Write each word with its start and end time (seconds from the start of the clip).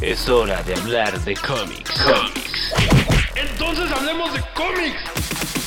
Es 0.00 0.28
hora 0.28 0.62
de 0.62 0.74
hablar 0.74 1.18
de 1.24 1.34
cómics. 1.34 1.90
Cómics. 2.02 2.72
Entonces 3.34 3.90
hablemos 3.90 4.32
de 4.32 4.40
cómics. 4.54 5.02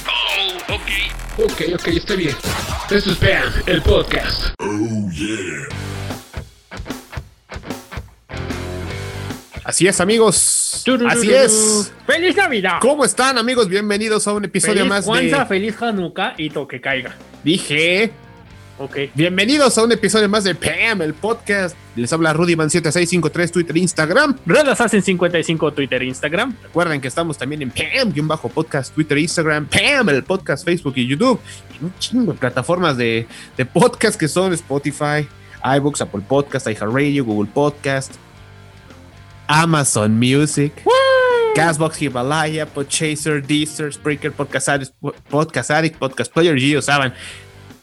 Oh, 0.07 0.73
ok. 0.75 1.51
Ok, 1.51 1.61
ok, 1.75 1.87
está 1.89 2.15
bien. 2.15 2.35
Esto 2.89 3.11
es 3.11 3.19
Bam, 3.19 3.51
el 3.65 3.81
podcast. 3.81 4.53
Así 9.65 9.87
es, 9.87 9.99
amigos. 9.99 10.85
Así 11.09 11.33
es. 11.33 11.93
¡Feliz 12.07 12.35
Navidad! 12.37 12.77
¿Cómo 12.79 13.03
están, 13.03 13.37
amigos? 13.37 13.67
Bienvenidos 13.67 14.27
a 14.27 14.33
un 14.33 14.45
episodio 14.45 14.85
feliz 14.85 14.89
más 14.89 15.05
de. 15.07 15.45
feliz 15.45 15.81
Hanukkah 15.81 16.35
y 16.37 16.49
toque 16.49 16.79
caiga. 16.79 17.17
Dije. 17.43 18.13
Ok. 18.83 18.97
Bienvenidos 19.13 19.77
a 19.77 19.83
un 19.83 19.91
episodio 19.91 20.27
más 20.27 20.43
de 20.43 20.55
Pam, 20.55 21.03
el 21.03 21.13
podcast. 21.13 21.75
Les 21.95 22.11
habla 22.11 22.33
Rudyman7653, 22.33 23.51
Twitter, 23.51 23.77
Instagram. 23.77 24.39
Red 24.47 24.67
Assassin 24.69 25.03
55 25.03 25.71
Twitter, 25.73 26.01
Instagram. 26.01 26.55
Recuerden 26.63 26.99
que 26.99 27.07
estamos 27.07 27.37
también 27.37 27.61
en 27.61 27.69
Pam, 27.69 28.11
un 28.17 28.27
bajo 28.27 28.49
podcast, 28.49 28.91
Twitter, 28.95 29.19
Instagram, 29.19 29.67
Pam, 29.67 30.09
el 30.09 30.23
podcast, 30.23 30.65
Facebook 30.65 30.93
y 30.95 31.05
YouTube. 31.05 31.39
Y 31.79 31.85
un 31.85 31.93
chingo 31.99 32.33
de 32.33 32.39
plataformas 32.39 32.97
de, 32.97 33.27
de 33.55 33.65
podcast 33.67 34.19
que 34.19 34.27
son 34.27 34.51
Spotify, 34.53 35.27
iBooks, 35.63 36.01
Apple 36.01 36.23
Podcast, 36.27 36.65
iHeartRadio, 36.65 37.23
Google 37.23 37.51
Podcast, 37.53 38.15
Amazon 39.45 40.17
Music, 40.17 40.73
Castbox, 41.53 42.01
Himalaya, 42.01 42.65
Podchaser, 42.65 43.45
Deezer, 43.45 43.93
Spreaker, 43.93 44.31
Podcast 44.31 44.69
Addict, 44.69 44.91
Podcast 45.29 45.69
Addict, 45.69 45.99
Podcast 45.99 46.33
Player, 46.33 46.55
Gio. 46.57 46.81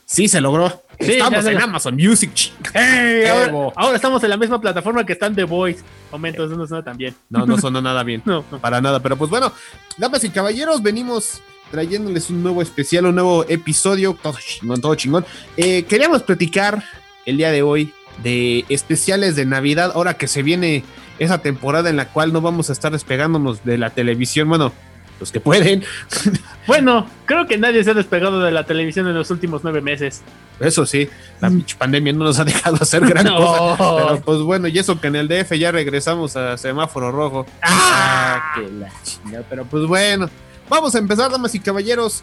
Sí, 0.08 0.26
se 0.26 0.40
logró. 0.40 0.70
Sí, 0.98 1.12
Estamos 1.12 1.44
en 1.44 1.60
Amazon 1.60 1.94
Music. 1.94 2.30
Ahora, 2.74 3.72
ahora 3.76 3.96
estamos 3.96 4.24
en 4.24 4.30
la 4.30 4.38
misma 4.38 4.58
plataforma 4.58 5.04
que 5.04 5.12
están 5.12 5.34
The 5.34 5.44
Voice. 5.44 5.80
Momento, 6.10 6.46
eso 6.46 6.56
no 6.56 6.66
suena 6.66 6.82
tan 6.82 6.96
bien. 6.96 7.14
No, 7.28 7.44
no 7.44 7.58
sonó 7.58 7.82
nada 7.82 8.02
bien. 8.02 8.22
No, 8.28 8.42
no. 8.50 8.58
Para 8.58 8.80
nada, 8.80 9.00
pero 9.00 9.16
pues 9.18 9.30
bueno, 9.30 9.52
damas 9.98 10.24
y 10.24 10.30
caballeros, 10.30 10.82
venimos 10.82 11.42
trayéndoles 11.70 12.30
un 12.30 12.42
nuevo 12.42 12.62
especial, 12.62 13.04
un 13.04 13.16
nuevo 13.16 13.44
episodio, 13.48 14.18
todo 14.20 14.38
chingón, 14.40 14.80
todo 14.80 14.94
chingón. 14.94 15.26
Eh, 15.58 15.82
queríamos 15.82 16.22
platicar 16.22 16.82
el 17.26 17.36
día 17.36 17.52
de 17.52 17.60
hoy 17.60 17.92
de 18.22 18.64
especiales 18.70 19.36
de 19.36 19.44
Navidad, 19.44 19.92
ahora 19.94 20.14
que 20.14 20.26
se 20.26 20.42
viene 20.42 20.84
esa 21.18 21.42
temporada 21.42 21.90
en 21.90 21.96
la 21.96 22.08
cual 22.08 22.32
no 22.32 22.40
vamos 22.40 22.70
a 22.70 22.72
estar 22.72 22.92
despegándonos 22.92 23.62
de 23.62 23.76
la 23.76 23.90
televisión, 23.90 24.48
bueno, 24.48 24.72
los 25.20 25.32
que 25.32 25.40
pueden, 25.40 25.84
Bueno, 26.66 27.08
creo 27.24 27.46
que 27.46 27.56
nadie 27.58 27.82
se 27.82 27.90
ha 27.90 27.94
despegado 27.94 28.40
de 28.40 28.50
la 28.52 28.64
televisión 28.64 29.06
en 29.08 29.14
los 29.14 29.30
últimos 29.30 29.62
nueve 29.64 29.80
meses. 29.80 30.22
eso 30.60 30.84
sí, 30.86 31.08
la 31.40 31.48
pinche 31.48 31.76
pandemia 31.76 32.12
no 32.12 32.24
nos 32.24 32.38
ha 32.38 32.44
dejado 32.46 32.76
hacer 32.80 33.06
gran 33.06 33.24
No. 33.24 33.36
cosa, 33.36 33.76
pero 34.06 34.20
pues 34.24 34.38
bueno, 34.40 34.68
y 34.68 34.78
eso 34.78 35.00
que 35.00 35.06
en 35.08 35.16
el 35.16 35.28
DF 35.28 35.52
ya 35.58 35.72
regresamos 35.72 36.36
a 36.36 36.56
semáforo 36.58 37.10
rojo. 37.10 37.46
Ah, 37.62 38.52
que 38.54 38.62
la 38.70 38.90
chingada. 39.02 39.44
Pero 39.48 39.64
pues 39.64 39.86
bueno, 39.86 40.28
vamos 40.68 40.94
a 40.94 40.98
empezar, 40.98 41.30
damas 41.30 41.54
y 41.54 41.60
caballeros. 41.60 42.22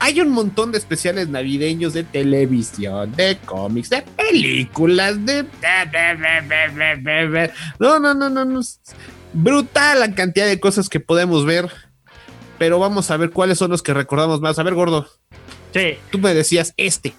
Hay 0.00 0.20
un 0.20 0.30
montón 0.30 0.72
de 0.72 0.78
especiales 0.78 1.28
navideños 1.28 1.94
de 1.94 2.02
televisión, 2.02 3.14
de 3.14 3.38
cómics, 3.44 3.90
de 3.90 4.02
películas, 4.02 5.24
de. 5.24 5.46
No, 7.78 7.98
no, 8.00 8.12
no, 8.14 8.28
no, 8.28 8.44
no. 8.44 8.60
Brutal 9.32 10.00
la 10.00 10.14
cantidad 10.14 10.46
de 10.46 10.60
cosas 10.60 10.88
que 10.88 11.00
podemos 11.00 11.44
ver. 11.46 11.70
Pero 12.58 12.78
vamos 12.78 13.10
a 13.10 13.16
ver 13.16 13.30
cuáles 13.30 13.58
son 13.58 13.70
los 13.70 13.82
que 13.82 13.94
recordamos 13.94 14.40
más. 14.40 14.58
A 14.58 14.62
ver, 14.62 14.74
gordo, 14.74 15.08
Sí, 15.72 15.96
tú 16.12 16.18
me 16.18 16.32
decías 16.34 16.72
este. 16.76 17.14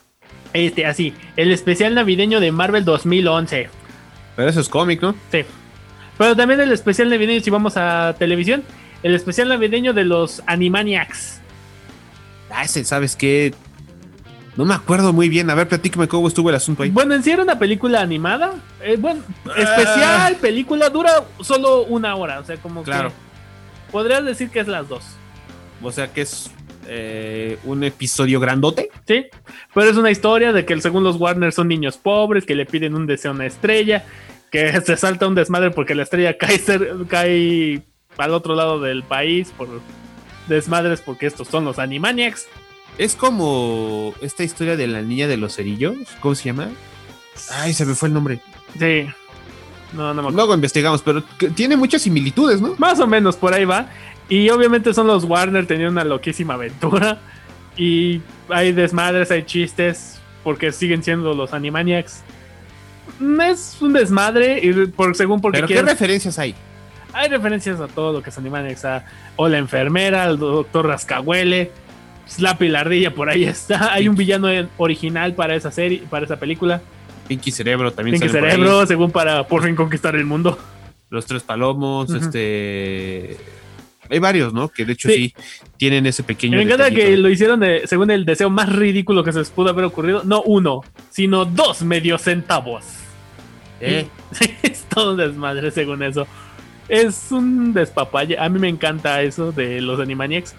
este, 0.53 0.85
así. 0.85 1.13
El 1.35 1.51
especial 1.51 1.93
navideño 1.93 2.39
de 2.39 2.51
Marvel 2.53 2.85
2011. 2.85 3.69
Pero 4.37 4.49
eso 4.49 4.61
es 4.61 4.69
cómic, 4.69 5.01
¿no? 5.01 5.13
Sí. 5.31 5.43
Pero 6.17 6.35
también 6.37 6.61
el 6.61 6.71
especial 6.71 7.09
navideño, 7.09 7.41
si 7.41 7.49
vamos 7.49 7.75
a 7.75 8.15
televisión, 8.17 8.63
el 9.03 9.13
especial 9.13 9.49
navideño 9.49 9.91
de 9.93 10.05
los 10.05 10.41
Animaniacs. 10.45 11.41
Ah, 12.49 12.63
ese, 12.63 12.85
¿sabes 12.85 13.17
qué? 13.17 13.53
No 14.55 14.63
me 14.63 14.73
acuerdo 14.73 15.11
muy 15.11 15.27
bien. 15.27 15.49
A 15.49 15.55
ver, 15.55 15.67
platícame 15.67 16.07
cómo 16.07 16.29
estuvo 16.29 16.49
el 16.49 16.55
asunto 16.55 16.83
ahí. 16.83 16.89
Bueno, 16.91 17.13
en 17.13 17.23
sí 17.23 17.31
era 17.31 17.43
una 17.43 17.59
película 17.59 17.99
animada. 17.99 18.53
Eh, 18.81 18.95
bueno, 18.97 19.21
especial, 19.57 20.37
película, 20.37 20.89
dura 20.89 21.25
solo 21.41 21.83
una 21.83 22.15
hora. 22.15 22.39
O 22.39 22.45
sea, 22.45 22.55
como 22.55 22.83
Claro. 22.83 23.09
que. 23.09 23.91
Podrías 23.91 24.23
decir 24.23 24.49
que 24.49 24.61
es 24.61 24.67
las 24.69 24.87
dos. 24.87 25.03
O 25.81 25.91
sea 25.91 26.11
que 26.11 26.21
es 26.21 26.51
eh, 26.87 27.57
un 27.63 27.83
episodio 27.83 28.39
grandote. 28.39 28.89
¿Sí? 29.07 29.25
Pero 29.73 29.89
es 29.89 29.97
una 29.97 30.11
historia 30.11 30.53
de 30.53 30.65
que 30.65 30.79
según 30.81 31.03
los 31.03 31.17
Warner 31.17 31.51
son 31.51 31.67
niños 31.67 31.97
pobres 31.97 32.45
que 32.45 32.55
le 32.55 32.65
piden 32.65 32.95
un 32.95 33.07
deseo 33.07 33.31
a 33.31 33.33
una 33.35 33.45
estrella. 33.45 34.05
Que 34.51 34.79
se 34.85 34.97
salta 34.97 35.27
un 35.27 35.35
desmadre 35.35 35.71
porque 35.71 35.95
la 35.95 36.03
estrella 36.03 36.37
cae, 36.37 36.61
cae 37.07 37.81
al 38.17 38.33
otro 38.33 38.55
lado 38.55 38.79
del 38.79 39.03
país 39.03 39.51
por 39.57 39.67
desmadres 40.47 41.01
porque 41.01 41.25
estos 41.25 41.47
son 41.47 41.65
los 41.65 41.79
Animaniacs. 41.79 42.47
Es 42.97 43.15
como 43.15 44.13
esta 44.21 44.43
historia 44.43 44.77
de 44.77 44.87
la 44.87 45.01
niña 45.01 45.27
de 45.27 45.37
los 45.37 45.55
cerillos. 45.55 45.97
¿Cómo 46.21 46.35
se 46.35 46.45
llama? 46.45 46.69
Ay, 47.51 47.73
se 47.73 47.85
me 47.85 47.95
fue 47.95 48.07
el 48.07 48.13
nombre. 48.13 48.39
Sí. 48.79 49.07
No, 49.93 50.13
no 50.13 50.15
me 50.15 50.19
acuerdo. 50.21 50.37
Luego 50.37 50.55
investigamos, 50.55 51.01
pero 51.01 51.23
tiene 51.55 51.75
muchas 51.75 52.03
similitudes, 52.03 52.61
¿no? 52.61 52.75
Más 52.77 52.99
o 52.99 53.07
menos 53.07 53.35
por 53.35 53.53
ahí 53.53 53.65
va. 53.65 53.89
Y 54.29 54.49
obviamente 54.49 54.93
son 54.93 55.07
los 55.07 55.23
Warner 55.23 55.67
teniendo 55.67 55.91
una 55.91 56.03
loquísima 56.03 56.55
aventura. 56.55 57.19
Y 57.77 58.21
hay 58.49 58.71
desmadres, 58.71 59.31
hay 59.31 59.43
chistes, 59.43 60.19
porque 60.43 60.71
siguen 60.71 61.03
siendo 61.03 61.33
los 61.33 61.53
Animaniacs. 61.53 62.23
Es 63.41 63.77
un 63.81 63.93
desmadre, 63.93 64.59
y 64.63 64.87
por, 64.87 65.15
según 65.15 65.41
porque 65.41 65.57
Pero 65.57 65.67
¿qué 65.67 65.81
referencias 65.81 66.39
hay? 66.39 66.55
hay 67.15 67.29
referencias 67.29 67.79
a 67.79 67.87
todo 67.87 68.11
lo 68.11 68.21
que 68.21 68.29
es 68.29 68.37
Animaniacs. 68.37 68.85
A, 68.85 69.05
o 69.37 69.47
la 69.47 69.57
enfermera, 69.57 70.23
al 70.23 70.37
doctor 70.37 70.87
Rascahuele, 70.87 71.71
Slappy 72.27 72.67
la 72.67 72.81
ardilla, 72.81 73.13
por 73.13 73.29
ahí 73.29 73.45
está. 73.45 73.93
Hay 73.93 74.07
un 74.07 74.15
villano 74.15 74.49
original 74.77 75.33
para 75.33 75.55
esa 75.55 75.71
serie, 75.71 76.03
para 76.09 76.25
esa 76.25 76.37
película. 76.37 76.81
Pinky 77.27 77.51
Cerebro 77.51 77.91
también. 77.91 78.19
Pinky 78.19 78.31
por. 78.31 78.41
Cerebro, 78.41 78.85
según 78.85 79.11
para 79.11 79.47
por 79.47 79.63
fin 79.63 79.75
conquistar 79.75 80.15
el 80.15 80.25
mundo. 80.25 80.57
Los 81.09 81.25
Tres 81.25 81.43
Palomos, 81.43 82.09
este... 82.11 83.37
Hay 84.09 84.19
varios, 84.19 84.53
¿no? 84.53 84.69
Que 84.69 84.85
de 84.85 84.93
hecho 84.93 85.09
Sí. 85.09 85.33
sí, 85.35 85.43
tienen 85.77 86.05
ese 86.05 86.23
pequeño... 86.23 86.57
Me 86.57 86.63
encanta 86.63 86.85
detallito. 86.85 87.07
que 87.09 87.17
lo 87.17 87.29
hicieron 87.29 87.59
de- 87.59 87.87
según 87.87 88.11
el 88.11 88.25
deseo 88.25 88.49
más 88.49 88.71
ridículo 88.71 89.23
que 89.23 89.31
se 89.33 89.39
les 89.39 89.49
pudo 89.49 89.69
haber 89.69 89.85
ocurrido. 89.85 90.21
No 90.23 90.41
uno, 90.43 90.81
sino 91.09 91.45
dos 91.45 91.81
medio 91.81 92.17
centavos. 92.17 92.83
Eh, 93.81 94.07
es 94.63 94.83
todo 94.83 95.11
un 95.11 95.17
desmadre 95.17 95.71
según 95.71 96.03
eso. 96.03 96.27
Es 96.87 97.31
un 97.31 97.73
despapalle. 97.73 98.37
A 98.37 98.47
mí 98.49 98.59
me 98.59 98.69
encanta 98.69 99.21
eso 99.21 99.51
de 99.51 99.81
los 99.81 99.99
Animaniacs. 99.99 100.53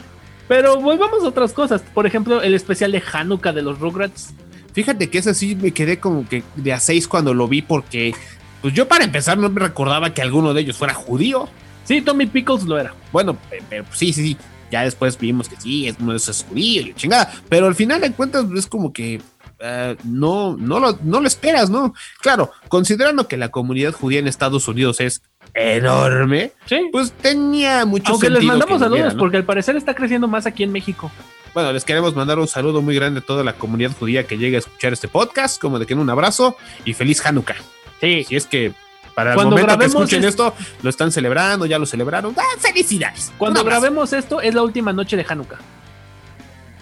Pero 0.48 0.80
volvamos 0.80 1.22
a 1.24 1.28
otras 1.28 1.52
cosas. 1.52 1.82
Por 1.94 2.06
ejemplo, 2.06 2.42
el 2.42 2.54
especial 2.54 2.92
de 2.92 3.02
Hanukkah 3.12 3.52
de 3.52 3.62
los 3.62 3.78
Rugrats. 3.78 4.34
Fíjate 4.72 5.08
que 5.08 5.18
ese 5.18 5.34
sí 5.34 5.54
me 5.56 5.70
quedé 5.70 5.98
como 5.98 6.28
que 6.28 6.42
de 6.56 6.72
a 6.72 6.80
seis 6.80 7.08
cuando 7.08 7.32
lo 7.32 7.48
vi 7.48 7.62
porque... 7.62 8.14
Pues 8.62 8.74
yo 8.74 8.88
para 8.88 9.04
empezar 9.04 9.38
no 9.38 9.48
me 9.48 9.60
recordaba 9.60 10.12
que 10.12 10.22
alguno 10.22 10.52
de 10.52 10.62
ellos 10.62 10.76
fuera 10.76 10.94
judío. 10.94 11.48
Sí, 11.86 12.02
Tommy 12.02 12.26
Pickles 12.26 12.64
lo 12.64 12.78
era. 12.78 12.94
Bueno, 13.12 13.36
pe- 13.50 13.62
pero 13.68 13.84
sí, 13.92 14.12
sí, 14.12 14.22
sí. 14.28 14.36
Ya 14.70 14.82
después 14.82 15.16
vimos 15.18 15.48
que 15.48 15.56
sí, 15.60 15.86
es 15.86 15.96
uno 16.00 16.10
de 16.12 16.16
esos 16.18 16.44
judíos 16.48 16.86
y 16.88 16.94
chingada. 16.94 17.32
Pero 17.48 17.66
al 17.66 17.74
final 17.76 18.00
de 18.00 18.10
cuentas 18.12 18.44
es 18.56 18.66
como 18.66 18.92
que 18.92 19.20
eh, 19.60 19.96
no, 20.04 20.56
no, 20.56 20.80
lo, 20.80 20.98
no 21.04 21.20
lo 21.20 21.26
esperas, 21.28 21.70
¿no? 21.70 21.94
Claro, 22.20 22.50
considerando 22.68 23.28
que 23.28 23.36
la 23.36 23.50
comunidad 23.50 23.92
judía 23.92 24.18
en 24.18 24.26
Estados 24.26 24.66
Unidos 24.68 25.00
es 25.00 25.22
enorme, 25.54 26.52
Sí. 26.66 26.88
pues 26.92 27.12
tenía 27.12 27.84
mucho 27.86 28.12
Aunque 28.12 28.28
les 28.30 28.42
mandamos 28.44 28.74
que 28.78 28.84
saludos 28.84 29.14
porque 29.14 29.36
al 29.38 29.44
parecer 29.44 29.76
está 29.76 29.94
creciendo 29.94 30.28
más 30.28 30.46
aquí 30.46 30.62
en 30.62 30.72
México. 30.72 31.10
Bueno, 31.54 31.72
les 31.72 31.84
queremos 31.84 32.14
mandar 32.14 32.38
un 32.38 32.48
saludo 32.48 32.82
muy 32.82 32.94
grande 32.94 33.20
a 33.20 33.22
toda 33.22 33.42
la 33.42 33.54
comunidad 33.54 33.92
judía 33.98 34.26
que 34.26 34.36
llegue 34.36 34.56
a 34.56 34.58
escuchar 34.58 34.92
este 34.92 35.08
podcast, 35.08 35.58
como 35.60 35.78
de 35.78 35.86
que 35.86 35.94
en 35.94 36.00
un 36.00 36.10
abrazo 36.10 36.56
y 36.84 36.92
feliz 36.92 37.24
Hanukkah. 37.24 37.56
Sí. 38.00 38.24
Si 38.24 38.36
es 38.36 38.46
que 38.46 38.74
para 39.16 39.30
el 39.30 39.34
Cuando 39.34 39.56
momento 39.56 39.78
que 39.78 39.86
escuchen 39.86 40.20
es- 40.24 40.26
esto, 40.30 40.54
lo 40.82 40.90
están 40.90 41.10
celebrando, 41.10 41.64
ya 41.64 41.78
lo 41.78 41.86
celebraron. 41.86 42.34
¡Ah, 42.36 42.42
¡Felicidades! 42.60 43.32
Cuando 43.38 43.64
grabemos 43.64 44.12
esto 44.12 44.42
es 44.42 44.54
la 44.54 44.62
última 44.62 44.92
noche 44.92 45.16
de 45.16 45.24
Hanukkah. 45.26 45.56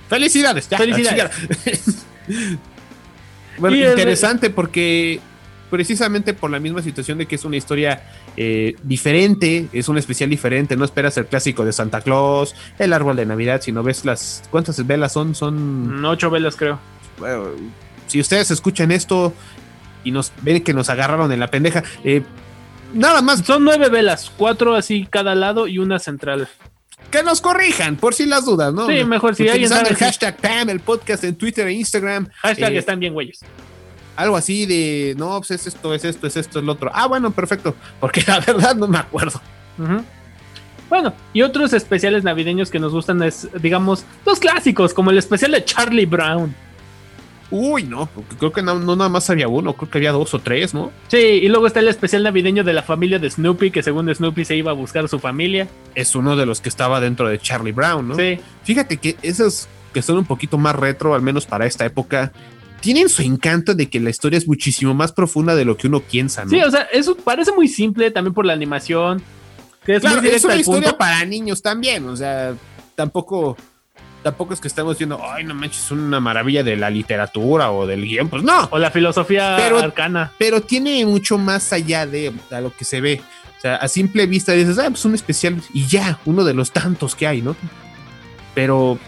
¡Felicidades! 0.08 0.68
ya, 0.68 0.76
Felicidades. 0.78 1.30
Bueno, 3.58 3.76
Y 3.76 3.82
el- 3.84 3.90
interesante 3.90 4.50
porque 4.50 5.20
precisamente 5.70 6.34
por 6.34 6.50
la 6.50 6.58
misma 6.58 6.82
situación 6.82 7.18
de 7.18 7.26
que 7.26 7.36
es 7.36 7.44
una 7.44 7.56
historia 7.56 8.02
eh, 8.36 8.74
diferente, 8.82 9.68
es 9.72 9.88
un 9.88 9.96
especial 9.96 10.28
diferente, 10.28 10.76
no 10.76 10.84
esperas 10.84 11.16
el 11.18 11.26
clásico 11.26 11.64
de 11.64 11.72
Santa 11.72 12.00
Claus, 12.00 12.54
el 12.80 12.92
árbol 12.92 13.14
de 13.14 13.26
Navidad, 13.26 13.60
sino 13.62 13.84
ves 13.84 14.04
las... 14.04 14.42
¿Cuántas 14.50 14.84
velas 14.84 15.12
son? 15.12 15.36
Son... 15.36 16.04
Ocho 16.04 16.30
velas, 16.30 16.56
creo. 16.56 16.80
bueno, 17.18 17.44
si 18.08 18.18
ustedes 18.20 18.50
escuchan 18.50 18.90
esto 18.90 19.32
y 20.04 20.10
nos 20.12 20.30
ven 20.42 20.62
que 20.62 20.72
nos 20.74 20.88
agarraron 20.90 21.32
en 21.32 21.40
la 21.40 21.48
pendeja, 21.48 21.82
eh, 22.04 22.22
nada 22.92 23.22
más 23.22 23.40
Son 23.40 23.64
nueve 23.64 23.88
velas, 23.88 24.30
cuatro 24.36 24.74
así 24.76 25.06
cada 25.10 25.34
lado 25.34 25.66
y 25.66 25.78
una 25.78 25.98
central. 25.98 26.46
que 27.10 27.22
nos 27.22 27.40
corrijan, 27.40 27.96
por 27.96 28.14
si 28.14 28.26
las 28.26 28.44
dudas, 28.44 28.72
¿no? 28.74 28.86
Sí, 28.86 29.04
mejor 29.04 29.34
si 29.34 29.42
alguien 29.48 29.66
Utilizando 29.66 29.84
sabe 29.86 29.90
el 29.90 29.96
si- 29.96 30.04
hashtag 30.04 30.36
Pam, 30.36 30.70
el 30.70 30.80
podcast 30.80 31.24
en 31.24 31.36
Twitter 31.36 31.66
e 31.68 31.72
Instagram. 31.72 32.28
Hashtag 32.42 32.72
eh, 32.74 32.78
están 32.78 32.98
bien, 33.00 33.12
güeyes. 33.12 33.40
algo 34.16 34.36
así 34.36 34.66
de, 34.66 35.14
no, 35.16 35.38
pues 35.38 35.50
es 35.52 35.66
esto, 35.66 35.94
es 35.94 36.04
esto, 36.04 36.26
es 36.26 36.36
esto, 36.36 36.58
es 36.60 36.64
lo 36.64 36.72
otro. 36.72 36.90
Ah, 36.94 37.06
bueno, 37.06 37.30
perfecto, 37.32 37.74
porque 38.00 38.22
la 38.26 38.40
verdad 38.46 38.74
no 38.76 38.86
me 38.88 38.98
acuerdo. 38.98 39.40
Bueno, 40.88 41.12
y 41.32 41.42
otros 41.42 41.72
especiales 41.72 42.24
navideños 42.24 42.70
que 42.70 42.78
nos 42.78 42.92
gustan 42.92 43.22
es, 43.22 43.48
digamos, 43.60 44.04
los 44.26 44.38
clásicos, 44.38 44.92
como 44.94 45.10
el 45.10 45.18
especial 45.18 45.52
de 45.52 45.64
Charlie 45.64 46.06
Brown. 46.06 46.54
Uy, 47.50 47.84
no, 47.84 48.08
creo 48.38 48.52
que 48.52 48.62
no, 48.62 48.78
no 48.78 48.96
nada 48.96 49.08
más 49.10 49.28
había 49.30 49.48
uno, 49.48 49.74
creo 49.74 49.90
que 49.90 49.98
había 49.98 50.12
dos 50.12 50.34
o 50.34 50.38
tres, 50.40 50.74
¿no? 50.74 50.90
Sí, 51.08 51.18
y 51.18 51.48
luego 51.48 51.66
está 51.66 51.80
el 51.80 51.88
especial 51.88 52.22
navideño 52.22 52.64
de 52.64 52.72
la 52.72 52.82
familia 52.82 53.18
de 53.18 53.30
Snoopy, 53.30 53.70
que 53.70 53.82
según 53.82 54.12
Snoopy 54.12 54.44
se 54.44 54.56
iba 54.56 54.70
a 54.70 54.74
buscar 54.74 55.04
a 55.04 55.08
su 55.08 55.18
familia. 55.18 55.68
Es 55.94 56.14
uno 56.16 56.36
de 56.36 56.46
los 56.46 56.60
que 56.60 56.68
estaba 56.68 57.00
dentro 57.00 57.28
de 57.28 57.38
Charlie 57.38 57.72
Brown, 57.72 58.08
¿no? 58.08 58.16
Sí, 58.16 58.38
Fíjate 58.64 58.96
que 58.96 59.16
esos 59.22 59.68
que 59.92 60.02
son 60.02 60.18
un 60.18 60.24
poquito 60.24 60.58
más 60.58 60.74
retro, 60.74 61.14
al 61.14 61.22
menos 61.22 61.46
para 61.46 61.66
esta 61.66 61.84
época, 61.84 62.32
tienen 62.80 63.08
su 63.08 63.22
encanto 63.22 63.74
de 63.74 63.88
que 63.88 64.00
la 64.00 64.10
historia 64.10 64.36
es 64.38 64.48
muchísimo 64.48 64.92
más 64.92 65.12
profunda 65.12 65.54
de 65.54 65.64
lo 65.64 65.76
que 65.76 65.86
uno 65.86 66.00
piensa, 66.00 66.44
¿no? 66.44 66.50
sí, 66.50 66.60
o 66.60 66.70
sea, 66.70 66.82
eso 66.92 67.14
parece 67.16 67.52
muy 67.52 67.68
simple 67.68 68.10
también 68.10 68.34
por 68.34 68.44
la 68.44 68.52
animación. 68.54 69.22
Que 69.84 69.96
es 69.96 70.00
Claro, 70.00 70.20
muy 70.22 70.30
es 70.30 70.44
una 70.44 70.54
al 70.54 70.60
historia 70.60 70.82
punto. 70.88 70.98
para 70.98 71.24
niños 71.24 71.62
también, 71.62 72.08
o 72.08 72.16
sea, 72.16 72.54
tampoco 72.94 73.56
tampoco 74.24 74.54
es 74.54 74.60
que 74.60 74.66
estamos 74.66 74.98
viendo, 74.98 75.20
ay, 75.22 75.44
no 75.44 75.54
manches, 75.54 75.84
es 75.84 75.90
una 75.92 76.18
maravilla 76.18 76.64
de 76.64 76.74
la 76.76 76.90
literatura 76.90 77.70
o 77.70 77.86
del 77.86 78.02
guion, 78.04 78.28
pues 78.28 78.42
no, 78.42 78.68
O 78.72 78.78
la 78.78 78.90
filosofía 78.90 79.54
Pero- 79.56 79.78
arcana. 79.78 80.32
pero 80.38 80.60
tiene 80.62 81.06
mucho 81.06 81.38
más 81.38 81.72
allá 81.72 82.06
de 82.06 82.32
a 82.50 82.60
lo 82.60 82.74
que 82.74 82.84
se 82.84 83.00
ve. 83.00 83.20
O 83.58 83.60
sea, 83.60 83.76
a 83.76 83.86
simple 83.88 84.26
vista 84.26 84.50
dices, 84.52 84.78
ah, 84.78 84.86
pues 84.90 85.04
un 85.04 85.14
especial 85.14 85.56
y 85.72 85.86
ya, 85.86 86.18
uno 86.24 86.42
de 86.44 86.54
los 86.54 86.72
tantos 86.72 87.14
que 87.14 87.26
hay, 87.26 87.40
¿no? 87.40 87.54
Pero 88.54 88.98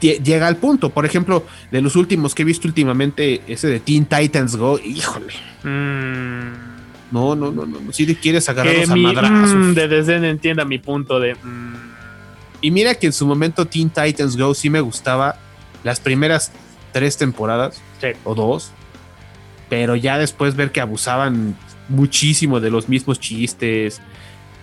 llega 0.00 0.46
al 0.46 0.56
punto, 0.56 0.90
por 0.90 1.04
ejemplo, 1.06 1.44
de 1.70 1.82
los 1.82 1.94
últimos 1.96 2.34
que 2.34 2.42
he 2.42 2.44
visto 2.44 2.66
últimamente, 2.66 3.42
ese 3.46 3.68
de 3.68 3.80
Teen 3.80 4.06
Titans 4.06 4.56
Go, 4.56 4.78
híjole, 4.78 5.32
Mm, 5.62 6.52
no, 7.12 7.34
no, 7.36 7.50
no, 7.50 7.66
no, 7.66 7.92
si 7.92 8.06
le 8.06 8.14
quieres 8.14 8.48
agarrarlos 8.48 8.88
a 8.90 8.96
madrazos. 8.96 9.50
mm, 9.54 9.74
de 9.74 9.88
desdén 9.88 10.24
entienda 10.24 10.64
mi 10.64 10.78
punto 10.78 11.20
de... 11.20 11.34
mm, 11.34 11.89
Y 12.60 12.70
mira 12.70 12.94
que 12.94 13.06
en 13.06 13.12
su 13.12 13.26
momento 13.26 13.66
Teen 13.66 13.90
Titans 13.90 14.36
Go 14.36 14.54
sí 14.54 14.68
me 14.70 14.80
gustaba 14.80 15.36
las 15.84 16.00
primeras 16.00 16.52
tres 16.92 17.16
temporadas 17.16 17.80
Sí. 18.00 18.08
o 18.24 18.34
dos, 18.34 18.72
pero 19.68 19.94
ya 19.96 20.18
después 20.18 20.56
ver 20.56 20.72
que 20.72 20.80
abusaban 20.80 21.56
muchísimo 21.88 22.60
de 22.60 22.70
los 22.70 22.88
mismos 22.88 23.18
chistes, 23.20 24.00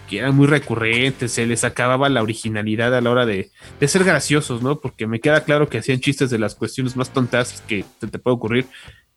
que 0.09 0.19
eran 0.19 0.35
muy 0.35 0.47
recurrentes, 0.47 1.31
se 1.33 1.45
les 1.45 1.63
acababa 1.63 2.07
la 2.09 2.21
originalidad 2.21 2.95
a 2.95 3.01
la 3.01 3.09
hora 3.11 3.25
de, 3.25 3.49
de 3.79 3.87
ser 3.87 4.03
graciosos, 4.03 4.61
¿no? 4.61 4.79
Porque 4.79 5.05
me 5.07 5.19
queda 5.19 5.43
claro 5.43 5.67
que 5.69 5.79
hacían 5.79 5.99
chistes 5.99 6.29
de 6.29 6.39
las 6.39 6.55
cuestiones 6.55 6.95
más 6.95 7.09
tontas 7.11 7.61
que 7.67 7.83
te, 7.99 8.07
te 8.07 8.19
puede 8.19 8.35
ocurrir. 8.35 8.67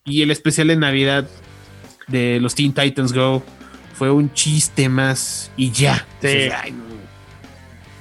Y 0.05 0.23
el 0.23 0.31
especial 0.31 0.69
de 0.69 0.76
Navidad 0.76 1.29
de 2.09 2.38
los 2.41 2.55
Teen 2.55 2.73
Titans 2.73 3.12
Go 3.12 3.43
fue 3.94 4.11
un 4.11 4.33
chiste 4.33 4.88
más 4.88 5.50
y 5.56 5.71
ya. 5.71 6.06
Sí. 6.21 6.26
Dices, 6.29 6.53
"Ay, 6.61 6.73
no". 6.73 6.85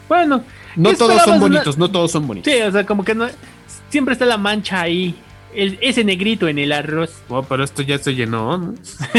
Bueno, 0.07 0.43
No 0.79 0.91
¿Qué 0.91 0.95
todos 0.95 1.21
son 1.23 1.29
una- 1.33 1.39
bonitos, 1.39 1.77
no 1.77 1.91
todos 1.91 2.11
son 2.11 2.25
bonitos. 2.27 2.51
sí, 2.53 2.61
o 2.61 2.71
sea, 2.71 2.85
como 2.85 3.03
que 3.03 3.13
no... 3.15 3.27
Siempre 3.89 4.13
está 4.13 4.25
la 4.25 4.37
mancha 4.37 4.81
ahí. 4.81 5.15
el- 5.53 5.79
ese 5.81 6.03
negrito 6.03 6.47
en 6.47 6.59
el 6.59 6.71
arroz. 6.71 7.11
Oh, 7.27 7.41
pero 7.41 7.63
esto 7.63 7.81
ya 7.81 7.97
se 7.97 8.13
llenó, 8.13 8.55
¿no? 8.57 8.75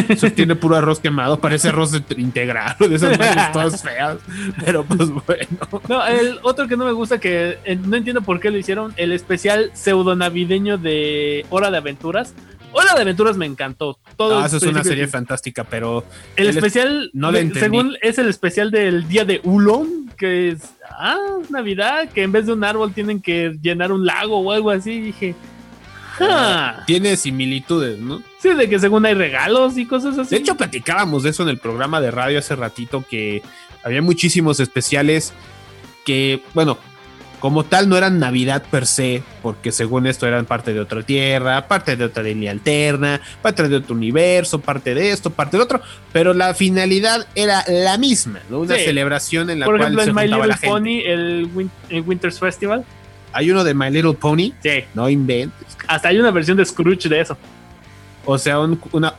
Eso 0.08 0.30
tiene 0.30 0.54
puro 0.54 0.76
arroz 0.76 1.00
quemado, 1.00 1.40
parece 1.40 1.68
arroz 1.70 1.90
de- 1.90 2.04
integral, 2.20 2.76
de 2.78 2.94
esas 2.94 3.18
madres 3.18 3.52
todas 3.52 3.82
feas. 3.82 4.18
Pero 4.64 4.84
pues 4.84 5.10
bueno. 5.10 5.58
No, 5.88 6.06
el 6.06 6.38
otro 6.42 6.68
que 6.68 6.76
no 6.76 6.84
me 6.84 6.92
gusta, 6.92 7.18
que 7.18 7.58
eh, 7.64 7.76
no 7.76 7.96
entiendo 7.96 8.22
por 8.22 8.38
qué 8.38 8.50
lo 8.52 8.58
hicieron, 8.58 8.94
el 8.96 9.10
especial 9.12 9.70
pseudo 9.74 10.14
navideño 10.14 10.78
de 10.78 11.44
Hora 11.50 11.70
de 11.72 11.78
Aventuras. 11.78 12.32
Hora 12.72 12.94
de 12.94 13.00
Aventuras 13.02 13.36
me 13.36 13.46
encantó. 13.46 13.98
Todo 14.16 14.38
Ah, 14.38 14.46
eso 14.46 14.58
es 14.58 14.62
una 14.62 14.84
serie 14.84 15.08
fantástica, 15.08 15.64
pero 15.64 16.04
El 16.36 16.44
el 16.44 16.50
es- 16.50 16.56
especial, 16.56 17.10
no 17.12 17.32
le 17.32 17.40
entendí. 17.40 17.58
según 17.60 17.96
es 18.00 18.18
el 18.18 18.28
especial 18.28 18.70
del 18.70 19.08
día 19.08 19.24
de 19.24 19.40
Ulon, 19.42 20.09
que 20.20 20.50
es, 20.50 20.74
ah, 20.90 21.38
Navidad, 21.48 22.10
que 22.10 22.22
en 22.22 22.30
vez 22.30 22.44
de 22.44 22.52
un 22.52 22.62
árbol 22.62 22.92
tienen 22.92 23.22
que 23.22 23.56
llenar 23.62 23.90
un 23.90 24.04
lago 24.04 24.38
o 24.38 24.52
algo 24.52 24.70
así. 24.70 25.00
Dije, 25.00 25.34
ah, 26.20 26.84
tiene 26.86 27.16
similitudes, 27.16 27.98
¿no? 27.98 28.22
sí, 28.38 28.50
de 28.50 28.68
que 28.68 28.78
según 28.78 29.06
hay 29.06 29.14
regalos 29.14 29.78
y 29.78 29.86
cosas 29.86 30.18
así. 30.18 30.34
De 30.34 30.42
hecho, 30.42 30.56
platicábamos 30.56 31.22
de 31.22 31.30
eso 31.30 31.42
en 31.42 31.48
el 31.48 31.56
programa 31.56 32.02
de 32.02 32.10
radio 32.10 32.38
hace 32.38 32.54
ratito, 32.54 33.02
que 33.08 33.42
había 33.82 34.02
muchísimos 34.02 34.60
especiales 34.60 35.32
que, 36.04 36.42
bueno, 36.52 36.76
como 37.40 37.64
tal 37.64 37.88
no 37.88 37.96
eran 37.96 38.18
Navidad 38.20 38.62
per 38.70 38.86
se, 38.86 39.22
porque 39.42 39.72
según 39.72 40.06
esto 40.06 40.26
eran 40.26 40.44
parte 40.46 40.72
de 40.72 40.80
otra 40.80 41.02
tierra, 41.02 41.66
parte 41.66 41.96
de 41.96 42.04
otra 42.04 42.22
línea 42.22 42.52
alterna, 42.52 43.20
parte 43.42 43.66
de 43.68 43.76
otro 43.76 43.94
universo, 43.96 44.60
parte 44.60 44.94
de 44.94 45.10
esto, 45.10 45.30
parte 45.30 45.56
de 45.56 45.62
otro, 45.62 45.80
pero 46.12 46.34
la 46.34 46.54
finalidad 46.54 47.26
era 47.34 47.64
la 47.66 47.98
misma, 47.98 48.40
¿no? 48.50 48.60
Una 48.60 48.76
Sí. 48.76 48.84
celebración 48.84 49.50
en 49.50 49.58
la 49.60 49.66
por 49.66 49.78
cual 49.78 49.94
ejemplo, 49.94 50.04
se 50.04 50.10
en 50.10 50.16
My 50.16 50.28
la 50.28 50.36
Little 50.36 50.52
gente. 50.54 50.66
Pony, 50.68 51.00
el, 51.04 51.48
Win- 51.54 51.70
el 51.88 52.02
Winter's 52.02 52.38
Festival. 52.38 52.84
Hay 53.32 53.50
uno 53.50 53.64
de 53.64 53.74
My 53.74 53.90
Little 53.90 54.12
Pony, 54.14 54.52
Sí, 54.62 54.84
no 54.94 55.08
inventes. 55.08 55.76
hasta 55.88 56.08
hay 56.08 56.18
una 56.18 56.30
versión 56.30 56.56
de 56.56 56.64
Scrooge 56.66 57.08
de 57.08 57.20
eso. 57.20 57.36
O 58.26 58.36
sea, 58.38 58.60
un- 58.60 58.80
una 58.92 59.14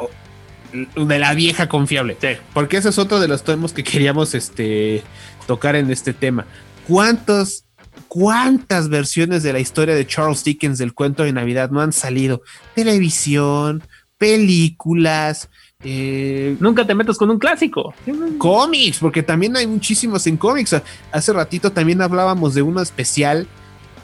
de 0.95 1.19
la 1.19 1.33
vieja 1.33 1.68
confiable. 1.68 2.18
Sí. 2.21 2.27
Porque 2.53 2.77
ese 2.77 2.89
es 2.89 2.97
otro 2.97 3.19
de 3.19 3.27
los 3.27 3.44
temas 3.44 3.73
que 3.73 3.83
queríamos 3.83 4.35
este, 4.35 5.01
tocar 5.47 5.75
en 5.75 5.89
este 5.91 6.13
tema. 6.13 6.45
¿Cuántos, 6.88 7.63
¿Cuántas 8.13 8.89
versiones 8.89 9.41
de 9.41 9.53
la 9.53 9.61
historia 9.61 9.95
de 9.95 10.05
Charles 10.05 10.43
Dickens 10.43 10.77
del 10.77 10.93
cuento 10.93 11.23
de 11.23 11.31
Navidad 11.31 11.71
no 11.71 11.79
han 11.79 11.93
salido? 11.93 12.41
Televisión, 12.75 13.81
películas, 14.17 15.47
eh, 15.81 16.57
Nunca 16.59 16.85
te 16.85 16.94
metas 16.94 17.18
con 17.18 17.30
un 17.30 17.39
clásico. 17.39 17.94
cómics, 18.37 18.97
porque 18.99 19.23
también 19.23 19.56
hay 19.56 19.65
muchísimos 19.65 20.27
en 20.27 20.35
cómics. 20.35 20.75
Hace 21.13 21.31
ratito 21.31 21.71
también 21.71 22.01
hablábamos 22.01 22.53
de 22.53 22.61
uno 22.61 22.81
especial, 22.81 23.47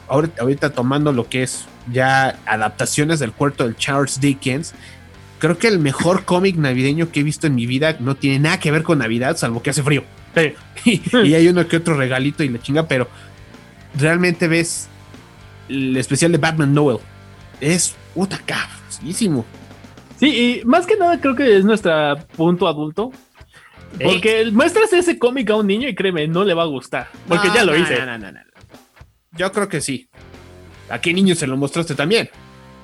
ahorita, 0.08 0.40
ahorita 0.40 0.70
tomando 0.70 1.12
lo 1.12 1.28
que 1.28 1.42
es 1.42 1.66
ya 1.92 2.38
adaptaciones 2.46 3.18
del 3.18 3.32
cuento 3.32 3.68
de 3.68 3.76
Charles 3.76 4.22
Dickens. 4.22 4.72
Creo 5.38 5.58
que 5.58 5.68
el 5.68 5.80
mejor 5.80 6.24
cómic 6.24 6.56
navideño 6.56 7.12
que 7.12 7.20
he 7.20 7.24
visto 7.24 7.46
en 7.46 7.54
mi 7.54 7.66
vida 7.66 7.98
no 8.00 8.16
tiene 8.16 8.38
nada 8.38 8.58
que 8.58 8.70
ver 8.70 8.84
con 8.84 9.00
Navidad, 9.00 9.36
salvo 9.36 9.62
que 9.62 9.68
hace 9.68 9.82
frío. 9.82 10.02
Sí. 10.34 10.54
y, 11.12 11.28
y 11.28 11.34
hay 11.34 11.46
uno 11.48 11.68
que 11.68 11.76
otro 11.76 11.94
regalito 11.94 12.42
y 12.42 12.48
la 12.48 12.58
chinga, 12.62 12.88
pero 12.88 13.06
realmente 13.94 14.48
ves 14.48 14.88
el 15.68 15.96
especial 15.96 16.32
de 16.32 16.38
Batman 16.38 16.74
Noel. 16.74 16.98
Es 17.60 17.94
puta 18.14 18.38
cabrosísimo. 18.44 19.44
Sí, 20.18 20.60
y 20.62 20.64
más 20.64 20.86
que 20.86 20.96
nada 20.96 21.20
creo 21.20 21.34
que 21.36 21.56
es 21.56 21.64
nuestro 21.64 22.16
punto 22.36 22.66
adulto. 22.66 23.12
Porque 24.02 24.50
muestras 24.52 24.92
ese 24.92 25.18
cómic 25.18 25.50
a 25.50 25.56
un 25.56 25.66
niño 25.66 25.88
y 25.88 25.94
créeme, 25.94 26.28
no 26.28 26.44
le 26.44 26.54
va 26.54 26.64
a 26.64 26.66
gustar. 26.66 27.08
Porque 27.26 27.48
No, 27.48 27.54
ya 27.54 27.64
lo 27.64 27.72
no, 27.72 27.78
hice. 27.78 28.04
no. 28.04 28.30
Yo 29.32 29.52
creo 29.52 29.68
que 29.68 29.80
sí. 29.80 30.08
¿A 30.90 31.00
qué 31.00 31.12
niño 31.12 31.34
se 31.34 31.46
lo 31.46 31.56
mostraste 31.56 31.94
también? 31.94 32.28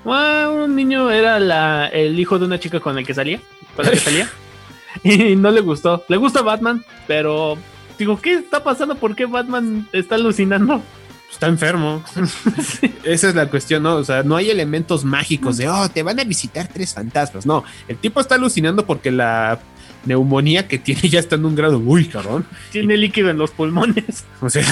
Ah, 0.06 0.50
un 0.52 0.76
niño 0.76 1.10
era 1.10 1.40
la, 1.40 1.88
el 1.88 2.18
hijo 2.18 2.38
de 2.38 2.46
una 2.46 2.58
chica 2.60 2.80
con 2.80 2.98
el 2.98 3.06
que 3.06 3.14
salía. 3.14 3.40
Con 3.76 3.84
la 3.84 3.90
que 3.92 3.98
salía. 3.98 4.28
y 5.02 5.36
no 5.36 5.50
le 5.50 5.60
gustó. 5.60 6.04
Le 6.08 6.16
gusta 6.16 6.42
Batman, 6.42 6.84
pero 7.06 7.56
digo, 7.98 8.20
¿qué 8.20 8.34
está 8.34 8.62
pasando? 8.62 8.96
¿Por 8.96 9.14
qué 9.14 9.26
Batman 9.26 9.88
está 9.92 10.14
alucinando? 10.16 10.82
Está 11.30 11.48
enfermo. 11.48 12.02
Esa 13.04 13.28
es 13.28 13.34
la 13.34 13.48
cuestión, 13.48 13.82
¿no? 13.82 13.96
O 13.96 14.04
sea, 14.04 14.22
no 14.22 14.36
hay 14.36 14.50
elementos 14.50 15.04
mágicos 15.04 15.56
de, 15.56 15.68
oh, 15.68 15.88
te 15.88 16.02
van 16.02 16.20
a 16.20 16.24
visitar 16.24 16.68
tres 16.68 16.94
fantasmas. 16.94 17.44
No, 17.46 17.64
el 17.88 17.96
tipo 17.96 18.20
está 18.20 18.36
alucinando 18.36 18.86
porque 18.86 19.10
la 19.10 19.60
neumonía 20.06 20.68
que 20.68 20.78
tiene 20.78 21.00
ya 21.08 21.20
está 21.20 21.36
en 21.36 21.44
un 21.44 21.54
grado, 21.54 21.78
uy, 21.78 22.06
cabrón. 22.06 22.46
Tiene 22.72 22.96
líquido 22.96 23.30
en 23.30 23.38
los 23.38 23.50
pulmones. 23.50 24.24
O 24.40 24.50
sea, 24.50 24.64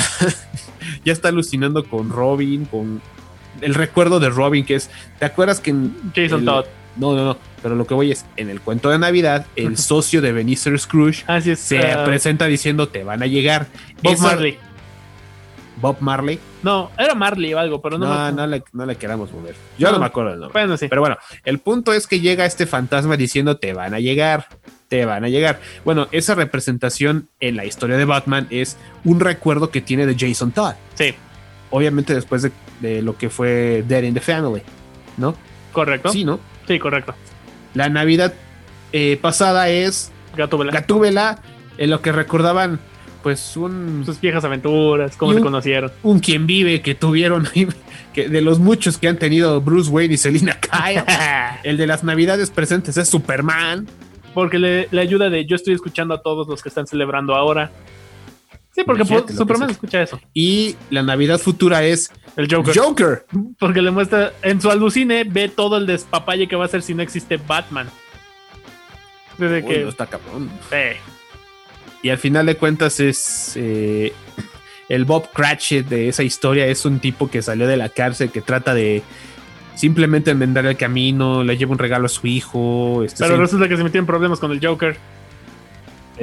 ya 1.05 1.13
está 1.13 1.29
alucinando 1.29 1.85
con 1.85 2.11
Robin, 2.11 2.65
con 2.67 3.03
el 3.61 3.75
recuerdo 3.75 4.21
de 4.21 4.31
Robin, 4.31 4.65
que 4.65 4.75
es, 4.75 4.91
¿te 5.19 5.25
acuerdas 5.25 5.61
que 5.61 5.71
en 5.71 5.95
Jason 6.15 6.45
Todd. 6.45 6.65
No, 6.97 7.15
no, 7.15 7.25
no, 7.25 7.37
pero 7.63 7.75
lo 7.75 7.87
que 7.87 7.95
voy 7.95 8.13
es, 8.13 8.27
en 8.37 8.51
el 8.51 8.61
cuento 8.61 8.91
de 8.91 8.99
Navidad, 8.99 9.47
el 9.57 9.77
socio 9.79 10.21
de 10.21 10.33
Benicio 10.33 10.77
Scrooge 10.77 11.25
Así 11.27 11.53
es. 11.53 11.59
se 11.61 11.79
ah, 11.93 12.05
presenta 12.05 12.47
diciendo, 12.47 12.89
te 12.89 13.03
van 13.05 13.23
a 13.23 13.27
llegar. 13.27 13.67
Bob 14.03 14.19
Marley. 14.19 14.59
Bob 15.81 15.97
Marley. 16.01 16.39
No, 16.63 16.91
era 16.99 17.15
Marley 17.15 17.55
o 17.55 17.59
algo, 17.59 17.81
pero 17.83 17.99
no. 17.99 18.07
No, 18.07 18.27
me- 18.27 18.33
no, 18.33 18.47
le, 18.47 18.63
no 18.73 18.87
le 18.87 18.97
queramos 18.97 19.33
mover. 19.33 19.57
Yo 19.79 19.89
no, 19.89 19.95
No. 19.95 20.01
me 20.01 20.07
acuerdo 20.07 20.31
del 20.31 20.41
nombre. 20.41 20.61
Bueno, 20.61 20.77
sí. 20.77 20.87
Pero 20.89 21.01
bueno, 21.01 21.17
el 21.45 21.59
punto 21.59 21.93
es 21.93 22.07
que 22.07 22.21
llega 22.21 22.45
este 22.45 22.67
fantasma 22.67 23.17
diciendo 23.17 23.57
te 23.57 23.73
van 23.73 23.95
a 23.95 23.99
llegar, 23.99 24.47
te 24.89 25.05
van 25.07 25.25
a 25.25 25.29
llegar. 25.29 25.61
Bueno, 25.85 26.07
esa 26.13 26.35
representación 26.35 27.29
en 27.41 27.57
la 27.57 27.65
historia 27.65 27.97
de 27.97 28.05
Batman 28.05 28.47
es 28.51 28.77
un 29.05 29.19
recuerdo 29.19 29.71
que 29.71 29.81
tiene 29.81 30.07
de 30.07 30.15
Jason 30.19 30.53
Todd. 30.53 30.75
Sí, 30.95 31.15
Obviamente 31.71 32.15
después 32.15 32.43
de, 32.43 32.53
de 32.81 33.01
lo 33.01 33.17
que 33.17 33.31
fue 33.31 33.83
Dead 33.89 34.03
in 34.03 34.13
the 34.13 34.21
Family, 34.21 34.61
¿no? 35.17 35.35
correcto. 35.73 36.11
Sí, 36.13 36.23
¿no? 36.23 36.39
Sí, 36.67 36.79
correcto. 36.79 37.15
La 37.75 37.89
Navidad 37.89 38.35
eh, 38.93 39.19
pasada 39.21 39.69
es 39.69 40.13
Gatúbela. 40.37 40.73
Gatúbela, 40.73 41.39
en 41.79 41.91
lo 41.91 42.01
que 42.03 42.13
recordaban 42.13 42.81
pues 43.23 43.57
un, 43.57 44.03
Sus 44.05 44.21
viejas 44.21 44.45
aventuras, 44.45 45.17
cómo 45.17 45.33
se 45.33 45.41
conocieron. 45.41 45.93
un 46.03 46.19
quien 46.19 46.47
vive 46.47 46.83
que 46.83 46.95
tuvieron 46.95 47.49
que 48.13 48.29
de 48.29 48.41
los 48.41 48.59
muchos 48.59 48.99
que 48.99 49.09
han 49.09 49.17
tenido 49.17 49.61
Bruce 49.61 49.91
Wayne 49.91 50.15
y 50.15 50.17
Selina 50.17 50.59
Kyle. 50.61 51.05
El 51.63 51.77
de 51.77 51.87
las 51.87 52.03
navidades 52.03 52.51
presentes 52.51 52.97
es 52.97 53.09
Superman. 53.09 53.87
Porque 54.35 54.59
le, 54.59 54.89
le 54.91 55.01
ayuda 55.01 55.31
de 55.31 55.47
yo 55.47 55.57
estoy 55.57 55.75
escuchando 55.75 56.15
a 56.15 56.23
todos 56.23 56.49
los 56.49 56.63
que 56.63 56.69
están 56.69 56.87
celebrando 56.87 57.35
ahora. 57.35 57.71
Sí, 58.75 58.83
porque 58.85 59.03
Imagínate 59.03 59.33
lo 59.35 59.39
Superman 59.39 59.71
escucha 59.71 60.03
eso. 60.03 60.21
Y 60.33 60.77
la 60.91 61.03
Navidad 61.03 61.39
futura 61.39 61.85
es 61.85 62.11
El 62.37 62.53
Joker. 62.53 62.75
Joker. 62.77 63.27
Porque 63.59 63.83
le 63.83 63.91
muestra 63.91 64.33
en 64.43 64.61
su 64.63 64.71
alucine, 64.71 65.25
ve 65.25 65.49
todo 65.49 65.77
el 65.77 65.87
despapalle 65.87 66.49
que 66.49 66.57
va 66.57 66.65
a 66.65 66.67
hacer 66.67 66.83
si 66.83 66.95
no 66.95 67.03
existe 67.03 67.37
Batman. 67.37 67.89
Desde 69.37 69.63
Uy, 69.63 69.69
que. 69.69 69.79
no 69.83 69.89
está 69.91 70.07
cabrón. 70.07 70.51
Sí. 70.71 70.99
Y 72.03 72.09
al 72.09 72.19
final 72.19 72.47
de 72.47 72.57
cuentas 72.57 72.99
es 72.99 73.53
eh, 73.57 74.13
el 74.89 75.05
Bob 75.05 75.31
Cratchit 75.33 75.87
de 75.87 76.09
esa 76.09 76.23
historia. 76.23 76.67
Es 76.67 76.85
un 76.85 76.99
tipo 76.99 77.31
que 77.31 77.43
salió 77.43 77.67
de 77.67 77.77
la 77.77 77.91
cárcel 77.91 78.31
que 78.31 78.41
trata 78.41 78.75
de 78.75 79.03
simplemente 79.75 80.31
enmendar 80.31 80.67
el 80.67 80.77
camino, 80.77 81.45
le 81.45 81.57
lleva 81.57 81.73
un 81.73 81.79
regalo 81.79 82.07
a 82.07 82.09
su 82.09 82.27
hijo. 82.27 83.03
este, 83.05 83.23
Pero 83.25 83.37
resulta 83.37 83.69
que 83.69 83.77
se 83.77 83.85
metieron 83.85 84.07
problemas 84.07 84.39
con 84.39 84.51
el 84.51 84.65
Joker. 84.65 84.97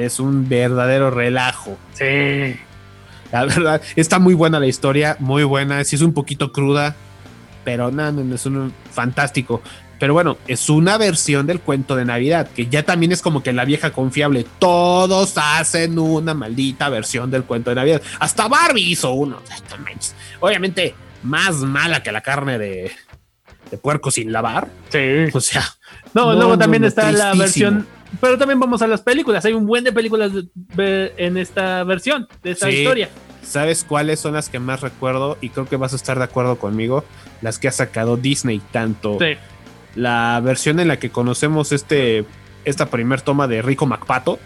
Es 0.00 0.20
un 0.20 0.48
verdadero 0.48 1.10
relajo. 1.10 1.78
Sí. 1.92 2.56
La 3.32 3.44
verdad, 3.44 3.80
está 3.96 4.18
muy 4.18 4.34
buena 4.34 4.58
la 4.58 4.66
historia, 4.66 5.16
muy 5.20 5.44
buena. 5.44 5.84
Sí 5.84 5.96
es 5.96 6.02
un 6.02 6.12
poquito 6.12 6.52
cruda, 6.52 6.96
pero 7.64 7.90
no, 7.90 8.10
no, 8.10 8.34
es 8.34 8.46
un 8.46 8.72
fantástico. 8.90 9.62
Pero 9.98 10.14
bueno, 10.14 10.38
es 10.48 10.70
una 10.70 10.96
versión 10.96 11.46
del 11.46 11.60
cuento 11.60 11.94
de 11.94 12.06
Navidad, 12.06 12.48
que 12.48 12.66
ya 12.66 12.82
también 12.82 13.12
es 13.12 13.20
como 13.20 13.42
que 13.42 13.52
la 13.52 13.66
vieja 13.66 13.90
confiable. 13.92 14.46
Todos 14.58 15.34
hacen 15.36 15.98
una 15.98 16.32
maldita 16.32 16.88
versión 16.88 17.30
del 17.30 17.44
cuento 17.44 17.70
de 17.70 17.76
Navidad. 17.76 18.02
Hasta 18.18 18.48
Barbie 18.48 18.92
hizo 18.92 19.12
uno. 19.12 19.42
Obviamente, 20.40 20.94
más 21.22 21.56
mala 21.56 22.02
que 22.02 22.12
la 22.12 22.22
carne 22.22 22.58
de, 22.58 22.90
de 23.70 23.76
puerco 23.76 24.10
sin 24.10 24.32
lavar. 24.32 24.68
Sí. 24.88 25.26
O 25.34 25.40
sea, 25.40 25.64
No, 26.14 26.26
No, 26.26 26.32
luego 26.34 26.50
no, 26.52 26.58
también 26.58 26.82
no, 26.82 26.88
está 26.88 27.10
la 27.12 27.34
versión. 27.34 27.86
Pero 28.20 28.36
también 28.36 28.58
vamos 28.58 28.82
a 28.82 28.88
las 28.88 29.02
películas. 29.02 29.44
Hay 29.44 29.52
un 29.52 29.66
buen 29.66 29.84
de 29.84 29.92
películas 29.92 30.32
de- 30.54 31.14
en 31.16 31.36
esta 31.36 31.84
versión, 31.84 32.26
de 32.42 32.50
esta 32.52 32.66
Sí. 32.70 32.78
historia. 32.78 33.08
¿sabes 33.42 33.84
cuáles 33.84 34.20
son 34.20 34.34
las 34.34 34.48
que 34.48 34.58
más 34.60 34.80
recuerdo? 34.80 35.36
Y 35.40 35.48
creo 35.48 35.66
que 35.66 35.74
vas 35.76 35.92
a 35.92 35.96
estar 35.96 36.18
de 36.18 36.24
acuerdo 36.24 36.56
conmigo. 36.58 37.04
Las 37.42 37.58
que 37.58 37.66
ha 37.68 37.72
sacado 37.72 38.16
Disney, 38.16 38.60
tanto 38.70 39.16
Sí. 39.18 39.36
la 39.96 40.40
versión 40.44 40.78
en 40.78 40.86
la 40.88 40.98
que 40.98 41.10
conocemos 41.10 41.72
este 41.72 42.24
esta 42.64 42.86
primer 42.86 43.22
toma 43.22 43.48
de 43.48 43.62
Rico 43.62 43.86
MacPato, 43.86 44.38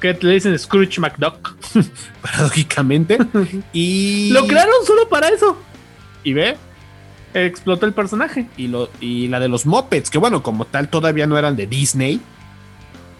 Que 0.00 0.16
le 0.20 0.34
dicen 0.34 0.56
Scrooge 0.58 1.00
McDuck. 1.00 1.56
paradójicamente, 2.22 3.18
y 3.72 4.30
Lo 4.32 4.46
crearon 4.46 4.74
solo 4.86 5.08
para 5.08 5.28
eso. 5.28 5.56
y 6.22 6.32
ve 6.34 6.56
Explotó 7.34 7.86
el 7.86 7.92
personaje. 7.92 8.46
y 8.56 8.68
lo 8.68 8.88
y 9.00 9.28
la 9.28 9.38
de 9.40 9.48
los 9.48 9.66
Muppets, 9.66 10.10
que 10.10 10.18
bueno, 10.18 10.42
como 10.42 10.64
tal 10.64 10.88
todavía 10.88 11.26
no 11.26 11.36
eran 11.38 11.56
de 11.56 11.66
Disney, 11.66 12.20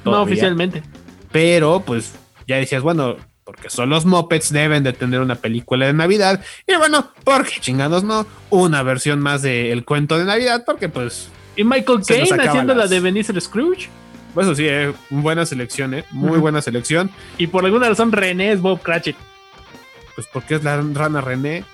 No 0.05 0.23
oficialmente. 0.23 0.83
pero 1.31 1.81
pues 1.81 2.15
ya 2.47 2.57
decías, 2.57 2.83
bueno, 2.83 3.17
porque 3.45 3.71
son 3.71 3.91
los 3.91 4.05
Muppets 4.07 4.53
deben 4.53 4.83
de 4.83 4.93
tener 4.93 5.21
una 5.21 5.35
película 5.35 5.87
de 5.87 5.93
Navidad 5.93 6.43
y 6.67 6.75
bueno, 6.77 7.13
porque 7.25 7.57
chingados 7.61 8.05
no, 8.05 8.27
una 8.51 8.83
versión 8.83 9.21
más 9.21 9.43
de 9.43 9.73
El 9.73 9.85
cuento 9.85 10.19
de 10.19 10.25
Navidad, 10.25 10.65
porque 10.67 10.89
pues 10.89 11.29
Y 11.57 11.65
Michael 11.65 12.01
Caine 12.07 12.43
haciendo 12.49 12.75
la 12.75 12.87
de 12.87 13.01
Benicio 13.01 13.39
Scrooge. 13.41 13.89
pues 14.35 14.47
eso 14.47 14.55
sí, 14.55 14.67
eh, 14.67 14.93
buena 15.11 15.45
selección, 15.47 15.93
eh, 15.95 16.05
muy 16.11 16.39
buena 16.39 16.63
selección, 16.63 17.11
Y 17.37 17.47
por 17.49 17.65
alguna 17.65 17.89
razón 17.89 18.13
René 18.13 18.53
es 18.53 18.61
Bob 18.63 18.81
Cratchit. 18.83 19.17
pues 20.15 20.27
porque 20.33 20.55
es 20.57 20.65
la 20.65 20.81
rana 20.95 21.21
René, 21.21 21.65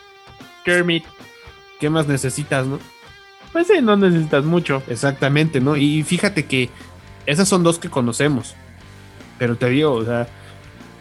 Kermit. 0.64 1.05
¿Qué 1.81 1.90
más 1.90 2.07
necesitas, 2.07 2.66
no? 2.66 2.78
Pues 3.52 3.69
sí, 3.69 3.75
no 3.83 3.97
necesitas 3.97 4.45
mucho. 4.45 4.83
Exactamente, 4.88 5.61
¿no? 5.61 5.76
Y 5.76 6.02
fíjate 6.02 6.47
que 6.47 6.71
esas 7.26 7.49
son 7.49 7.62
dos 7.62 7.78
que 7.78 7.88
conocemos. 7.88 8.54
Pero 9.38 9.57
te 9.57 9.69
digo, 9.71 9.93
o 9.93 10.04
sea, 10.04 10.26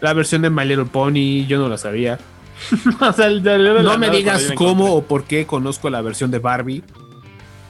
la 0.02 0.14
versión 0.14 0.42
de 0.42 0.50
My 0.50 0.66
Little 0.66 0.86
Pony, 0.86 1.46
yo 1.48 1.58
no 1.60 1.68
la 1.70 1.78
sabía. 1.78 2.20
o 3.02 3.14
sea, 3.14 3.30
No 3.30 3.98
me 3.98 4.10
digas 4.10 4.52
cómo 4.56 4.86
encontré. 4.86 4.98
o 4.98 5.02
por 5.04 5.24
qué 5.26 5.46
conozco 5.46 5.90
la 5.90 6.02
versión 6.02 6.30
de 6.32 6.40
Barbie. 6.40 6.84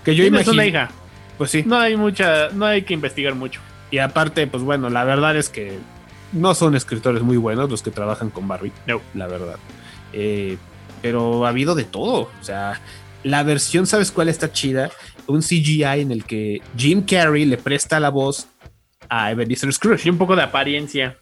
Que 0.04 0.16
yo 0.16 0.26
imagino. 0.26 0.52
una 0.54 0.66
hija. 0.66 0.90
Pues 1.38 1.52
sí. 1.52 1.64
No 1.66 1.78
hay 1.78 1.96
mucha, 1.96 2.50
no 2.50 2.66
hay 2.66 2.84
que 2.84 2.94
investigar 2.94 3.36
mucho. 3.36 3.62
Y 3.90 4.00
aparte, 4.00 4.48
pues 4.48 4.64
bueno, 4.64 4.90
la 4.90 5.04
verdad 5.04 5.38
es 5.38 5.50
que 5.50 5.78
no 6.32 6.54
son 6.56 6.76
escritores 6.76 7.22
muy 7.22 7.38
buenos 7.38 7.70
los 7.70 7.82
que 7.82 7.92
trabajan 7.92 8.30
con 8.30 8.48
Barbie. 8.48 8.72
No. 8.88 9.02
La 9.14 9.28
verdad. 9.28 9.56
Eh, 10.12 10.58
pero 11.04 11.46
ha 11.46 11.50
habido 11.50 11.76
de 11.76 11.84
todo. 11.84 12.32
O 12.42 12.44
sea, 12.44 12.82
la 13.24 13.44
versión, 13.44 13.86
¿sabes 13.86 14.10
cuál 14.12 14.30
está 14.30 14.52
chida? 14.52 14.90
Un 15.28 15.42
CGI 15.42 15.84
en 16.02 16.12
el 16.12 16.24
que 16.26 16.62
Jim 16.76 17.04
Carrey 17.04 17.46
le 17.46 17.58
presta 17.58 18.00
la 18.00 18.10
voz 18.10 18.48
a 19.10 19.30
Ebenezer 19.32 19.72
Scrooge. 19.72 20.08
Y 20.08 20.10
un 20.10 20.18
poco 20.18 20.36
de 20.36 20.42
apariencia. 20.42 21.18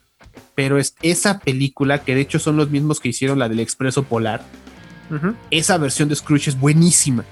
pero 0.56 0.78
es 0.78 0.96
esa 1.02 1.40
película, 1.40 2.04
que 2.04 2.16
de 2.16 2.22
hecho 2.22 2.40
son 2.40 2.56
los 2.56 2.70
mismos 2.70 3.00
que 3.02 3.10
hicieron 3.10 3.38
la 3.40 3.50
del 3.50 3.60
Expreso 3.60 4.04
Polar, 4.04 4.42
esa 5.50 5.78
versión 5.78 6.08
de 6.08 6.16
Scrooge 6.16 6.52
es 6.52 6.58
buenísima. 6.60 7.26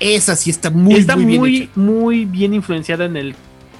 Esa 0.00 0.34
sí 0.36 0.48
está 0.48 0.70
muy, 0.70 0.94
Está 0.94 1.14
muy, 1.16 1.36
muy, 1.38 1.50
bien 1.50 1.70
muy, 1.74 2.24
bien 2.24 2.54
influenciada 2.54 3.04
en 3.04 3.16
el 3.18 3.34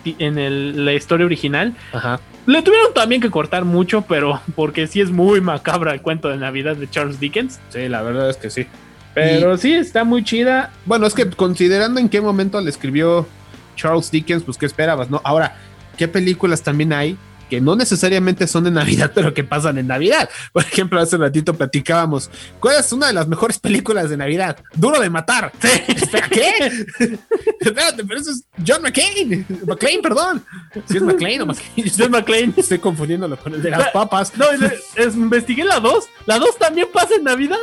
en 0.05 0.37
el- 0.39 0.85
la 0.85 0.93
historia 0.95 1.25
original. 1.27 1.75
Ajá. 1.93 2.21
Le 2.49 2.63
tuvieron 2.63 2.95
también 2.95 3.21
que 3.21 3.31
cortar 3.31 3.67
mucho, 3.67 4.07
pero 4.09 4.41
porque 4.57 4.87
sí 4.87 5.03
es 5.03 5.11
muy 5.11 5.43
macabra 5.43 5.93
el 5.93 6.01
cuento 6.01 6.31
de 6.31 6.39
Navidad 6.39 6.77
de 6.77 6.89
Charles 6.89 7.21
Dickens. 7.21 7.61
Sí, 7.69 7.91
la 7.91 8.01
verdad 8.01 8.31
es 8.31 8.39
que 8.39 8.49
sí. 8.49 8.67
Pero 9.13 9.59
sí, 9.59 9.75
está 9.75 10.03
muy 10.03 10.25
chida. 10.25 10.73
Bueno, 10.87 11.07
es 11.07 11.13
que 11.13 11.29
considerando 11.29 12.01
en 12.01 12.09
qué 12.09 12.23
momento 12.23 12.59
le 12.63 12.71
escribió 12.71 13.29
Charles 13.77 14.11
Dickens, 14.11 14.45
pues 14.45 14.57
qué 14.57 14.65
esperabas, 14.65 15.11
¿no? 15.11 15.21
Ahora, 15.25 15.59
¿qué 15.99 16.09
películas 16.09 16.63
también 16.63 16.95
hay 16.95 17.19
que 17.49 17.61
no 17.61 17.77
necesariamente 17.77 18.47
son 18.47 18.65
de 18.65 18.71
Navidad, 18.71 19.13
pero 19.15 19.33
que 19.35 19.45
pasan 19.45 19.79
en 19.79 19.87
Navidad? 19.87 20.29
Por 20.53 20.63
ejemplo, 20.63 21.01
hace 21.01 21.17
ratito 21.17 21.55
platicábamos, 21.55 22.31
¿cuál 22.61 22.77
es 22.81 22.93
una 22.93 23.09
de 23.09 23.13
las 23.13 23.29
mejores 23.29 23.59
películas 23.59 24.11
de 24.11 24.17
Navidad? 24.17 24.57
Duro 24.75 25.01
de 25.01 25.11
matar. 25.11 25.53
Espera, 25.89 26.29
¿qué? 26.29 26.85
Espérate, 27.61 28.05
pero 28.05 28.21
eso 28.21 28.31
es 28.31 28.45
John 28.67 28.83
McCain. 28.83 29.47
McClane, 29.67 29.99
perdón. 30.03 30.45
Si 30.87 30.97
es 30.97 31.03
McClane 31.03 31.41
o 31.43 31.47
McCain. 31.47 31.93
John 31.97 32.11
McClane. 32.11 32.53
Estoy 32.57 32.79
confundiéndolo 32.79 33.37
con 33.37 33.55
el 33.55 33.63
de 33.63 33.71
las 33.71 33.91
papas. 33.91 34.33
No, 34.37 34.51
es- 34.51 34.73
es- 34.97 35.15
investigué 35.15 35.65
la 35.65 35.81
2. 35.81 36.09
La 36.27 36.39
2 36.39 36.59
también 36.59 36.89
pasa 36.93 37.15
en 37.17 37.25
Navidad. 37.25 37.57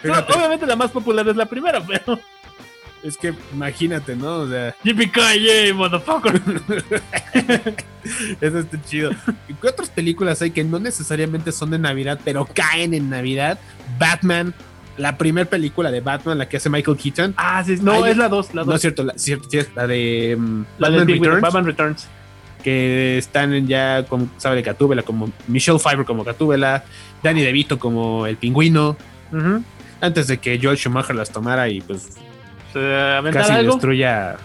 Fíjate. 0.00 0.32
obviamente 0.34 0.66
la 0.66 0.76
más 0.76 0.90
popular 0.90 1.26
es 1.28 1.36
la 1.36 1.46
primera, 1.46 1.84
pero. 1.86 2.20
Es 3.04 3.18
que 3.18 3.34
imagínate, 3.52 4.16
¿no? 4.16 4.36
O 4.38 4.48
sea, 4.48 4.74
Yippee 4.82 5.72
motherfucker. 5.74 6.40
eso 8.40 8.58
está 8.58 8.82
chido. 8.82 9.10
¿Y 9.46 9.52
qué 9.52 9.68
otras 9.68 9.90
películas 9.90 10.40
hay 10.40 10.52
que 10.52 10.64
no 10.64 10.78
necesariamente 10.78 11.52
son 11.52 11.70
de 11.70 11.78
Navidad, 11.78 12.18
pero 12.24 12.48
caen 12.52 12.94
en 12.94 13.10
Navidad? 13.10 13.58
Batman, 13.98 14.54
la 14.96 15.18
primera 15.18 15.48
película 15.48 15.90
de 15.90 16.00
Batman, 16.00 16.38
la 16.38 16.48
que 16.48 16.56
hace 16.56 16.70
Michael 16.70 16.96
Keaton. 16.96 17.34
Ah, 17.36 17.62
sí, 17.62 17.76
no, 17.82 18.06
es 18.06 18.16
la 18.16 18.30
2. 18.30 18.54
La 18.54 18.62
No 18.62 18.66
2. 18.72 18.74
es 18.76 18.80
cierto, 18.80 19.04
la, 19.04 19.12
cierto, 19.16 19.48
sí, 19.50 19.58
la 19.74 19.86
de 19.86 20.36
mm, 20.38 20.64
la 20.78 20.88
de 20.90 20.96
Batman 20.96 21.08
Wheel, 21.08 21.20
Returns, 21.24 21.42
Batman 21.42 21.64
Returns. 21.66 22.08
que 22.62 23.18
están 23.18 23.66
ya 23.66 24.06
con 24.08 24.30
sabe 24.38 24.62
Gatúbela 24.62 25.02
como 25.02 25.30
Michelle 25.46 25.78
Pfeiffer 25.78 26.06
como 26.06 26.24
Gatúbela, 26.24 26.84
Danny 27.22 27.42
DeVito 27.42 27.78
como 27.78 28.26
el 28.26 28.38
pingüino, 28.38 28.96
antes 30.00 30.26
de 30.26 30.38
que 30.38 30.58
Joel 30.62 30.78
Schumacher 30.78 31.14
las 31.14 31.30
tomara 31.30 31.68
y 31.68 31.82
pues 31.82 32.08
¿Se 32.12 32.20
aventar 32.20 32.33
casi 33.32 33.52
algo? 33.52 33.72
destruya 33.72 34.36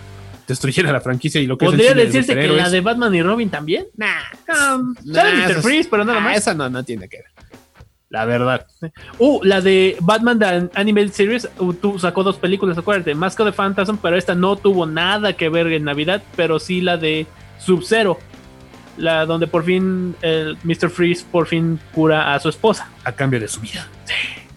destruyera 0.50 0.92
la 0.92 1.00
franquicia 1.00 1.40
y 1.40 1.46
lo 1.46 1.58
que 1.58 1.66
es 1.66 1.72
el 1.72 1.78
Podría 1.78 1.92
cine 1.92 2.02
de 2.02 2.08
decirse 2.08 2.36
que 2.36 2.48
la 2.48 2.70
de 2.70 2.82
Batman 2.82 3.14
y 3.14 3.22
Robin 3.22 3.50
también. 3.50 3.86
Nah, 3.96 4.08
Um, 4.76 4.96
Nah, 5.06 5.48
Mr. 5.48 5.62
Freeze, 5.62 5.88
pero 5.90 6.04
nada 6.04 6.18
ah, 6.18 6.22
más. 6.22 6.38
esa 6.38 6.54
no, 6.56 6.70
no 6.70 6.84
tiene 6.84 7.08
que 7.08 7.18
ver. 7.18 7.50
La 8.10 8.26
verdad. 8.26 8.66
Uh, 9.20 9.40
la 9.44 9.62
de 9.62 9.96
Batman 10.02 10.40
The 10.40 10.70
Animated 10.74 11.12
Series 11.12 11.48
uh, 11.60 11.74
tú, 11.74 12.00
sacó 12.00 12.24
dos 12.24 12.38
películas, 12.38 12.78
acuérdate. 12.78 13.14
Mask 13.14 13.40
of 13.40 13.48
the 13.48 13.54
Phantasm, 13.54 13.98
pero 13.98 14.18
esta 14.18 14.34
no 14.34 14.56
tuvo 14.56 14.88
nada 14.88 15.34
que 15.34 15.50
ver 15.50 15.68
en 15.68 15.84
Navidad, 15.84 16.24
pero 16.36 16.58
sí 16.58 16.82
la 16.82 16.98
de 16.98 17.28
Sub-Zero. 17.60 18.18
La 18.98 19.28
donde 19.28 19.46
por 19.46 19.64
fin 19.64 20.16
el 20.22 20.58
Mr. 20.64 20.90
Freeze 20.90 21.24
por 21.32 21.46
fin 21.46 21.80
cura 21.94 22.34
a 22.34 22.40
su 22.40 22.50
esposa. 22.50 22.90
A 23.04 23.12
cambio 23.12 23.40
de 23.40 23.48
su 23.48 23.62
vida. 23.62 23.88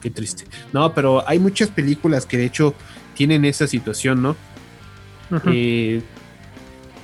qué 0.00 0.11
triste. 0.11 0.47
No, 0.73 0.95
pero 0.95 1.23
hay 1.29 1.38
muchas 1.38 1.69
películas 1.69 2.25
que 2.25 2.38
de 2.38 2.47
hecho 2.47 2.75
tienen 3.23 3.45
esa 3.45 3.69
situación, 3.69 4.21
¿no? 4.21 4.35
Eh, 5.47 6.02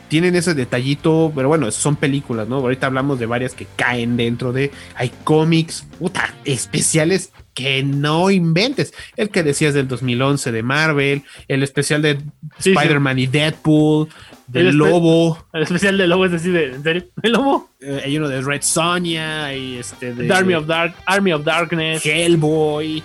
tienen 0.08 0.34
ese 0.34 0.52
detallito, 0.54 1.30
pero 1.32 1.46
bueno, 1.46 1.70
son 1.70 1.94
películas, 1.94 2.48
¿no? 2.48 2.56
Ahorita 2.56 2.88
hablamos 2.88 3.20
de 3.20 3.26
varias 3.26 3.54
que 3.54 3.68
caen 3.76 4.16
dentro 4.16 4.52
de. 4.52 4.72
Hay 4.96 5.12
cómics, 5.22 5.86
puta, 5.96 6.34
especiales 6.44 7.32
que 7.54 7.84
no 7.84 8.30
inventes. 8.32 8.92
El 9.16 9.30
que 9.30 9.44
decías 9.44 9.74
del 9.74 9.86
2011 9.86 10.50
de 10.50 10.62
Marvel, 10.64 11.22
el 11.46 11.62
especial 11.62 12.02
de 12.02 12.16
Sí, 12.16 12.24
sí. 12.58 12.70
Spider-Man 12.72 13.20
y 13.20 13.26
Deadpool, 13.28 14.08
del 14.48 14.66
El 14.68 14.76
Lobo, 14.76 15.46
El 15.52 15.62
especial 15.62 15.96
de 15.98 16.06
Lobo 16.08 16.24
es 16.26 16.32
decir, 16.32 16.52
de, 16.52 16.64
¿en 16.74 16.82
serio? 16.82 17.04
¿El 17.22 17.30
Lobo? 17.32 17.70
eh, 17.80 18.02
hay 18.06 18.18
uno 18.18 18.28
de 18.28 18.40
Red 18.40 18.62
Sonja 18.62 19.54
y 19.54 19.76
este 19.76 20.14
de 20.14 20.26
The 20.26 20.34
Army 20.34 20.54
of 20.54 20.66
Dark, 20.66 20.96
Army 21.06 21.32
of 21.32 21.44
Darkness. 21.44 22.04
Hellboy. 22.04 23.04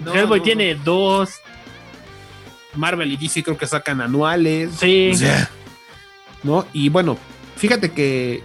No, 0.00 0.14
Hellboy 0.14 0.38
no, 0.38 0.44
tiene 0.44 0.74
dos. 0.76 1.34
Marvel 2.74 3.12
y 3.12 3.16
DC 3.16 3.42
creo 3.42 3.56
que 3.58 3.66
sacan 3.66 4.00
anuales. 4.00 4.70
Sí. 4.78 5.10
O 5.12 5.16
sea, 5.16 5.48
¿no? 6.42 6.66
Y 6.72 6.88
bueno, 6.88 7.16
fíjate 7.56 7.90
que 7.92 8.42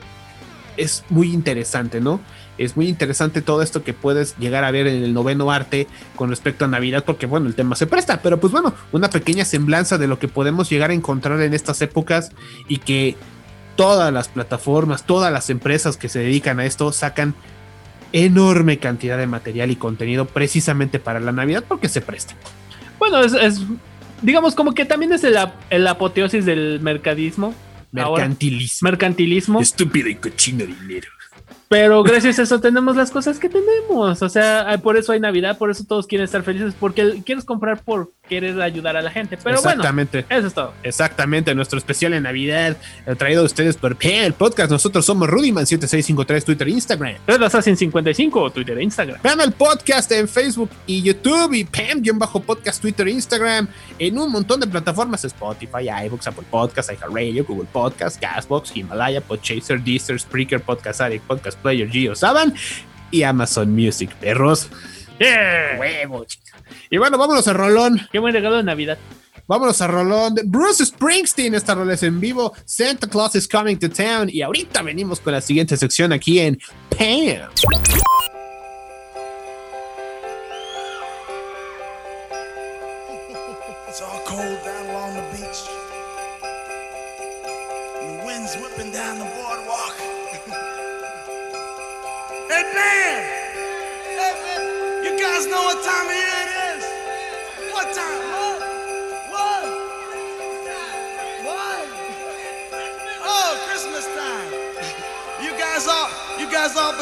es 0.78 1.04
muy 1.10 1.32
interesante, 1.34 2.00
¿no? 2.02 2.20
Es 2.58 2.76
muy 2.76 2.88
interesante 2.88 3.42
todo 3.44 3.62
esto 3.62 3.84
que 3.84 3.94
puedes 3.94 4.36
llegar 4.38 4.64
a 4.64 4.72
ver 4.72 4.88
en 4.88 5.04
el 5.04 5.14
noveno 5.14 5.52
arte 5.52 5.88
con 6.16 6.30
respecto 6.32 6.66
a 6.66 6.68
Navidad, 6.68 7.04
porque 7.06 7.28
bueno, 7.28 7.46
el 7.48 7.54
tema 7.56 7.76
se 7.76 7.86
presta, 7.86 8.22
pero 8.24 8.40
pues 8.40 8.52
bueno, 8.52 8.74
una 8.92 9.10
pequeña 9.12 9.46
semblanza 9.46 9.98
de 10.00 10.08
lo 10.08 10.18
que 10.18 10.28
podemos 10.28 10.68
llegar 10.70 10.90
a 10.90 10.94
encontrar 10.96 11.40
en 11.42 11.54
estas 11.54 11.82
épocas 11.84 12.32
y 12.68 12.78
que 12.78 13.16
todas 13.76 14.12
las 14.12 14.28
plataformas, 14.28 15.06
todas 15.06 15.32
las 15.32 15.52
empresas 15.52 15.98
que 15.98 16.10
se 16.10 16.18
dedican 16.20 16.60
a 16.60 16.66
esto 16.66 16.92
sacan 16.92 17.36
enorme 18.14 18.80
cantidad 18.80 19.18
de 19.18 19.28
material 19.28 19.70
y 19.70 19.76
contenido 19.76 20.26
precisamente 20.26 21.00
para 21.00 21.20
la 21.20 21.32
Navidad 21.32 21.64
porque 21.68 21.90
se 21.90 22.02
presta. 22.02 22.34
Bueno, 22.98 23.20
es, 23.20 23.34
es- 23.34 23.62
digamos 24.22 24.56
como 24.56 24.74
que 24.74 24.86
también 24.86 25.14
es 25.14 25.24
el, 25.24 25.38
ap- 25.38 25.56
el 25.70 25.86
apoteosis 25.88 26.46
del 26.46 26.80
mercadismo. 26.82 27.54
Ahora, 27.98 28.24
Mercantilismo. 28.24 28.86
mercantilismo. 28.90 29.62
Estúpido 29.62 30.10
y 30.10 30.16
cochino 30.16 30.66
dinero. 30.66 31.08
Pero 31.70 32.02
gracias 32.04 32.40
a 32.40 32.44
eso 32.44 32.62
tenemos 32.62 32.96
las 32.96 33.12
cosas 33.12 33.40
que 33.40 33.50
tenemos. 33.50 34.22
O 34.22 34.30
sea, 34.30 34.78
por 34.82 34.96
eso 34.98 35.12
hay 35.12 35.20
Navidad, 35.20 35.58
por 35.58 35.70
eso 35.70 35.84
todos 35.86 36.08
quieren 36.08 36.24
estar 36.26 36.44
felices, 36.44 36.74
porque 36.80 37.22
quieres 37.26 37.44
comprar 37.44 37.82
por 37.84 38.12
querer 38.28 38.62
ayudar 38.62 38.98
a 38.98 39.02
la 39.02 39.12
gente. 39.12 39.38
Pero 39.38 39.62
bueno, 39.62 39.70
Exactamente. 39.72 40.26
eso 40.30 40.48
es 40.48 40.54
todo. 40.54 40.74
Exactamente, 40.84 41.54
nuestro 41.56 41.78
especial 41.78 42.14
en 42.14 42.24
Navidad, 42.24 42.78
eh, 43.06 43.16
traído 43.16 43.42
a 43.42 43.46
ustedes 43.46 43.78
por 43.78 43.98
el 44.00 44.34
podcast. 44.34 44.72
Nosotros 44.72 45.06
somos 45.06 45.30
Rudyman7653, 45.30 46.44
Twitter 46.44 46.68
e 46.68 46.72
Instagram. 46.72 47.16
Red 47.26 47.44
Assassin 47.44 47.78
55, 47.78 48.52
Twitter 48.52 48.78
e 48.78 48.84
Instagram. 48.84 49.22
Vean 49.24 49.42
el 49.42 49.52
podcast 49.52 50.12
en 50.12 50.28
Facebook 50.28 50.70
y 50.86 51.02
YouTube 51.02 51.54
y 51.54 51.64
Pam-podcast, 51.64 52.82
Twitter 52.82 53.08
e 53.08 53.12
Instagram, 53.12 53.68
en 54.00 54.18
un 54.18 54.32
montón 54.32 54.60
de 54.60 54.68
plataformas: 54.68 55.24
Spotify, 55.26 55.90
iBooks, 56.06 56.28
Apple 56.28 56.46
Podcast, 56.50 56.92
iHeartRadio, 56.92 57.46
Google 57.46 57.68
Podcast, 57.72 58.20
Castbox, 58.20 58.76
Himalaya, 58.76 59.22
Podchaser, 59.22 59.82
Deezer, 59.82 60.20
Spreaker, 60.20 60.62
Podcast 60.62 61.02
Addict, 61.02 61.26
Podcast 61.26 61.58
Player, 61.60 61.90
Geo 61.90 62.16
Saban 62.16 62.54
y 63.12 63.24
Amazon 63.24 63.74
Music, 63.74 64.14
perros. 64.16 64.70
Yeah. 65.20 65.78
Huevo, 65.80 66.26
chica. 66.26 66.47
Y 66.90 66.98
bueno, 66.98 67.18
vámonos 67.18 67.48
a 67.48 67.54
Rolón. 67.54 68.08
Qué 68.12 68.20
buen 68.20 68.34
regalo 68.34 68.58
de 68.58 68.64
Navidad. 68.64 68.98
Vámonos 69.48 69.82
a 69.82 69.88
Rolón 69.88 70.36
de 70.36 70.44
Bruce 70.46 70.86
Springsteen. 70.86 71.56
Esta 71.56 71.74
rola 71.74 71.94
es 71.94 72.04
en 72.04 72.20
vivo. 72.20 72.54
Santa 72.66 73.08
Claus 73.08 73.34
is 73.36 73.48
coming 73.48 73.78
to 73.78 73.90
town. 73.90 74.30
Y 74.30 74.42
ahorita 74.42 74.82
venimos 74.82 75.22
con 75.22 75.34
la 75.34 75.42
siguiente 75.42 75.78
sección 75.78 76.12
aquí 76.12 76.40
en 76.40 76.60
Pam. 76.90 77.50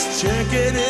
Just 0.00 0.22
check 0.22 0.50
it 0.54 0.74
in. 0.76 0.89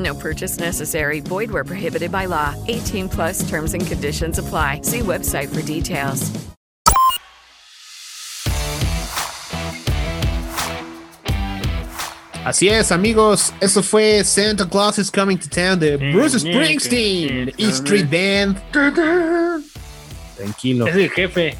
No 0.00 0.14
purchase 0.14 0.58
necessary. 0.58 1.20
Void 1.20 1.50
where 1.50 1.64
prohibited 1.64 2.10
by 2.10 2.24
law. 2.26 2.54
18 2.68 3.08
plus 3.08 3.48
terms 3.48 3.74
and 3.74 3.86
conditions 3.86 4.38
apply. 4.38 4.80
See 4.82 5.00
website 5.00 5.54
for 5.54 5.62
details. 5.62 6.30
Así 12.44 12.70
es, 12.70 12.90
amigos. 12.90 13.52
Eso 13.60 13.82
fue 13.82 14.24
Santa 14.24 14.64
Claus 14.64 14.98
is 14.98 15.10
Coming 15.10 15.36
to 15.38 15.48
Town 15.48 15.78
de 15.78 15.98
Bruce 15.98 16.36
Springsteen, 16.42 17.52
E 17.58 17.68
Street 17.70 18.10
Band. 18.10 18.56
Tranquilo. 20.36 20.86
Es 20.86 20.96
el 20.96 21.10
jefe. 21.10 21.54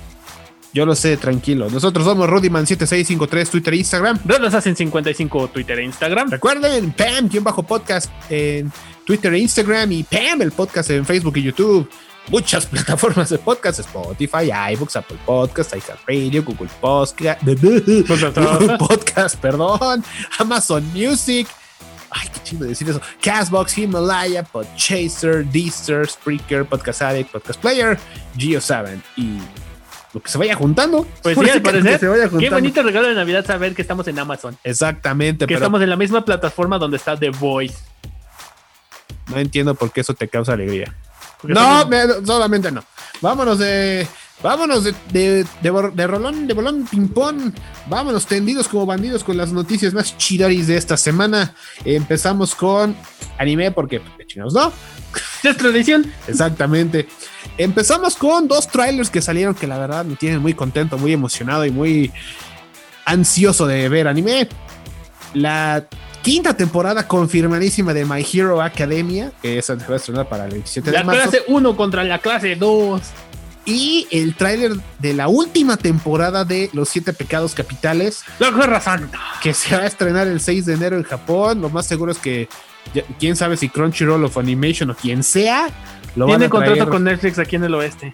Yo 0.73 0.87
lo 0.87 0.95
sé, 0.95 1.17
tranquilo. 1.17 1.69
Nosotros 1.69 2.05
somos 2.05 2.29
Rudyman7653, 2.29 3.49
Twitter 3.49 3.75
e 3.75 3.79
Instagram. 3.79 4.21
Red 4.25 4.45
Assassin 4.45 4.77
55, 4.77 5.49
Twitter 5.49 5.79
e 5.79 5.85
Instagram. 5.85 6.31
Recuerden, 6.31 6.93
Pam-podcast 6.93 8.11
en 8.31 8.73
Twitter 9.05 9.35
e 9.35 9.39
Instagram 9.41 9.91
y 9.91 10.03
Pam, 10.05 10.43
el 10.43 10.53
podcast 10.53 10.91
en 10.91 11.05
Facebook 11.05 11.37
y 11.39 11.43
YouTube. 11.43 11.89
Muchas 12.29 12.67
plataformas 12.67 13.31
de 13.31 13.39
podcast, 13.39 13.81
Spotify, 13.81 14.51
iBooks, 14.75 14.95
Apple 14.95 15.19
Podcast, 15.27 15.75
iHeartRadio, 15.75 16.45
Google 16.45 16.69
Podcast, 16.81 17.43
Google 17.45 18.79
Podcast, 18.79 19.37
perdón, 19.41 20.05
Amazon 20.39 20.85
Music. 20.95 21.49
Ay, 22.11 22.29
qué 22.33 22.41
chido 22.45 22.67
decir 22.67 22.89
eso. 22.89 23.01
Castbox, 23.21 23.79
Himalaya, 23.79 24.45
Podchaser, 24.45 25.45
Deezer, 25.47 26.09
Spreaker, 26.09 26.65
Podcast 26.65 27.03
Addict, 27.03 27.33
Podcast 27.33 27.61
Player, 27.61 27.99
Geo7 28.37 29.01
y 29.17 29.39
lo 30.12 30.20
que 30.23 30.31
se 30.31 30.38
vaya 30.38 30.55
juntando. 30.55 31.07
Pues 31.23 31.38
sí, 31.38 31.49
al 31.51 31.62
parecer. 31.62 32.01
se 32.01 32.09
vaya 32.09 32.29
Qué 32.29 32.51
bonito 32.51 32.83
regalo 32.83 33.09
de 33.09 33.14
Navidad 33.14 33.44
saber 33.46 33.75
que 33.75 33.83
estamos 33.83 34.07
en 34.09 34.18
Amazon. 34.18 34.57
Exactamente, 34.64 35.44
Que 35.46 35.55
pero 35.55 35.59
estamos 35.59 35.81
en 35.83 35.90
la 35.90 35.96
misma 35.96 36.25
plataforma 36.25 36.79
donde 36.79 36.96
está 36.96 37.16
The 37.16 37.31
Voice. 37.31 37.77
no 39.29 39.38
entiendo 39.38 39.75
por 39.75 39.92
qué 39.92 40.01
eso 40.01 40.14
te 40.14 40.29
causa 40.29 40.53
alegría. 40.55 40.94
Porque 41.40 41.55
No, 41.55 41.87
me- 41.87 42.25
solamente 42.27 42.70
no. 42.70 42.83
Vámonos 43.20 43.59
de. 43.59 44.07
Vámonos 44.42 44.85
de, 44.85 44.94
de, 45.12 45.44
de, 45.61 45.90
de 45.94 46.07
rolón, 46.07 46.46
de 46.46 46.55
bolón 46.55 46.87
ping-pong. 46.90 47.53
Vámonos 47.87 48.27
tendidos 48.27 48.68
como 48.68 48.87
bandidos 48.87 49.23
con 49.23 49.37
las 49.37 49.53
noticias 49.53 49.92
más 49.92 50.16
chidaris 50.16 50.66
de 50.66 50.79
esta 50.79 50.96
semana. 50.96 51.55
Empezamos 51.85 52.55
con 52.55 52.96
anime, 53.37 53.70
porque 53.70 54.01
pues, 54.01 54.27
chingados, 54.27 54.55
¿no? 54.55 54.73
¿Ya 55.42 55.51
es 55.51 55.57
tradición? 55.59 56.11
Exactamente. 56.27 57.07
Empezamos 57.59 58.16
con 58.16 58.48
dos 58.48 58.68
trailers 58.68 59.11
que 59.11 59.20
salieron 59.22 59.55
que 59.55 59.66
la 59.66 59.79
verdad 59.79 60.05
me 60.05 60.16
tienen 60.16 60.40
muy 60.40 60.55
contento, 60.55 60.98
muy 60.98 61.12
emocionado 61.12 61.64
y 61.66 61.70
muy 61.70 62.12
ansioso 63.05 63.66
de 63.66 63.88
ver 63.88 64.09
anime. 64.09 64.48
La 65.35 65.87
quinta 66.22 66.55
temporada 66.57 67.07
confirmadísima 67.07 67.94
de 67.94 68.05
My 68.05 68.26
Hero 68.33 68.61
Academia, 68.62 69.33
que 69.42 69.59
esa 69.59 69.79
se 69.79 69.87
va 69.87 69.94
a 69.94 69.96
estrenar 69.96 70.29
para 70.29 70.44
el 70.46 70.53
27 70.53 70.90
La 70.90 70.98
de 71.00 71.05
marzo. 71.05 71.22
clase 71.31 71.42
1 71.48 71.76
contra 71.76 72.05
la 72.05 72.18
clase 72.18 72.57
2. 72.57 73.00
Y 73.66 74.09
el 74.11 74.35
tráiler 74.35 74.72
de 74.98 75.12
la 75.12 75.29
última 75.29 75.76
temporada 75.76 76.44
de 76.44 76.70
Los 76.72 76.88
Siete 76.88 77.12
Pecados 77.12 77.55
Capitales, 77.55 78.22
La 78.38 78.50
Guerra 78.50 78.81
Santa. 78.81 79.18
que 79.42 79.53
se 79.55 79.76
va 79.76 79.83
a 79.83 79.87
estrenar 79.87 80.26
el 80.26 80.40
6 80.40 80.66
de 80.66 80.74
enero 80.74 80.96
en 80.96 81.05
Japón. 81.05 81.61
Lo 81.61 81.68
más 81.68 81.87
seguro 81.87 82.11
es 82.11 82.18
que, 82.18 82.48
ya- 82.94 83.05
quién 83.20 83.37
sabe 83.37 83.57
si 83.57 83.68
Crunchyroll 83.68 84.24
o 84.24 84.29
Funimation 84.31 84.90
o 84.90 84.96
quien 84.96 85.22
sea, 85.22 85.68
lo 86.16 86.27
van 86.27 86.33
Tiene 86.33 86.46
a 86.46 86.51
contrato 86.51 86.75
traer. 86.77 86.88
con 86.90 87.05
Netflix 87.05 87.38
aquí 87.38 87.57
en 87.57 87.64
el 87.64 87.75
oeste. 87.75 88.12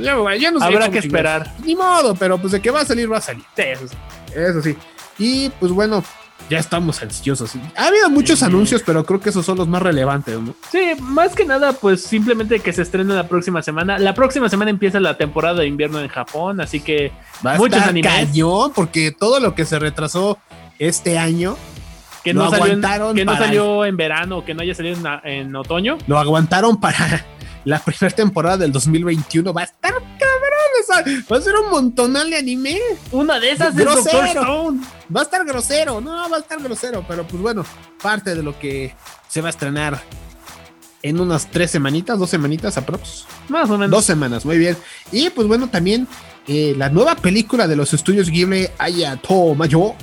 Ya, 0.00 0.16
ya 0.36 0.50
no 0.50 0.60
sé 0.60 0.64
Habrá 0.64 0.90
que 0.90 1.00
chingados. 1.00 1.04
esperar. 1.04 1.54
Ni 1.64 1.74
modo, 1.74 2.14
pero 2.14 2.38
pues 2.38 2.52
de 2.52 2.60
que 2.60 2.70
va 2.70 2.80
a 2.80 2.84
salir, 2.84 3.10
va 3.10 3.18
a 3.18 3.20
salir. 3.20 3.42
Sí, 3.56 3.62
eso 3.62 3.88
sí. 3.88 3.96
Eso 4.34 4.62
sí. 4.62 4.76
Y 5.18 5.48
pues 5.58 5.72
bueno, 5.72 6.04
ya 6.48 6.58
estamos 6.58 7.02
ansiosos. 7.02 7.52
Ha 7.76 7.86
habido 7.88 8.08
muchos 8.08 8.42
anuncios, 8.42 8.82
pero 8.86 9.04
creo 9.04 9.20
que 9.20 9.30
esos 9.30 9.44
son 9.44 9.58
los 9.58 9.66
más 9.66 9.82
relevantes, 9.82 10.38
¿no? 10.38 10.54
Sí, 10.70 10.92
más 11.00 11.34
que 11.34 11.44
nada, 11.44 11.72
pues 11.72 12.02
simplemente 12.04 12.60
que 12.60 12.72
se 12.72 12.82
estrene 12.82 13.12
la 13.14 13.26
próxima 13.26 13.60
semana. 13.62 13.98
La 13.98 14.14
próxima 14.14 14.48
semana 14.48 14.70
empieza 14.70 15.00
la 15.00 15.16
temporada 15.16 15.60
de 15.60 15.66
invierno 15.66 16.00
en 16.00 16.08
Japón, 16.08 16.60
así 16.60 16.80
que 16.80 17.10
Va 17.44 17.54
a 17.54 17.56
muchos 17.58 17.76
estar 17.78 17.90
animes 17.90 18.12
cañón, 18.12 18.72
porque 18.74 19.10
todo 19.10 19.40
lo 19.40 19.54
que 19.54 19.64
se 19.64 19.78
retrasó 19.78 20.38
este 20.78 21.18
año 21.18 21.56
que 22.22 22.34
no, 22.34 22.50
salió 22.50 22.72
en, 22.72 23.16
que 23.16 23.24
no 23.24 23.36
salió 23.36 23.84
en 23.84 23.96
verano, 23.96 24.44
que 24.44 24.54
no 24.54 24.62
haya 24.62 24.74
salido 24.74 24.96
en, 25.24 25.30
en 25.30 25.56
otoño. 25.56 25.98
lo 26.06 26.18
aguantaron 26.18 26.78
para 26.80 27.24
la 27.64 27.78
primera 27.78 28.14
temporada 28.14 28.58
del 28.58 28.72
2021. 28.72 29.52
Va 29.52 29.62
a 29.62 29.64
estar 29.64 29.92
cabrón, 29.92 31.22
va 31.30 31.36
a 31.36 31.40
ser 31.40 31.54
un 31.56 31.70
montonal 31.70 32.30
de 32.30 32.36
anime. 32.36 32.78
Una 33.12 33.38
de 33.38 33.52
esas 33.52 33.68
es 33.68 33.76
Grosero. 33.76 34.04
Doctor 34.04 34.26
Stone. 34.26 34.80
Va 35.14 35.20
a 35.20 35.24
estar 35.24 35.44
grosero, 35.46 36.00
no, 36.00 36.28
va 36.28 36.36
a 36.36 36.40
estar 36.40 36.62
grosero, 36.62 37.04
pero 37.08 37.26
pues 37.26 37.40
bueno, 37.40 37.64
parte 38.02 38.34
de 38.34 38.42
lo 38.42 38.58
que 38.58 38.94
se 39.26 39.40
va 39.40 39.48
a 39.48 39.50
estrenar 39.50 39.98
en 41.02 41.20
unas 41.20 41.50
tres 41.50 41.70
semanitas, 41.70 42.18
dos 42.18 42.30
semanitas 42.30 42.76
aprox. 42.76 43.24
Más 43.48 43.70
o 43.70 43.78
menos. 43.78 43.90
Dos 43.90 44.04
semanas, 44.04 44.44
muy 44.44 44.58
bien. 44.58 44.76
Y 45.12 45.30
pues 45.30 45.46
bueno, 45.46 45.68
también 45.68 46.06
eh, 46.46 46.74
la 46.76 46.88
nueva 46.88 47.14
película 47.14 47.66
de 47.66 47.76
los 47.76 47.94
estudios 47.94 48.30
Ghibli, 48.30 48.68
Ayato 48.78 49.54
Mayo. 49.54 49.94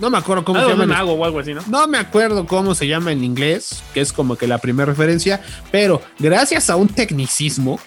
No 0.00 0.10
me 0.10 0.18
acuerdo 0.18 0.44
cómo 0.44 0.58
Algo 0.58 0.72
se 0.72 0.76
llama. 0.78 0.94
mago 0.94 1.12
o 1.12 1.24
algo 1.24 1.38
así, 1.40 1.52
¿no? 1.54 1.62
No 1.68 1.86
me 1.86 1.98
acuerdo 1.98 2.46
cómo 2.46 2.74
se 2.74 2.86
llama 2.86 3.12
en 3.12 3.22
inglés, 3.22 3.82
que 3.94 4.00
es 4.00 4.12
como 4.12 4.36
que 4.36 4.46
la 4.46 4.58
primera 4.58 4.86
referencia, 4.86 5.40
pero 5.70 6.00
gracias 6.18 6.70
a 6.70 6.76
un 6.76 6.88
tecnicismo, 6.88 7.78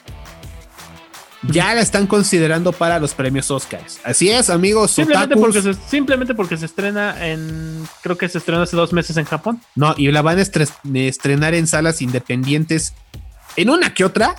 ya 1.50 1.74
la 1.74 1.82
están 1.82 2.08
considerando 2.08 2.72
para 2.72 3.00
los 3.00 3.14
premios 3.14 3.52
Oscars. 3.52 4.00
Así 4.06 4.30
es, 4.30 4.50
amigos. 4.50 4.92
Simplemente 4.92 5.36
otakus. 5.36 5.56
porque, 5.56 5.74
se, 5.74 5.90
simplemente 5.90 6.34
porque 6.36 6.58
se 6.58 6.66
estrena 6.66 7.28
en. 7.28 7.86
Creo 8.02 8.18
que 8.18 8.30
se 8.30 8.38
estrenó 8.38 8.62
hace 8.62 8.78
dos 8.78 8.94
meses 8.94 9.18
en 9.18 9.26
Japón. 9.26 9.60
No, 9.76 9.94
y 9.98 10.10
la 10.12 10.22
van 10.22 10.40
a 10.40 10.42
estre- 10.42 10.70
estrenar 10.94 11.54
en 11.54 11.68
salas 11.68 12.02
independientes, 12.02 12.94
en 13.58 13.70
una 13.70 13.94
que 13.94 14.06
otra, 14.06 14.36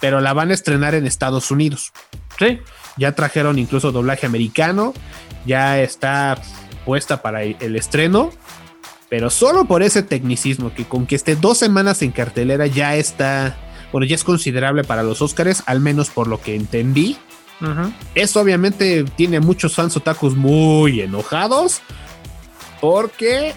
pero 0.00 0.20
la 0.20 0.32
van 0.32 0.50
a 0.52 0.54
estrenar 0.54 0.94
en 0.94 1.06
Estados 1.06 1.50
Unidos. 1.50 1.92
Sí. 2.38 2.60
Ya 2.96 3.12
trajeron 3.12 3.58
incluso 3.58 3.90
doblaje 3.90 4.24
americano. 4.26 4.94
Ya 5.46 5.80
está 5.80 6.40
puesta 6.84 7.22
para 7.22 7.42
el 7.42 7.76
estreno. 7.76 8.30
Pero 9.08 9.30
solo 9.30 9.66
por 9.66 9.82
ese 9.82 10.02
tecnicismo, 10.02 10.74
que 10.74 10.84
con 10.84 11.06
que 11.06 11.14
esté 11.14 11.36
dos 11.36 11.58
semanas 11.58 12.02
en 12.02 12.10
cartelera 12.10 12.66
ya 12.66 12.96
está, 12.96 13.56
bueno, 13.92 14.06
ya 14.06 14.14
es 14.14 14.24
considerable 14.24 14.82
para 14.82 15.02
los 15.02 15.22
Oscars, 15.22 15.62
al 15.66 15.80
menos 15.80 16.10
por 16.10 16.26
lo 16.26 16.40
que 16.40 16.54
entendí. 16.54 17.16
Esto 18.14 18.40
obviamente 18.40 19.04
tiene 19.16 19.40
muchos 19.40 19.74
fans 19.74 19.96
otakus 19.96 20.36
muy 20.36 21.00
enojados 21.00 21.80
porque 22.80 23.54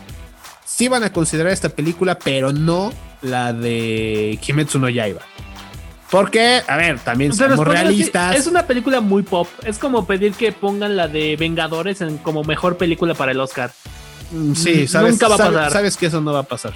sí 0.63 0.87
van 0.87 1.03
a 1.03 1.11
considerar 1.11 1.51
esta 1.51 1.69
película, 1.69 2.17
pero 2.17 2.53
no 2.53 2.93
la 3.21 3.51
de 3.51 4.39
Kimetsu 4.41 4.79
no 4.79 4.87
Yaiba. 4.89 5.21
Porque, 6.09 6.61
a 6.67 6.77
ver, 6.77 6.99
también 6.99 7.31
O 7.31 7.33
sea, 7.35 7.49
somos 7.49 7.67
realistas. 7.67 8.35
Es 8.35 8.47
una 8.47 8.65
película 8.65 9.01
muy 9.01 9.23
pop. 9.23 9.47
Es 9.65 9.77
como 9.77 10.05
pedir 10.07 10.33
que 10.33 10.51
pongan 10.53 10.95
la 10.95 11.07
de 11.07 11.35
Vengadores 11.35 11.99
en 12.01 12.17
como 12.19 12.43
mejor 12.43 12.77
película 12.77 13.13
para 13.13 13.31
el 13.33 13.39
Oscar. 13.39 13.71
Mm, 14.31 14.53
Sí, 14.53 14.87
sabes, 14.87 15.11
Nunca 15.13 15.27
va 15.27 15.35
a 15.35 15.37
sabes- 15.37 15.53
pasar. 15.57 15.71
sabes 15.71 15.97
que 15.97 16.05
eso 16.05 16.21
no 16.21 16.31
va 16.33 16.39
a 16.39 16.43
pasar. 16.43 16.73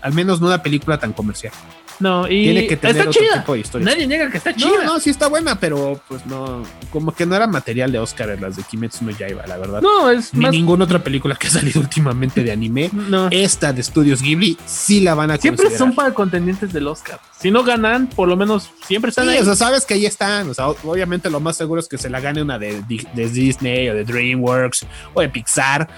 Al 0.00 0.12
menos 0.14 0.40
no 0.40 0.46
una 0.46 0.62
película 0.62 0.98
tan 0.98 1.12
comercial. 1.12 1.52
No, 2.00 2.26
y 2.26 2.44
Tiene 2.44 2.66
que 2.66 2.76
tener 2.76 2.96
está 2.96 3.10
otro 3.10 3.20
chida. 3.22 3.40
tipo 3.40 3.52
de 3.54 3.60
historias. 3.60 3.90
Nadie 3.94 4.06
niega 4.06 4.30
que 4.30 4.38
está 4.38 4.50
No, 4.52 4.56
chida. 4.56 4.84
no, 4.84 5.00
sí 5.00 5.10
está 5.10 5.28
buena, 5.28 5.60
pero 5.60 6.00
pues 6.08 6.24
no, 6.26 6.62
como 6.90 7.14
que 7.14 7.26
no 7.26 7.36
era 7.36 7.46
material 7.46 7.92
de 7.92 7.98
Oscar 7.98 8.36
las 8.40 8.56
de 8.56 8.62
Kimetsu 8.62 9.04
no 9.04 9.10
Yaiba, 9.10 9.46
la 9.46 9.58
verdad. 9.58 9.82
No, 9.82 10.10
es 10.10 10.32
Ni 10.34 10.40
más. 10.40 10.50
ninguna 10.52 10.84
otra 10.84 11.04
película 11.04 11.36
que 11.36 11.46
ha 11.48 11.50
salido 11.50 11.78
últimamente 11.80 12.42
de 12.42 12.52
anime. 12.52 12.90
No. 12.92 13.28
Esta 13.30 13.72
de 13.72 13.82
Studios 13.82 14.22
Ghibli 14.22 14.56
sí 14.66 15.00
la 15.00 15.14
van 15.14 15.30
a 15.30 15.36
Siempre 15.36 15.64
considerar. 15.66 15.88
son 15.88 15.94
para 15.94 16.14
contendientes 16.14 16.72
del 16.72 16.86
Oscar. 16.88 17.20
Si 17.38 17.50
no 17.50 17.62
ganan, 17.64 18.06
por 18.08 18.28
lo 18.28 18.36
menos 18.36 18.70
siempre 18.86 19.10
están 19.10 19.26
Sí, 19.26 19.32
ahí. 19.32 19.38
o 19.38 19.44
sea, 19.44 19.54
sabes 19.56 19.84
que 19.84 19.94
ahí 19.94 20.06
están. 20.06 20.48
O 20.50 20.54
sea, 20.54 20.68
obviamente 20.68 21.28
lo 21.30 21.40
más 21.40 21.56
seguro 21.56 21.80
es 21.80 21.88
que 21.88 21.98
se 21.98 22.08
la 22.10 22.20
gane 22.20 22.40
una 22.42 22.58
de, 22.58 22.82
de 23.14 23.28
Disney 23.28 23.88
o 23.90 23.94
de 23.94 24.04
DreamWorks 24.04 24.86
o 25.14 25.20
de 25.20 25.28
Pixar. 25.28 25.88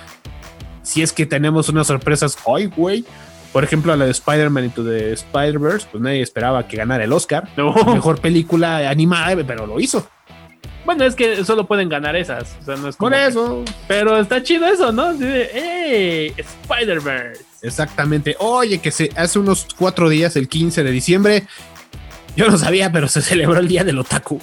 Si 0.83 1.01
es 1.01 1.13
que 1.13 1.27
tenemos 1.27 1.69
unas 1.69 1.87
sorpresas 1.87 2.37
hoy, 2.45 2.67
güey. 2.67 3.05
Por 3.53 3.65
ejemplo, 3.65 3.95
la 3.95 4.07
de 4.07 4.11
Spider-Man 4.13 4.65
Into 4.65 4.83
the 4.85 5.13
Spider-Verse, 5.13 5.87
pues 5.93 6.03
nadie 6.03 6.23
esperaba 6.23 6.67
que 6.67 6.77
ganara 6.79 7.05
el 7.05 7.13
Oscar. 7.13 7.49
No. 7.57 7.75
Mejor 7.93 8.21
película 8.21 8.89
animada, 8.89 9.37
pero 9.47 9.67
lo 9.67 9.79
hizo. 9.79 10.09
Bueno, 10.87 11.05
es 11.05 11.15
que 11.15 11.45
solo 11.45 11.67
pueden 11.67 11.89
ganar 11.89 12.17
esas. 12.17 12.57
O 12.63 12.65
sea, 12.65 12.77
no 12.77 12.89
es 12.89 12.97
Por 12.97 13.13
que- 13.13 13.27
eso. 13.27 13.63
Pero 13.87 14.19
está 14.19 14.43
chido 14.43 14.67
eso, 14.67 14.91
¿no? 14.91 15.15
De, 15.15 15.45
¡Ey! 15.53 16.35
Spider-Verse. 16.37 17.45
Exactamente. 17.63 18.35
Oye, 18.41 18.79
que 18.79 18.91
se, 18.91 19.11
hace 19.17 19.39
unos 19.39 19.67
cuatro 19.77 20.09
días, 20.09 20.35
el 20.37 20.49
15 20.49 20.83
de 20.83 20.91
diciembre, 20.91 21.45
yo 22.35 22.49
no 22.51 22.59
sabía, 22.59 22.91
pero 22.91 23.07
se 23.07 23.21
celebró 23.23 23.61
el 23.61 23.69
Día 23.69 23.85
del 23.85 23.99
Otaku. 23.99 24.41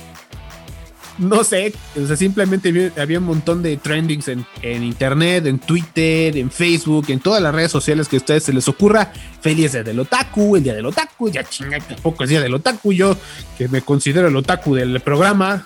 No 1.19 1.43
sé, 1.43 1.73
o 2.01 2.07
sea, 2.07 2.15
simplemente 2.15 2.91
había 2.97 3.19
un 3.19 3.25
montón 3.25 3.61
de 3.61 3.75
trendings 3.77 4.29
en, 4.29 4.45
en 4.61 4.83
internet, 4.83 5.45
en 5.45 5.59
Twitter, 5.59 6.37
en 6.37 6.49
Facebook, 6.49 7.05
en 7.09 7.19
todas 7.19 7.41
las 7.41 7.53
redes 7.53 7.71
sociales 7.71 8.07
que 8.07 8.15
a 8.15 8.19
ustedes 8.19 8.43
se 8.43 8.53
les 8.53 8.67
ocurra. 8.67 9.11
Feliz 9.41 9.73
Día 9.73 9.83
del 9.83 9.99
Otaku, 9.99 10.55
el 10.55 10.63
Día 10.63 10.73
del 10.73 10.85
Otaku, 10.85 11.29
ya 11.29 11.43
chinga, 11.43 11.77
tampoco 11.79 12.23
es 12.23 12.29
Día 12.29 12.41
del 12.41 12.53
Otaku. 12.53 12.93
Yo, 12.93 13.17
que 13.57 13.67
me 13.67 13.81
considero 13.81 14.29
el 14.29 14.35
Otaku 14.35 14.75
del 14.75 15.01
programa, 15.01 15.65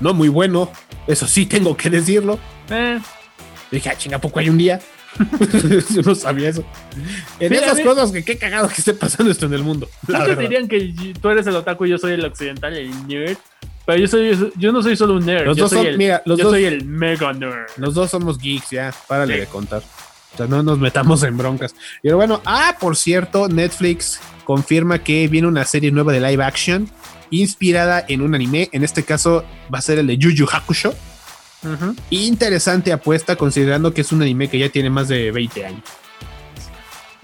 no 0.00 0.12
muy 0.12 0.28
bueno, 0.28 0.70
eso 1.06 1.26
sí 1.26 1.46
tengo 1.46 1.76
que 1.76 1.88
decirlo. 1.90 2.38
Eh, 2.70 3.00
Dije, 3.70 3.88
ah, 3.90 3.96
chinga, 3.96 4.18
¿a 4.18 4.20
poco 4.20 4.38
hay 4.38 4.48
un 4.48 4.58
día? 4.58 4.80
Yo 5.94 6.02
no 6.02 6.14
sabía 6.14 6.48
eso. 6.48 6.64
En 7.40 7.52
Sí, 7.52 7.58
a 7.58 7.66
esas 7.66 7.80
cosas 7.80 8.12
que 8.12 8.24
qué 8.24 8.36
cagado 8.36 8.68
que 8.68 8.74
esté 8.74 8.94
pasando 8.94 9.30
esto 9.32 9.46
en 9.46 9.54
el 9.54 9.62
mundo. 9.62 9.88
verdad. 10.06 10.36
dirían 10.36 10.68
que 10.68 11.14
tú 11.20 11.28
eres 11.28 11.46
el 11.46 11.56
otaku 11.56 11.86
y 11.86 11.90
yo 11.90 11.98
soy 11.98 12.12
el 12.12 12.24
occidental, 12.24 12.76
el 12.76 13.06
nerd. 13.06 13.38
Pero 13.86 13.98
yo 13.98 14.06
soy 14.08 14.52
yo 14.56 14.72
no 14.72 14.82
soy 14.82 14.96
solo 14.96 15.14
un 15.14 15.26
nerd. 15.26 15.46
Los 15.46 15.56
yo 15.56 15.64
dos 15.64 15.70
soy 15.70 15.78
son- 15.80 15.86
el, 15.88 15.98
mira, 15.98 16.22
los 16.24 16.38
yo 16.38 16.44
dos- 16.44 16.52
soy 16.54 16.64
el 16.64 16.84
mega 16.86 17.32
nerd. 17.32 17.66
Los 17.76 17.94
dos 17.94 18.10
somos 18.10 18.38
geeks, 18.38 18.70
ya. 18.70 18.94
Párale 19.06 19.34
Sí. 19.34 19.40
de 19.40 19.46
contar. 19.46 19.82
O 20.32 20.36
sea, 20.36 20.46
no 20.46 20.62
nos 20.62 20.78
metamos 20.78 21.22
en 21.22 21.36
broncas. 21.36 21.74
Pero 22.02 22.16
bueno, 22.16 22.40
ah, 22.44 22.76
por 22.80 22.96
cierto, 22.96 23.48
Netflix 23.48 24.18
confirma 24.44 24.98
que 24.98 25.28
viene 25.28 25.46
una 25.46 25.64
serie 25.64 25.90
nueva 25.92 26.12
de 26.12 26.20
live 26.20 26.42
action 26.42 26.88
inspirada 27.30 28.04
en 28.08 28.20
un 28.22 28.34
anime. 28.34 28.68
En 28.72 28.82
este 28.84 29.02
caso 29.04 29.44
va 29.72 29.78
a 29.78 29.82
ser 29.82 29.98
el 29.98 30.06
de 30.08 30.16
Yu 30.18 30.30
Yu 30.30 30.46
Hakusho. 30.50 30.94
Interesante 32.10 32.92
apuesta 32.92 33.36
considerando 33.36 33.92
que 33.94 34.00
es 34.02 34.12
un 34.12 34.22
anime 34.22 34.48
que 34.48 34.58
ya 34.58 34.68
tiene 34.68 34.90
más 34.90 35.08
de 35.08 35.30
20 35.30 35.64
años. 35.66 35.82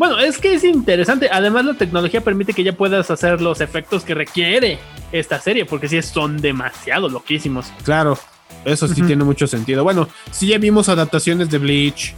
Bueno, 0.01 0.19
es 0.19 0.39
que 0.39 0.55
es 0.55 0.65
interesante. 0.65 1.29
Además, 1.31 1.67
la 1.67 1.75
tecnología 1.75 2.23
permite 2.23 2.55
que 2.55 2.65
ya 2.65 2.73
puedas 2.73 3.11
hacer 3.11 3.43
los 3.43 3.61
efectos 3.61 4.03
que 4.03 4.15
requiere 4.15 4.79
esta 5.13 5.39
serie, 5.39 5.67
porque 5.67 5.91
sí 5.91 6.01
son 6.01 6.39
demasiado 6.41 7.07
loquísimos. 7.11 7.67
Claro, 7.85 8.19
eso 8.65 8.89
sí 8.89 9.03
tiene 9.03 9.25
mucho 9.25 9.47
sentido. 9.47 9.85
Bueno, 9.85 10.09
sí 10.31 10.47
ya 10.47 10.57
vimos 10.57 10.89
adaptaciones 10.89 11.51
de 11.51 11.59
Bleach, 11.59 12.15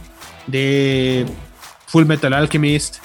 de 0.47 1.25
Full 1.87 2.05
Metal 2.05 2.31
Alchemist, 2.33 2.99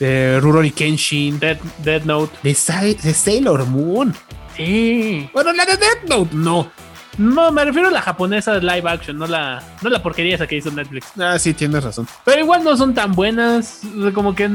de 0.00 0.40
Rurouni 0.40 0.70
Kenshin, 0.70 1.38
Dead, 1.38 1.58
Dead 1.84 2.02
Note. 2.04 2.34
de, 2.42 2.54
Sa- 2.54 2.80
de 2.82 3.12
Sailor 3.12 3.66
Moon. 3.66 4.14
Sí. 4.56 5.28
Bueno, 5.34 5.52
la 5.52 5.66
de 5.66 5.76
Death 5.76 6.04
Note, 6.08 6.30
no. 6.34 6.72
No, 7.18 7.50
me 7.50 7.64
refiero 7.64 7.88
a 7.88 7.90
la 7.90 8.02
japonesa 8.02 8.58
live 8.58 8.88
action, 8.90 9.16
no 9.18 9.26
la, 9.26 9.62
no 9.82 9.88
la 9.90 10.02
porquería 10.02 10.34
esa 10.34 10.46
que 10.46 10.56
hizo 10.56 10.70
Netflix. 10.70 11.06
Ah, 11.18 11.38
sí, 11.38 11.54
tienes 11.54 11.82
razón. 11.82 12.06
Pero 12.24 12.40
igual 12.42 12.62
no 12.62 12.76
son 12.76 12.94
tan 12.94 13.12
buenas. 13.12 13.80
o 13.98 14.02
sea, 14.02 14.12
Como 14.12 14.34
que 14.34 14.50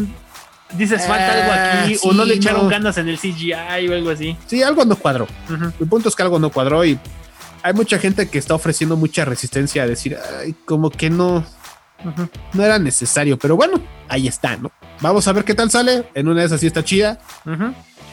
dices, 0.74 1.06
falta 1.08 1.34
algo 1.34 1.52
aquí. 1.84 1.96
Ah, 1.96 2.00
o 2.04 2.14
no 2.14 2.24
le 2.26 2.36
echaron 2.36 2.64
no. 2.64 2.70
ganas 2.70 2.98
en 2.98 3.10
el 3.10 3.18
CGI 3.18 3.54
o 3.90 3.94
algo 3.96 4.10
así. 4.12 4.38
Sí, 4.48 4.62
algo 4.62 4.86
no 4.86 4.96
cuadró. 4.96 5.28
Ujú. 5.50 5.72
El 5.80 5.88
punto 5.88 6.10
es 6.10 6.16
que 6.16 6.24
algo 6.24 6.38
no 6.40 6.50
cuadró 6.52 6.86
y 6.86 7.00
hay 7.64 7.74
mucha 7.74 7.98
gente 8.00 8.30
que 8.30 8.38
está 8.38 8.54
ofreciendo 8.56 8.96
mucha 8.96 9.26
resistencia 9.26 9.84
a 9.84 9.88
decir, 9.88 10.18
ay, 10.40 10.56
como 10.66 10.90
que 10.90 11.10
no, 11.10 11.44
no 12.54 12.64
era 12.64 12.78
necesario. 12.80 13.38
Pero 13.40 13.56
bueno, 13.56 13.82
ahí 14.08 14.28
está, 14.28 14.56
¿no? 14.58 14.72
Vamos 15.00 15.28
a 15.28 15.34
ver 15.34 15.44
qué 15.46 15.56
tal 15.56 15.72
sale. 15.72 16.10
En 16.14 16.28
una 16.28 16.42
de 16.42 16.46
esas 16.48 16.60
sí 16.62 16.68
está 16.68 16.84
chida. 16.84 17.20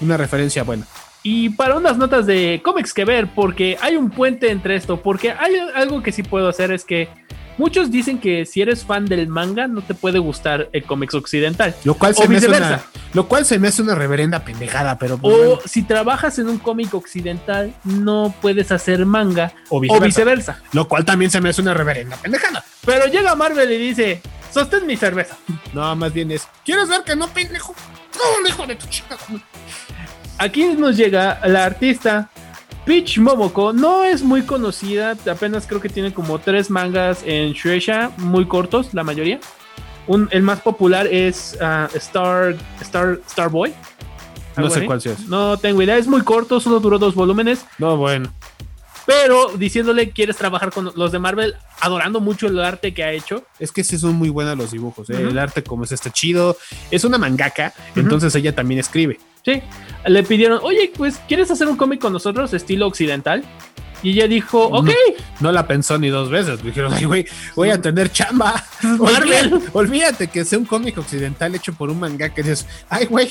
Una 0.01 0.17
referencia 0.17 0.63
buena. 0.63 0.87
Y 1.31 1.51
para 1.51 1.77
unas 1.77 1.99
notas 1.99 2.25
de 2.25 2.63
cómics 2.65 2.95
que 2.95 3.05
ver, 3.05 3.29
porque 3.35 3.77
hay 3.83 3.97
un 3.97 4.09
puente 4.09 4.51
entre 4.51 4.77
esto, 4.77 5.03
porque 5.03 5.33
hay 5.33 5.57
algo 5.75 6.03
que 6.03 6.11
sí 6.11 6.23
puedo 6.23 6.49
hacer 6.49 6.73
es 6.73 6.87
que 6.87 7.11
muchos 7.59 7.91
dicen 7.91 8.19
que 8.19 8.47
si 8.47 8.63
eres 8.63 8.83
fan 8.83 9.05
del 9.05 9.29
manga 9.29 9.67
no 9.67 9.83
te 9.83 9.93
puede 9.93 10.19
gustar 10.21 10.71
el 10.73 10.85
cómics 10.85 11.13
occidental. 11.13 11.75
Lo 11.85 11.93
cual 11.97 12.15
O 12.17 12.23
se 12.23 12.29
me 12.29 12.39
hace 12.39 12.49
una, 12.49 12.81
lo 13.13 13.29
cual 13.29 13.45
se 13.45 13.59
me 13.59 13.69
hace 13.69 13.83
una 13.83 13.95
reverenda 13.95 14.43
pendejada, 14.43 14.99
pero 14.99 15.17
O 15.17 15.19
bueno, 15.19 15.59
si 15.67 15.83
trabajas 15.83 16.39
en 16.39 16.49
un 16.49 16.57
cómic 16.57 16.95
occidental 16.95 17.75
no 17.85 18.35
puedes 18.41 18.73
hacer 18.73 19.05
manga 19.05 19.53
O 19.69 19.77
o 19.77 19.81
viceversa. 19.81 20.07
viceversa. 20.07 20.63
lo 20.73 20.89
cual 20.89 21.05
también 21.05 21.31
se 21.31 21.43
me 21.43 21.51
hace 21.51 21.61
una 21.61 21.75
reverenda 21.75 22.17
pendejada. 22.17 22.65
Pero 22.87 23.05
llega 23.05 23.35
Marvel 23.35 23.71
y 23.71 23.77
dice, 23.77 24.23
sostén 24.51 24.87
mi 24.87 24.97
cerveza. 24.97 25.37
No, 25.75 25.95
más 25.95 26.11
bien 26.11 26.31
es, 26.31 26.49
¿quieres 26.65 26.89
ver 26.89 27.03
que 27.05 27.15
no 27.15 27.29
pendejo? 27.29 27.75
No, 28.43 28.49
hijo 28.49 28.67
de 28.67 28.77
tu 28.77 28.87
chica. 28.87 29.19
Aquí 30.39 30.65
nos 30.77 30.97
llega 30.97 31.41
la 31.47 31.65
artista 31.65 32.31
Peach 32.85 33.19
Momoko. 33.19 33.73
No 33.73 34.05
es 34.05 34.23
muy 34.23 34.43
conocida, 34.43 35.17
apenas 35.31 35.67
creo 35.67 35.81
que 35.81 35.89
tiene 35.89 36.13
como 36.13 36.39
tres 36.39 36.71
mangas 36.71 37.23
en 37.25 37.53
Shueisha, 37.53 38.11
muy 38.19 38.47
cortos, 38.47 38.95
la 38.95 39.03
mayoría. 39.05 39.41
Un- 40.07 40.29
el 40.31 40.43
más 40.43 40.61
popular 40.61 41.07
es 41.07 41.59
ah, 41.61 41.89
Star, 41.95 42.57
Star, 42.81 43.19
Starboy. 43.29 43.71
No 44.57 44.65
Algo 44.65 44.75
sé 44.75 44.87
cuál 44.87 45.01
sea. 45.01 45.15
No 45.29 45.57
tengo 45.59 45.83
idea, 45.83 45.97
es 45.99 46.07
muy 46.09 46.23
corto, 46.23 46.61
solo 46.61 46.81
duró 46.81 46.99
dos 46.99 47.15
volúmenes. 47.15 47.65
No, 47.79 47.97
bueno. 47.97 48.33
Pero 49.09 49.57
diciéndole 49.57 50.11
quieres 50.11 50.37
trabajar 50.37 50.71
con 50.71 50.93
los 50.95 51.13
de 51.13 51.19
Marvel, 51.19 51.55
adorando 51.81 52.21
mucho 52.21 52.47
el 52.47 52.61
arte 52.61 52.93
que 52.93 53.03
ha 53.03 53.11
hecho. 53.11 53.43
Es 53.59 53.73
que 53.73 53.83
sí 53.83 53.97
son 53.97 54.17
muy 54.17 54.29
buenos 54.29 54.59
los 54.59 54.71
dibujos. 54.71 55.09
¿eh? 55.09 55.15
El 55.15 55.39
arte 55.39 55.63
como 55.63 55.85
es 55.85 55.93
está 55.93 56.13
chido. 56.13 56.59
Es 56.91 57.05
una 57.05 57.17
mangaka, 57.17 57.73
entonces 57.97 58.35
ella 58.35 58.55
también 58.55 58.81
escribe. 58.81 59.19
Sí, 59.47 59.63
le 60.05 60.23
pidieron, 60.25 60.61
oye, 60.63 60.93
pues, 60.95 61.23
¿quieres 61.27 61.51
hacer 61.51 61.69
un 61.69 61.79
cómic 61.79 62.03
con 62.03 62.13
nosotros, 62.13 62.53
estilo 62.53 62.87
occidental? 62.87 63.45
Y 64.03 64.13
ella 64.13 64.29
dijo, 64.29 64.65
ok, 64.67 64.91
No 65.41 65.51
la 65.53 65.67
pensó 65.67 65.99
ni 65.99 66.09
dos 66.09 66.31
veces. 66.31 66.63
Dijeron, 66.63 66.93
ay, 66.95 67.05
güey, 67.05 67.27
voy 67.57 67.71
a 67.71 67.81
tener 67.81 68.13
chamba. 68.13 68.65
Marvel. 68.83 69.53
olvídate, 69.53 69.71
olvídate 69.73 70.27
que 70.29 70.45
sea 70.45 70.59
un 70.59 70.65
cómic 70.65 70.97
occidental 70.99 71.55
hecho 71.55 71.73
por 71.73 71.91
un 71.91 71.99
mangaka. 72.01 72.35
que 72.35 72.43
dices, 72.43 72.67
ay, 72.89 73.07
güey, 73.07 73.29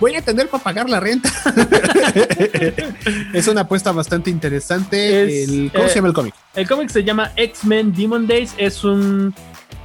voy 0.00 0.14
a 0.14 0.22
tener 0.22 0.48
para 0.48 0.62
pagar 0.62 0.88
la 0.88 1.00
renta. 1.00 1.30
es 3.32 3.48
una 3.48 3.62
apuesta 3.62 3.92
bastante 3.92 4.30
interesante. 4.30 5.42
Es, 5.42 5.48
El- 5.48 5.70
¿Cómo 5.72 5.84
eh, 5.84 5.88
se 5.88 5.94
llama 5.96 6.08
el 6.08 6.14
cómic? 6.14 6.34
El 6.54 6.68
cómic 6.68 6.88
se 6.90 7.04
llama 7.04 7.32
X-Men 7.36 7.92
Demon 7.94 8.26
Days. 8.26 8.54
Es 8.56 8.84
un 8.84 9.34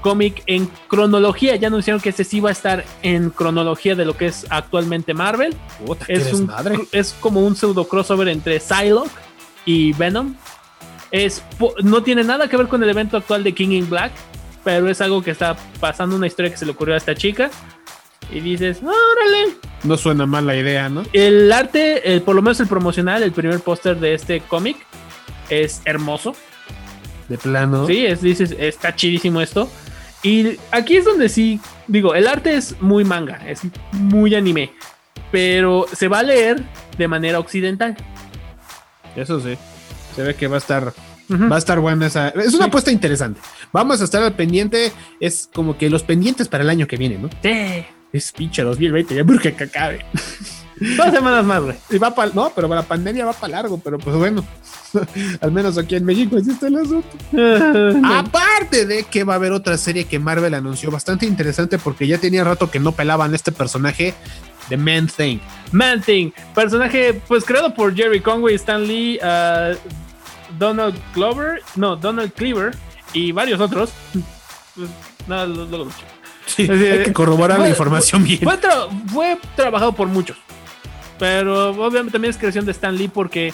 cómic 0.02 0.44
en 0.48 0.70
cronología. 0.88 1.56
Ya 1.58 1.68
anunciaron 1.68 2.02
que 2.02 2.10
este 2.10 2.24
sí 2.24 2.40
va 2.40 2.50
a 2.50 2.54
estar 2.54 2.84
en 3.04 3.30
cronología 3.30 3.96
de 3.96 4.06
lo 4.06 4.16
que 4.18 4.28
es 4.28 4.46
actualmente 4.50 5.14
Marvel. 5.14 5.56
Puta, 5.86 6.06
Es, 6.08 6.34
un, 6.34 6.48
desmadre. 6.48 6.80
es 6.92 7.14
como 7.20 7.46
un 7.46 7.56
pseudo 7.56 7.88
crossover 7.88 8.28
entre 8.30 8.60
Psylocke 8.60 9.12
y 9.66 9.94
Venom. 9.94 10.36
Es, 11.12 11.44
no 11.84 12.04
tiene 12.04 12.24
nada 12.24 12.48
que 12.48 12.58
ver 12.58 12.68
con 12.68 12.82
el 12.84 12.90
evento 12.90 13.18
actual 13.18 13.44
de 13.44 13.54
King 13.54 13.70
in 13.70 13.90
Black, 13.90 14.14
pero 14.64 14.90
es 14.90 15.02
algo 15.02 15.22
que 15.22 15.32
está 15.32 15.58
pasando, 15.80 16.16
una 16.16 16.28
historia 16.28 16.52
que 16.52 16.58
se 16.58 16.66
le 16.66 16.72
ocurrió 16.72 16.94
a 16.94 16.98
esta 16.98 17.16
chica. 17.16 17.50
Y 18.32 18.40
dices, 18.40 18.80
órale. 18.82 19.58
No 19.84 19.98
suena 19.98 20.26
mal 20.26 20.48
la 20.48 20.56
idea, 20.56 20.88
¿no? 20.88 21.04
El 21.12 21.52
arte, 21.52 22.14
el, 22.14 22.22
por 22.22 22.36
lo 22.36 22.42
menos 22.42 22.60
el 22.62 22.68
promocional, 22.68 23.24
el 23.24 23.34
primer 23.34 23.60
póster 23.60 24.00
de 24.00 24.14
este 24.14 24.40
cómic, 24.42 24.78
es 25.50 25.82
hermoso. 25.84 26.34
De 27.28 27.38
plano. 27.38 27.88
Sí, 27.88 28.06
es, 28.06 28.22
dices, 28.22 28.56
está 28.58 28.96
chidísimo 28.96 29.42
esto. 29.42 29.70
Y 30.24 30.58
aquí 30.72 30.98
es 30.98 31.06
donde 31.06 31.30
sí, 31.30 31.60
digo, 31.88 32.14
el 32.14 32.28
arte 32.28 32.56
es 32.56 32.80
muy 32.80 33.04
manga, 33.04 33.42
es 33.48 33.62
muy 33.92 34.36
anime, 34.36 34.72
pero 35.32 35.88
se 35.92 36.08
va 36.08 36.20
a 36.20 36.24
leer 36.24 36.64
de 36.98 37.08
manera 37.08 37.40
occidental. 37.40 37.98
Eso 39.16 39.40
sí. 39.40 39.58
Se 40.16 40.24
ve 40.24 40.36
que 40.36 40.48
va 40.48 40.56
a 40.56 40.60
estar. 40.60 40.94
Va 41.32 41.56
a 41.56 41.60
estar 41.60 41.80
buena 41.80 42.08
esa. 42.08 42.30
Es 42.30 42.54
una 42.54 42.66
apuesta 42.66 42.92
interesante. 42.92 43.40
Vamos 43.72 44.02
a 44.02 44.04
estar 44.04 44.22
al 44.22 44.34
pendiente. 44.34 44.92
Es 45.20 45.50
como 45.54 45.78
que 45.78 45.90
los 45.90 46.04
pendientes 46.04 46.50
para 46.50 46.64
el 46.64 46.70
año 46.70 46.88
que 46.88 46.98
viene, 46.98 47.18
¿no? 47.18 47.30
Sí. 47.42 47.86
Es 48.12 48.34
pinche 48.34 48.64
2020, 48.64 49.16
ya 49.16 49.24
porque 49.24 49.54
que 49.54 49.64
acabe. 49.64 50.06
Dos 50.98 51.12
semanas 51.12 51.46
más, 51.46 51.62
güey. 51.62 51.76
Y 51.92 51.98
va 52.00 52.14
para. 52.14 52.32
No, 52.34 52.52
pero 52.54 52.68
la 52.68 52.84
pandemia 52.84 53.24
va 53.24 53.34
para 53.34 53.52
largo, 53.52 53.78
pero 53.78 53.98
pues 53.98 54.16
bueno. 54.16 54.44
al 55.42 55.52
menos 55.52 55.78
aquí 55.78 55.96
en 55.96 56.06
México 56.06 56.38
está 56.38 56.68
el 56.68 56.78
asunto. 56.78 57.08
Aparte 58.04 58.86
de 58.86 59.04
que 59.04 59.24
va 59.24 59.34
a 59.34 59.36
haber 59.38 59.52
otra 59.52 59.78
serie 59.78 60.06
que 60.06 60.20
Marvel 60.20 60.54
anunció 60.54 60.92
bastante 60.92 61.26
interesante 61.26 61.78
porque 61.78 62.08
ya 62.08 62.18
tenía 62.18 62.44
rato 62.44 62.70
que 62.70 62.80
no 62.80 62.92
pelaban 62.92 63.34
este 63.34 63.52
personaje 63.52 64.14
de 64.72 64.78
Man 64.78 65.08
Thing. 65.08 65.38
Man 65.72 66.02
Thing, 66.02 66.32
personaje 66.56 67.14
pues 67.28 67.44
creado 67.44 67.74
por 67.74 67.94
Jerry 67.96 68.22
Conway, 68.22 68.56
Stan 68.56 68.84
Lee, 68.88 69.20
uh, 69.22 69.76
Donald 70.58 70.96
Glover, 71.14 71.62
no, 71.76 71.96
Donald 71.96 72.32
Cleaver 72.34 72.76
y 73.14 73.32
varios 73.32 73.60
otros. 73.60 73.92
Pues, 74.76 74.90
nada, 75.28 75.46
lo- 75.46 75.66
luego 75.66 75.86
lo 75.86 75.92
checo. 75.92 76.12
Sí, 76.46 76.64
hay 76.70 77.04
que 77.04 77.14
corroborar 77.14 77.60
la 77.60 77.70
información 77.70 78.24
bien. 78.24 78.40
Fue, 78.40 78.60
tra- 78.60 78.90
fue 79.08 79.38
trabajado 79.56 79.94
por 79.94 80.08
muchos. 80.08 80.38
Pero 81.20 81.70
obviamente 81.70 82.12
también 82.14 82.32
es 82.32 82.38
creación 82.38 82.66
de 82.66 82.72
Stan 82.72 82.96
Lee 82.98 83.08
porque 83.08 83.54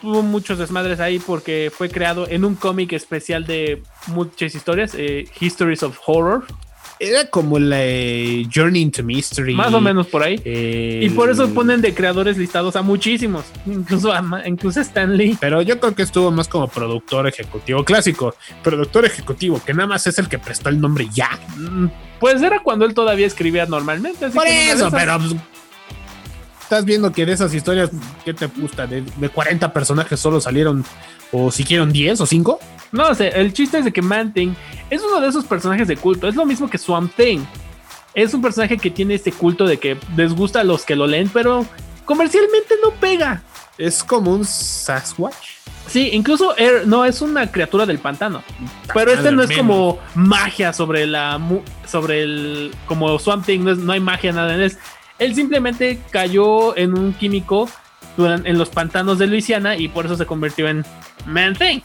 tuvo 0.00 0.22
muchos 0.22 0.58
desmadres 0.58 1.00
ahí 1.00 1.18
porque 1.18 1.72
fue 1.76 1.90
creado 1.90 2.26
en 2.28 2.44
un 2.44 2.54
cómic 2.54 2.92
especial 2.92 3.46
de 3.46 3.82
muchas 4.06 4.54
historias, 4.54 4.94
eh, 4.96 5.24
Histories 5.40 5.82
of 5.82 5.98
Horror, 6.06 6.44
Era 7.04 7.24
como 7.26 7.58
la 7.58 7.78
eh, 7.84 8.46
Journey 8.54 8.80
into 8.80 9.02
Mystery. 9.02 9.54
más 9.56 9.74
o 9.74 9.80
menos 9.80 10.06
por 10.06 10.22
ahí. 10.22 10.40
Eh, 10.44 11.00
Y 11.02 11.08
por 11.10 11.28
eso 11.30 11.52
ponen 11.52 11.80
de 11.80 11.92
creadores 11.94 12.38
listados 12.38 12.76
a 12.76 12.82
muchísimos, 12.82 13.44
incluso 13.66 14.12
a 14.12 14.22
incluso 14.46 14.78
a 14.78 14.82
Stan 14.82 15.16
Lee. 15.16 15.36
Pero 15.40 15.62
yo 15.62 15.80
creo 15.80 15.96
que 15.96 16.02
estuvo 16.02 16.30
más 16.30 16.46
como 16.46 16.68
productor 16.68 17.26
ejecutivo 17.26 17.84
clásico. 17.84 18.36
Productor 18.62 19.04
ejecutivo, 19.04 19.60
que 19.66 19.74
nada 19.74 19.88
más 19.88 20.06
es 20.06 20.16
el 20.20 20.28
que 20.28 20.38
prestó 20.38 20.68
el 20.68 20.80
nombre 20.80 21.08
ya. 21.12 21.30
Mm, 21.56 21.86
Pues 22.20 22.40
era 22.40 22.62
cuando 22.62 22.84
él 22.84 22.94
todavía 22.94 23.26
escribía 23.26 23.66
normalmente. 23.66 24.26
así 24.26 24.36
Por 24.36 24.44
que 24.46 24.70
eso, 24.70 24.88
pero 24.92 25.18
estás 26.72 26.86
viendo 26.86 27.12
que 27.12 27.26
de 27.26 27.32
esas 27.32 27.52
historias, 27.52 27.90
¿qué 28.24 28.32
te 28.32 28.46
gusta? 28.46 28.86
De, 28.86 29.02
de 29.02 29.28
40 29.28 29.72
personajes 29.74 30.18
solo 30.18 30.40
salieron 30.40 30.82
o 31.30 31.50
siquieron 31.50 31.92
10 31.92 32.22
o 32.22 32.26
5. 32.26 32.58
No 32.92 33.14
sé, 33.14 33.28
el 33.28 33.52
chiste 33.52 33.78
es 33.78 33.84
de 33.84 33.92
que 33.92 34.00
Man 34.00 34.32
Thing 34.32 34.54
es 34.88 35.02
uno 35.02 35.20
de 35.20 35.28
esos 35.28 35.44
personajes 35.44 35.86
de 35.86 35.98
culto. 35.98 36.28
Es 36.28 36.34
lo 36.34 36.46
mismo 36.46 36.70
que 36.70 36.78
Swamp 36.78 37.12
Thing. 37.14 37.40
Es 38.14 38.32
un 38.32 38.40
personaje 38.40 38.78
que 38.78 38.90
tiene 38.90 39.14
este 39.14 39.32
culto 39.32 39.66
de 39.66 39.78
que 39.78 39.98
les 40.16 40.32
gusta 40.34 40.60
a 40.60 40.64
los 40.64 40.84
que 40.86 40.96
lo 40.96 41.06
leen, 41.06 41.28
pero 41.30 41.66
comercialmente 42.06 42.74
no 42.82 42.90
pega. 42.92 43.42
Es 43.76 44.02
como 44.02 44.32
un 44.32 44.44
Sasquatch. 44.46 45.34
Sí, 45.88 46.08
incluso 46.12 46.56
Air 46.56 46.86
no 46.86 47.04
es 47.04 47.20
una 47.20 47.50
criatura 47.52 47.84
del 47.84 47.98
pantano. 47.98 48.42
Pero 48.94 49.12
este 49.12 49.30
no 49.32 49.42
es 49.42 49.54
como 49.56 49.98
magia 50.14 50.72
sobre 50.72 51.06
la 51.06 51.38
sobre 51.86 52.22
el 52.22 52.74
como 52.86 53.18
Swamp 53.18 53.44
Thing, 53.44 53.60
no, 53.60 53.72
es- 53.72 53.78
no 53.78 53.92
hay 53.92 54.00
magia 54.00 54.32
nada 54.32 54.54
en 54.54 54.62
él. 55.22 55.34
Simplemente 55.34 55.98
cayó 56.10 56.76
en 56.76 56.96
un 56.98 57.12
químico 57.14 57.68
en 58.18 58.58
los 58.58 58.68
pantanos 58.68 59.18
de 59.18 59.26
Luisiana 59.26 59.76
y 59.76 59.88
por 59.88 60.04
eso 60.06 60.16
se 60.16 60.26
convirtió 60.26 60.68
en 60.68 60.84
Man 61.26 61.54
Thing. 61.56 61.80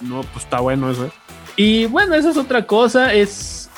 No, 0.00 0.22
pues 0.22 0.44
está 0.44 0.60
bueno 0.60 0.90
eso. 0.90 1.06
¿eh? 1.06 1.10
Y 1.56 1.86
bueno, 1.86 2.14
eso 2.14 2.30
es 2.30 2.36
otra 2.36 2.66
cosa. 2.66 3.12
Es 3.12 3.70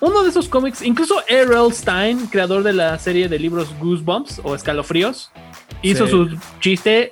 uno 0.00 0.22
de 0.22 0.28
esos 0.30 0.48
cómics. 0.48 0.82
Incluso 0.82 1.16
R.L. 1.28 1.72
Stein, 1.72 2.26
creador 2.26 2.62
de 2.62 2.72
la 2.72 2.98
serie 2.98 3.28
de 3.28 3.38
libros 3.38 3.68
Goosebumps 3.80 4.40
o 4.44 4.54
Escalofríos, 4.54 5.30
hizo 5.82 6.04
Sí. 6.06 6.10
su 6.12 6.38
chiste. 6.60 7.10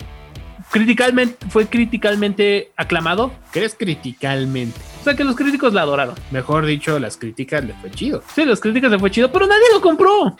Criticalmente, 0.70 1.36
fue 1.50 1.66
críticamente 1.66 2.72
aclamado. 2.76 3.30
¿Crees 3.52 3.74
criticalmente? 3.78 4.80
O 5.02 5.04
sea 5.04 5.14
que 5.14 5.22
los 5.24 5.36
críticos 5.36 5.74
la 5.74 5.82
adoraron. 5.82 6.14
Mejor 6.30 6.64
dicho, 6.64 6.98
las 6.98 7.18
críticas 7.18 7.62
le 7.64 7.74
fue 7.74 7.90
chido. 7.90 8.22
Sí, 8.34 8.44
los 8.46 8.58
críticos 8.60 8.90
le 8.90 8.98
fue 8.98 9.10
chido, 9.10 9.30
pero 9.30 9.46
nadie 9.46 9.64
lo 9.72 9.82
compró. 9.82 10.34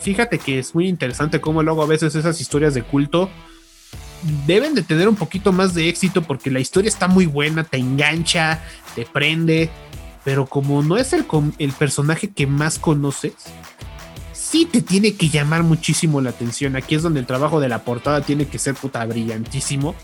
Fíjate 0.00 0.38
que 0.38 0.58
es 0.58 0.74
muy 0.74 0.88
interesante 0.88 1.40
cómo 1.40 1.62
luego 1.62 1.82
a 1.82 1.86
veces 1.86 2.14
esas 2.14 2.40
historias 2.40 2.74
de 2.74 2.82
culto 2.82 3.30
deben 4.46 4.74
de 4.74 4.82
tener 4.82 5.08
un 5.08 5.16
poquito 5.16 5.52
más 5.52 5.74
de 5.74 5.88
éxito 5.88 6.22
porque 6.22 6.50
la 6.50 6.60
historia 6.60 6.88
está 6.88 7.08
muy 7.08 7.26
buena, 7.26 7.64
te 7.64 7.78
engancha, 7.78 8.62
te 8.94 9.06
prende, 9.06 9.70
pero 10.24 10.46
como 10.46 10.82
no 10.82 10.96
es 10.96 11.12
el, 11.12 11.24
el 11.58 11.72
personaje 11.72 12.28
que 12.30 12.46
más 12.46 12.78
conoces, 12.78 13.34
sí 14.32 14.66
te 14.66 14.82
tiene 14.82 15.14
que 15.14 15.28
llamar 15.28 15.62
muchísimo 15.62 16.20
la 16.20 16.30
atención. 16.30 16.76
Aquí 16.76 16.94
es 16.94 17.02
donde 17.02 17.20
el 17.20 17.26
trabajo 17.26 17.60
de 17.60 17.68
la 17.68 17.84
portada 17.84 18.20
tiene 18.20 18.46
que 18.46 18.58
ser 18.58 18.74
puta 18.74 19.04
brillantísimo. 19.06 19.94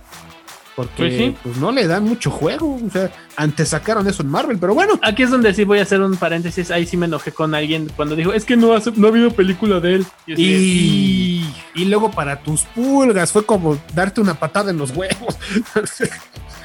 Porque 0.76 0.92
Pues 0.96 1.16
sí. 1.16 1.34
pues 1.42 1.56
no 1.56 1.72
le 1.72 1.86
dan 1.86 2.04
mucho 2.04 2.30
juego. 2.30 2.78
O 2.86 2.90
sea, 2.90 3.10
antes 3.36 3.70
sacaron 3.70 4.06
eso 4.06 4.22
en 4.22 4.28
Marvel, 4.28 4.58
pero 4.58 4.74
bueno. 4.74 5.00
Aquí 5.02 5.22
es 5.22 5.30
donde 5.30 5.54
sí 5.54 5.64
voy 5.64 5.78
a 5.78 5.82
hacer 5.82 6.02
un 6.02 6.16
paréntesis. 6.16 6.70
Ahí 6.70 6.86
sí 6.86 6.98
me 6.98 7.06
enojé 7.06 7.32
con 7.32 7.54
alguien 7.54 7.90
cuando 7.96 8.14
dijo: 8.14 8.34
Es 8.34 8.44
que 8.44 8.56
no, 8.58 8.74
hace- 8.74 8.92
no 8.94 9.06
ha 9.06 9.10
habido 9.10 9.30
película 9.30 9.80
de 9.80 9.94
él. 9.94 10.06
Y, 10.26 10.34
Y, 10.44 11.54
y 11.74 11.84
luego 11.86 12.10
para 12.10 12.42
tus 12.42 12.62
pulgas 12.62 13.32
fue 13.32 13.46
como 13.46 13.78
darte 13.94 14.20
una 14.20 14.34
patada 14.34 14.70
en 14.70 14.76
los 14.78 14.90
huevos. 14.90 15.36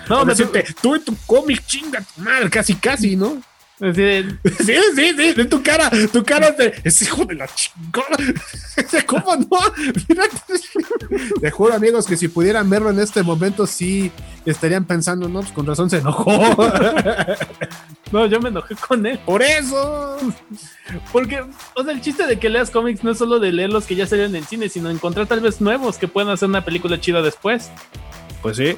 No, 0.10 0.18
No, 0.20 0.26
me- 0.26 0.32
decirte, 0.34 0.66
tú 0.82 0.96
y 0.96 1.00
tu 1.00 1.16
cómic, 1.26 1.64
chinga 1.66 2.02
tu 2.02 2.22
madre, 2.22 2.50
casi, 2.50 2.76
casi, 2.76 3.16
¿no? 3.16 3.38
Sí, 3.92 4.24
sí, 4.96 5.14
sí, 5.18 5.34
de 5.34 5.46
tu 5.46 5.64
cara, 5.64 5.90
tu 6.14 6.24
cara 6.24 6.50
es 6.50 6.58
de, 6.58 6.74
es 6.84 7.02
hijo 7.02 7.26
de 7.26 7.34
la 7.34 7.48
chingada. 7.48 9.06
¿Cómo 9.08 9.36
no? 9.36 9.58
Mira, 10.08 10.24
te 11.42 11.52
juro, 11.52 11.74
amigos, 11.74 12.06
que 12.06 12.16
si 12.16 12.28
pudieran 12.28 12.70
verlo 12.70 12.92
en 12.92 13.00
este 13.00 13.24
momento, 13.24 13.66
sí 13.66 14.12
estarían 14.46 14.86
pensando, 14.86 15.28
no, 15.28 15.40
pues 15.40 15.52
con 15.52 15.66
razón 15.66 15.90
se 15.90 15.98
enojó. 15.98 16.32
No, 18.12 18.26
yo 18.26 18.42
me 18.42 18.50
enojé 18.50 18.76
con 18.76 19.06
él. 19.06 19.18
Por 19.26 19.42
eso. 19.42 20.18
Porque, 21.14 21.46
o 21.76 21.82
sea, 21.82 21.94
el 21.94 22.02
chiste 22.02 22.28
de 22.28 22.38
que 22.38 22.50
leas 22.50 22.70
cómics 22.70 23.06
no 23.06 23.12
es 23.12 23.18
solo 23.18 23.40
de 23.40 23.54
leer 23.54 23.70
los 23.70 23.86
que 23.86 23.96
ya 23.96 24.06
salieron 24.06 24.36
en 24.36 24.44
cine, 24.44 24.68
sino 24.68 24.90
encontrar 24.90 25.28
tal 25.28 25.40
vez 25.40 25.62
nuevos 25.62 25.98
que 25.98 26.10
puedan 26.10 26.30
hacer 26.30 26.50
una 26.50 26.66
película 26.66 27.00
chida 27.00 27.22
después. 27.22 27.72
Pues 28.42 28.58
sí. 28.58 28.76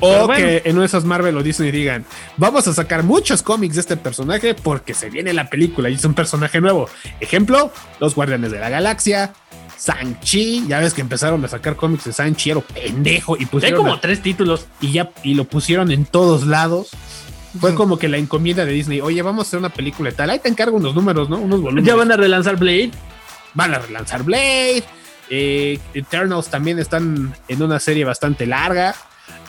Pero 0.00 0.24
O 0.24 0.26
bueno. 0.26 0.44
que 0.44 0.62
en 0.64 0.82
esas 0.82 1.04
Marvel 1.04 1.34
lo 1.34 1.42
dicen 1.42 1.66
y 1.66 1.70
digan, 1.70 2.04
vamos 2.36 2.66
a 2.66 2.74
sacar 2.74 3.04
muchos 3.04 3.42
cómics 3.42 3.76
de 3.76 3.80
este 3.80 3.96
personaje 3.96 4.54
porque 4.54 4.92
se 4.92 5.08
viene 5.08 5.32
la 5.32 5.48
película 5.48 5.88
y 5.88 5.94
es 5.94 6.04
un 6.04 6.14
personaje 6.14 6.60
nuevo. 6.60 6.88
Ejemplo, 7.20 7.72
los 8.00 8.14
Guardianes 8.14 8.50
de 8.50 8.58
la 8.60 8.68
Galaxia, 8.70 9.32
Shang-Chi, 9.80 10.66
ya 10.68 10.80
ves 10.80 10.94
que 10.94 11.00
empezaron 11.00 11.44
a 11.44 11.48
sacar 11.48 11.76
cómics 11.76 12.04
de 12.04 12.12
Shang-Chi, 12.12 12.50
era 12.50 12.60
pendejo 12.60 13.36
y 13.36 13.40
Hay 13.40 13.46
pusieron 13.46 13.78
como 13.82 13.94
a- 13.94 14.00
tres 14.00 14.20
títulos. 14.22 14.66
y 14.80 14.92
ya 14.92 15.10
y 15.22 15.34
lo 15.34 15.44
pusieron 15.44 15.90
en 15.90 16.04
todos 16.06 16.46
lados. 16.46 16.88
Fue 17.60 17.74
como 17.76 17.98
que 17.98 18.08
la 18.08 18.16
encomienda 18.16 18.64
de 18.64 18.72
Disney, 18.72 19.00
oye, 19.00 19.22
vamos 19.22 19.44
a 19.44 19.48
hacer 19.48 19.58
una 19.60 19.68
película 19.68 20.10
y 20.10 20.12
tal, 20.12 20.28
ahí 20.30 20.40
te 20.40 20.48
encargo 20.48 20.76
unos 20.76 20.94
números, 20.96 21.28
¿no? 21.30 21.38
Unos 21.38 21.60
volúmenes. 21.60 21.86
Ya 21.86 21.94
van 21.94 22.10
a 22.10 22.16
relanzar 22.16 22.56
Blade. 22.56 22.90
Van 23.54 23.72
a 23.72 23.78
relanzar 23.78 24.24
Blade. 24.24 24.82
eh, 25.30 25.78
Eternals 25.94 26.48
también 26.48 26.78
están 26.80 27.32
en 27.48 27.62
una 27.62 27.78
serie 27.78 28.04
bastante 28.04 28.44
larga. 28.46 28.94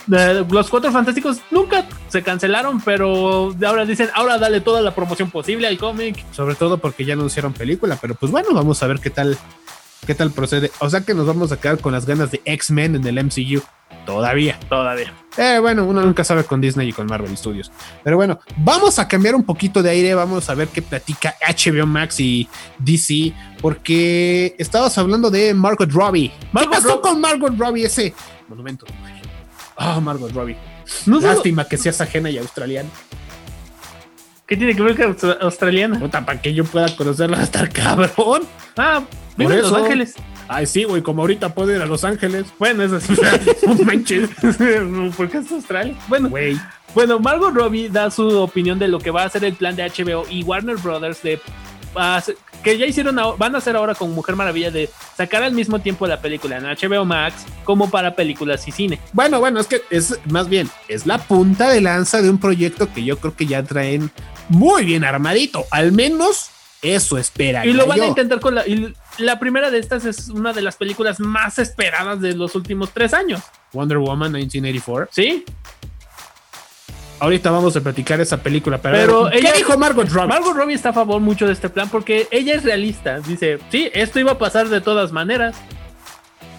Los 0.08 0.70
cuatro 0.70 0.92
fantásticos 0.92 1.40
nunca 1.52 1.86
se 2.10 2.22
cancelaron, 2.22 2.80
pero 2.82 3.54
ahora 3.66 3.86
dicen, 3.86 4.10
ahora 4.14 4.38
dale 4.38 4.62
toda 4.62 4.82
la 4.82 4.94
promoción 4.94 5.32
posible 5.32 5.68
al 5.68 5.78
cómic. 5.78 6.24
sobre 6.32 6.56
todo 6.56 6.78
porque 6.78 7.06
ya 7.06 7.14
anunciaron 7.14 7.54
película, 7.54 7.98
pero 8.02 8.16
pues 8.16 8.32
bueno, 8.32 8.50
vamos 8.54 8.82
a 8.84 8.88
ver 8.88 9.00
qué 9.00 9.10
tal, 9.10 9.38
qué 10.06 10.14
tal 10.16 10.32
procede. 10.32 10.72
O 10.80 10.90
sea 10.90 11.02
que 11.02 11.14
nos 11.14 11.26
vamos 11.26 11.52
a 11.52 11.60
quedar 11.60 11.80
con 11.80 11.92
las 11.94 12.06
ganas 12.06 12.32
de 12.32 12.42
X-Men 12.46 12.96
en 12.96 13.08
el 13.08 13.24
MCU. 13.26 13.62
Todavía. 14.06 14.60
Todavía. 14.70 15.12
Eh, 15.38 15.58
bueno, 15.60 15.84
uno 15.86 16.02
nunca 16.02 16.24
sabe 16.24 16.44
con 16.44 16.62
Disney 16.62 16.90
y 16.90 16.94
con 16.94 17.08
Marvel 17.08 17.36
Studios. 17.36 17.72
Pero 18.04 18.16
bueno, 18.18 18.40
vamos 18.58 19.00
a 19.00 19.08
cambiar 19.08 19.34
un 19.34 19.44
poquito 19.44 19.82
de 19.82 19.90
aire, 19.90 20.14
vamos 20.14 20.48
a 20.50 20.54
ver 20.54 20.68
qué 20.68 20.82
platica 20.84 21.36
HBO 21.42 21.88
Max 21.88 22.20
y 22.20 22.48
DC, 22.78 23.34
porque 23.62 24.56
estabas 24.60 24.96
hablando 25.00 25.32
de 25.32 25.54
Margot 25.56 25.92
Robbie. 25.92 26.30
¿Qué 26.30 26.68
pasó 26.70 26.88
Rob- 26.90 27.02
con 27.02 27.20
Margot 27.20 27.54
Robbie 27.58 27.86
ese 27.86 28.14
monumento? 28.48 28.86
Ah, 29.78 30.00
Margot 30.00 30.32
Robbie. 30.32 30.58
No 31.06 31.20
solo- 31.22 31.34
Lástima 31.34 31.66
que 31.68 31.78
seas 31.78 32.00
ajena 32.02 32.30
y 32.30 32.38
australiana. 32.38 32.90
¿Qué 34.48 34.56
tiene 34.56 34.76
que 34.76 34.82
ver 34.84 34.96
con 34.96 35.06
austra- 35.16 35.38
australiana? 35.42 36.00
Puta, 36.00 36.24
para 36.26 36.40
que 36.42 36.54
yo 36.54 36.64
pueda 36.66 36.96
conocerla 36.96 37.38
hasta 37.40 37.62
el 37.62 37.70
cabrón. 37.70 38.44
Ah, 38.78 39.02
vive 39.38 39.56
en 39.56 39.62
Los. 39.64 39.74
Ángeles. 39.74 40.14
Ay, 40.48 40.68
sí, 40.68 40.84
güey, 40.84 41.02
como 41.02 41.24
ahorita 41.24 41.56
puedo 41.56 41.76
ir 41.76 41.82
a 41.82 41.88
Los 41.88 42.04
Ángeles. 42.04 42.46
Bueno, 42.60 42.84
eso 42.84 43.00
sí. 43.00 43.14
No 43.68 43.74
manches. 43.84 44.30
Porque 45.18 45.40
es 45.40 45.52
Australia. 45.52 45.96
Bueno, 46.08 46.30
Güey. 46.30 46.60
bueno, 46.94 47.20
Margot 47.20 47.52
Robbie 47.56 47.90
da 47.90 48.12
su 48.12 48.28
opinión 48.40 48.78
de 48.78 48.88
lo 48.88 49.00
que 49.00 49.10
va 49.10 49.24
a 49.24 49.30
ser 49.30 49.44
el 49.44 49.56
plan 49.56 49.76
de 49.76 49.84
HBO 49.90 50.26
y 50.30 50.44
Warner 50.44 50.78
Brothers 50.78 51.24
de 51.24 51.42
a 51.96 52.24
que 52.64 52.78
ya 52.78 52.86
hicieron, 52.86 53.16
van 53.38 53.56
a 53.56 53.60
hacer 53.60 53.76
ahora 53.76 53.94
con 53.94 54.12
Mujer 54.12 54.36
Maravilla 54.36 54.72
de 54.72 54.90
sacar 55.16 55.44
al 55.44 55.54
mismo 55.54 55.80
tiempo 55.80 56.08
la 56.08 56.20
película 56.20 56.58
en 56.58 56.64
HBO 56.64 57.06
Max 57.06 57.46
como 57.64 57.90
para 57.92 58.16
películas 58.16 58.68
y 58.68 58.72
cine. 58.72 59.00
Bueno, 59.14 59.40
bueno, 59.40 59.60
es 59.60 59.68
que 59.68 59.82
es 59.90 60.20
más 60.30 60.50
bien, 60.50 60.70
es 60.88 61.06
la 61.06 61.20
punta 61.20 61.70
de 61.70 61.82
lanza 61.82 62.22
de 62.22 62.30
un 62.30 62.40
proyecto 62.40 62.92
que 62.92 63.04
yo 63.04 63.18
creo 63.18 63.36
que 63.36 63.46
ya 63.46 63.64
traen 63.64 64.12
muy 64.50 64.86
bien 64.86 65.04
armadito. 65.04 65.66
Al 65.72 65.92
menos 65.92 66.50
eso 66.82 67.18
espera. 67.18 67.66
Y 67.66 67.74
lo 67.74 67.88
van 67.88 68.02
a 68.02 68.08
intentar 68.08 68.40
con 68.40 68.56
la. 68.56 68.68
y 68.68 68.94
la 69.18 69.40
primera 69.40 69.72
de 69.72 69.80
estas 69.80 70.06
es 70.06 70.30
una 70.30 70.54
de 70.54 70.62
las 70.62 70.76
películas 70.76 71.20
más 71.20 71.58
esperadas 71.60 72.22
de 72.22 72.36
los 72.36 72.56
últimos 72.56 72.92
tres 72.92 73.14
años. 73.14 73.42
Wonder 73.74 73.98
Woman 73.98 74.32
1984. 74.32 75.10
¿Sí? 75.12 75.46
Ahorita 77.20 77.50
vamos 77.50 77.76
a 77.78 77.82
platicar 77.82 78.20
esa 78.20 78.38
película, 78.44 78.78
pero, 78.82 78.98
Pero 78.98 79.30
¿qué 79.32 79.38
ella- 79.40 79.54
dijo 79.54 79.78
Margot 79.78 80.08
Robbie? 80.10 80.28
Margot 80.28 80.56
Robbie 80.56 80.76
está 80.76 80.90
a 80.90 80.94
favor 80.94 81.22
mucho 81.22 81.48
de 81.48 81.54
este 81.54 81.70
plan 81.70 81.88
porque 81.90 82.28
ella 82.30 82.56
es 82.56 82.64
realista. 82.64 83.20
Dice, 83.22 83.58
sí, 83.72 83.90
esto 83.94 84.20
iba 84.20 84.34
a 84.34 84.38
pasar 84.38 84.68
de 84.68 84.82
todas 84.82 85.12
maneras. 85.14 85.56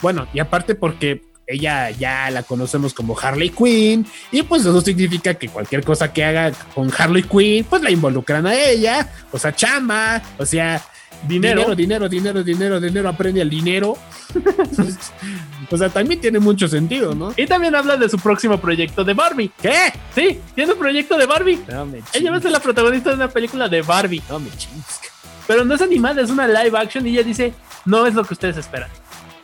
Bueno, 0.01 0.27
y 0.33 0.39
aparte 0.41 0.75
porque 0.75 1.23
ella 1.47 1.91
ya 1.91 2.31
la 2.31 2.43
conocemos 2.43 2.93
como 2.95 3.17
Harley 3.19 3.51
Quinn 3.51 4.07
y 4.33 4.43
pues 4.43 4.63
eso 4.63 4.81
significa 4.81 5.35
que 5.35 5.49
cualquier 5.49 5.85
cosa 5.85 6.13
que 6.13 6.25
haga 6.25 6.51
con 6.75 6.91
Harley 6.97 7.23
Quinn 7.23 7.65
pues 7.65 7.83
la 7.83 7.91
involucran 7.91 8.47
a 8.47 8.55
ella, 8.55 9.09
o 9.31 9.39
sea, 9.39 9.55
chamba, 9.55 10.21
o 10.39 10.45
sea, 10.47 10.83
Dinero. 11.27 11.75
dinero, 11.75 12.09
dinero, 12.09 12.09
dinero, 12.09 12.43
dinero, 12.43 12.81
dinero, 12.81 13.09
aprende 13.09 13.41
el 13.41 13.51
dinero. 13.51 13.97
o 15.71 15.77
sea, 15.77 15.89
también 15.89 16.21
tiene 16.21 16.39
mucho 16.39 16.69
sentido, 16.69 17.15
¿no? 17.15 17.33
Y 17.37 17.47
también 17.47 17.75
habla 17.75 17.97
de 17.97 18.09
su 18.09 18.19
próximo 18.19 18.59
proyecto 18.59 19.05
de 19.05 19.15
Barbie. 19.15 19.51
¿Qué? 19.61 19.93
Sí, 20.15 20.41
tiene 20.55 20.73
un 20.73 20.79
proyecto 20.79 21.17
de 21.17 21.27
Barbie. 21.27 21.61
No 21.69 21.87
me 21.87 22.03
Ella 22.13 22.31
va 22.31 22.37
a 22.37 22.41
ser 22.41 22.51
la 22.51 22.61
protagonista 22.61 23.11
de 23.11 23.17
una 23.17 23.29
película 23.29 23.69
de 23.69 23.83
Barbie. 23.83 24.23
No 24.29 24.39
me 24.39 24.51
chingues. 24.51 25.01
Pero 25.47 25.65
no 25.65 25.75
es 25.75 25.83
animada, 25.83 26.23
es 26.23 26.31
una 26.31 26.47
live 26.47 26.77
action 26.79 27.07
y 27.07 27.11
ella 27.11 27.23
dice, 27.23 27.55
no 27.85 28.07
es 28.07 28.15
lo 28.15 28.25
que 28.25 28.35
ustedes 28.35 28.57
esperan. 28.57 28.91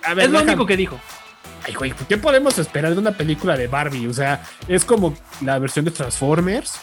A 0.05 0.15
ver, 0.15 0.27
es 0.27 0.31
lo 0.31 0.43
único 0.43 0.67
que 0.67 0.77
dijo. 0.77 1.01
Ay, 1.65 1.75
güey, 1.75 1.95
¿qué 2.09 2.17
podemos 2.17 2.59
esperar 2.59 2.93
de 2.93 2.99
una 2.99 3.13
película 3.13 3.57
de 3.57 3.69
Barbie? 3.69 4.09
O 4.09 4.13
sea, 4.13 4.43
es 4.67 4.85
como 4.85 5.15
la 5.41 5.59
versión 5.61 5.85
de 5.85 5.93
Transformers. 5.93 6.81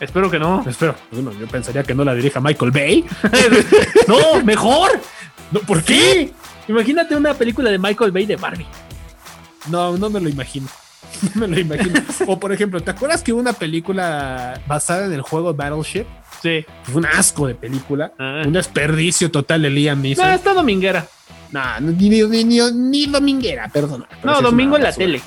Espero 0.00 0.30
que 0.30 0.38
no. 0.38 0.64
Espero, 0.66 0.94
bueno, 1.10 1.32
yo 1.38 1.46
pensaría 1.46 1.82
que 1.82 1.94
no 1.94 2.04
la 2.04 2.14
dirija 2.14 2.40
Michael 2.40 2.70
Bay. 2.70 3.04
no, 4.08 4.42
mejor. 4.44 4.90
No, 5.52 5.60
¿Por 5.60 5.82
qué? 5.82 6.32
Imagínate 6.68 7.14
una 7.16 7.34
película 7.34 7.70
de 7.70 7.78
Michael 7.78 8.10
Bay 8.12 8.26
de 8.26 8.36
Barbie. 8.36 8.66
No, 9.68 9.96
no 9.96 10.10
me 10.10 10.20
lo 10.20 10.28
imagino. 10.28 10.68
No 11.34 11.42
me 11.42 11.48
lo 11.48 11.60
imagino. 11.60 12.00
O 12.26 12.38
por 12.38 12.52
ejemplo, 12.52 12.80
¿te 12.82 12.90
acuerdas 12.90 13.22
que 13.22 13.32
una 13.32 13.52
película 13.54 14.60
basada 14.66 15.06
en 15.06 15.12
el 15.14 15.22
juego 15.22 15.54
Battleship? 15.54 16.04
Sí. 16.42 16.64
Fue 16.82 16.96
un 16.96 17.06
asco 17.06 17.46
de 17.46 17.54
película. 17.54 18.12
Ah. 18.18 18.42
Un 18.44 18.52
desperdicio 18.52 19.30
total 19.30 19.62
de 19.62 19.70
Liam 19.70 19.98
No, 19.98 20.02
Neeson. 20.02 20.30
está 20.32 20.52
dominguera. 20.52 21.06
Nah, 21.52 21.80
ni, 21.80 21.92
ni, 22.10 22.22
ni, 22.22 22.44
ni- 22.44 22.72
ni 22.72 23.06
dominguera, 23.06 23.68
perdón. 23.68 24.04
No, 24.24 24.42
domingo 24.42 24.76
en 24.76 24.82
la 24.82 24.92
tele. 24.92 25.22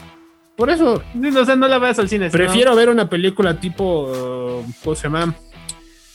Por 0.59 0.69
eso, 0.69 1.01
Sí, 1.13 1.29
O 1.37 1.45
sea, 1.45 1.55
no 1.55 1.69
la 1.69 1.79
veas 1.79 1.97
al 1.99 2.09
cine. 2.09 2.29
sino- 2.29 2.43
prefiero 2.43 2.75
ver 2.75 2.89
una 2.89 3.09
película 3.09 3.59
tipo, 3.61 4.61
¿cómo 4.83 4.93
se 4.95 5.03
llama? 5.03 5.33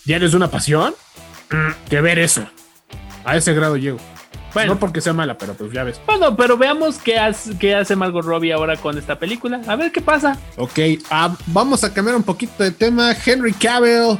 Diarios 0.05 0.33
de 0.33 0.37
una 0.37 0.49
pasión, 0.51 0.95
que 1.89 2.01
ver 2.03 2.19
eso. 2.19 2.45
A 3.25 3.37
ese 3.37 3.55
grado 3.55 3.79
llego. 3.79 3.97
Bueno. 4.53 4.75
No 4.75 4.79
porque 4.81 5.01
sea 5.01 5.15
mala, 5.15 5.37
pero 5.39 5.55
pues 5.55 5.73
ya 5.73 5.83
ves. 5.83 5.99
Bueno, 6.07 6.37
pero 6.37 6.59
veamos 6.59 6.99
qué 6.99 7.19
hace, 7.19 7.57
qué 7.59 7.75
hace 7.75 7.97
Margot 7.97 8.23
Robbie 8.25 8.53
ahora 8.53 8.77
con 8.77 8.97
esta 8.99 9.19
película. 9.19 9.63
A 9.67 9.77
ver 9.77 9.91
qué 9.91 10.01
pasa. 10.03 10.37
Ok, 10.59 10.79
ah, 11.11 11.35
vamos 11.47 11.83
a 11.83 11.93
cambiar 11.93 12.15
un 12.15 12.23
poquito 12.23 12.63
de 12.63 12.71
tema. 12.71 13.13
Henry 13.25 13.53
Cavill 13.55 14.19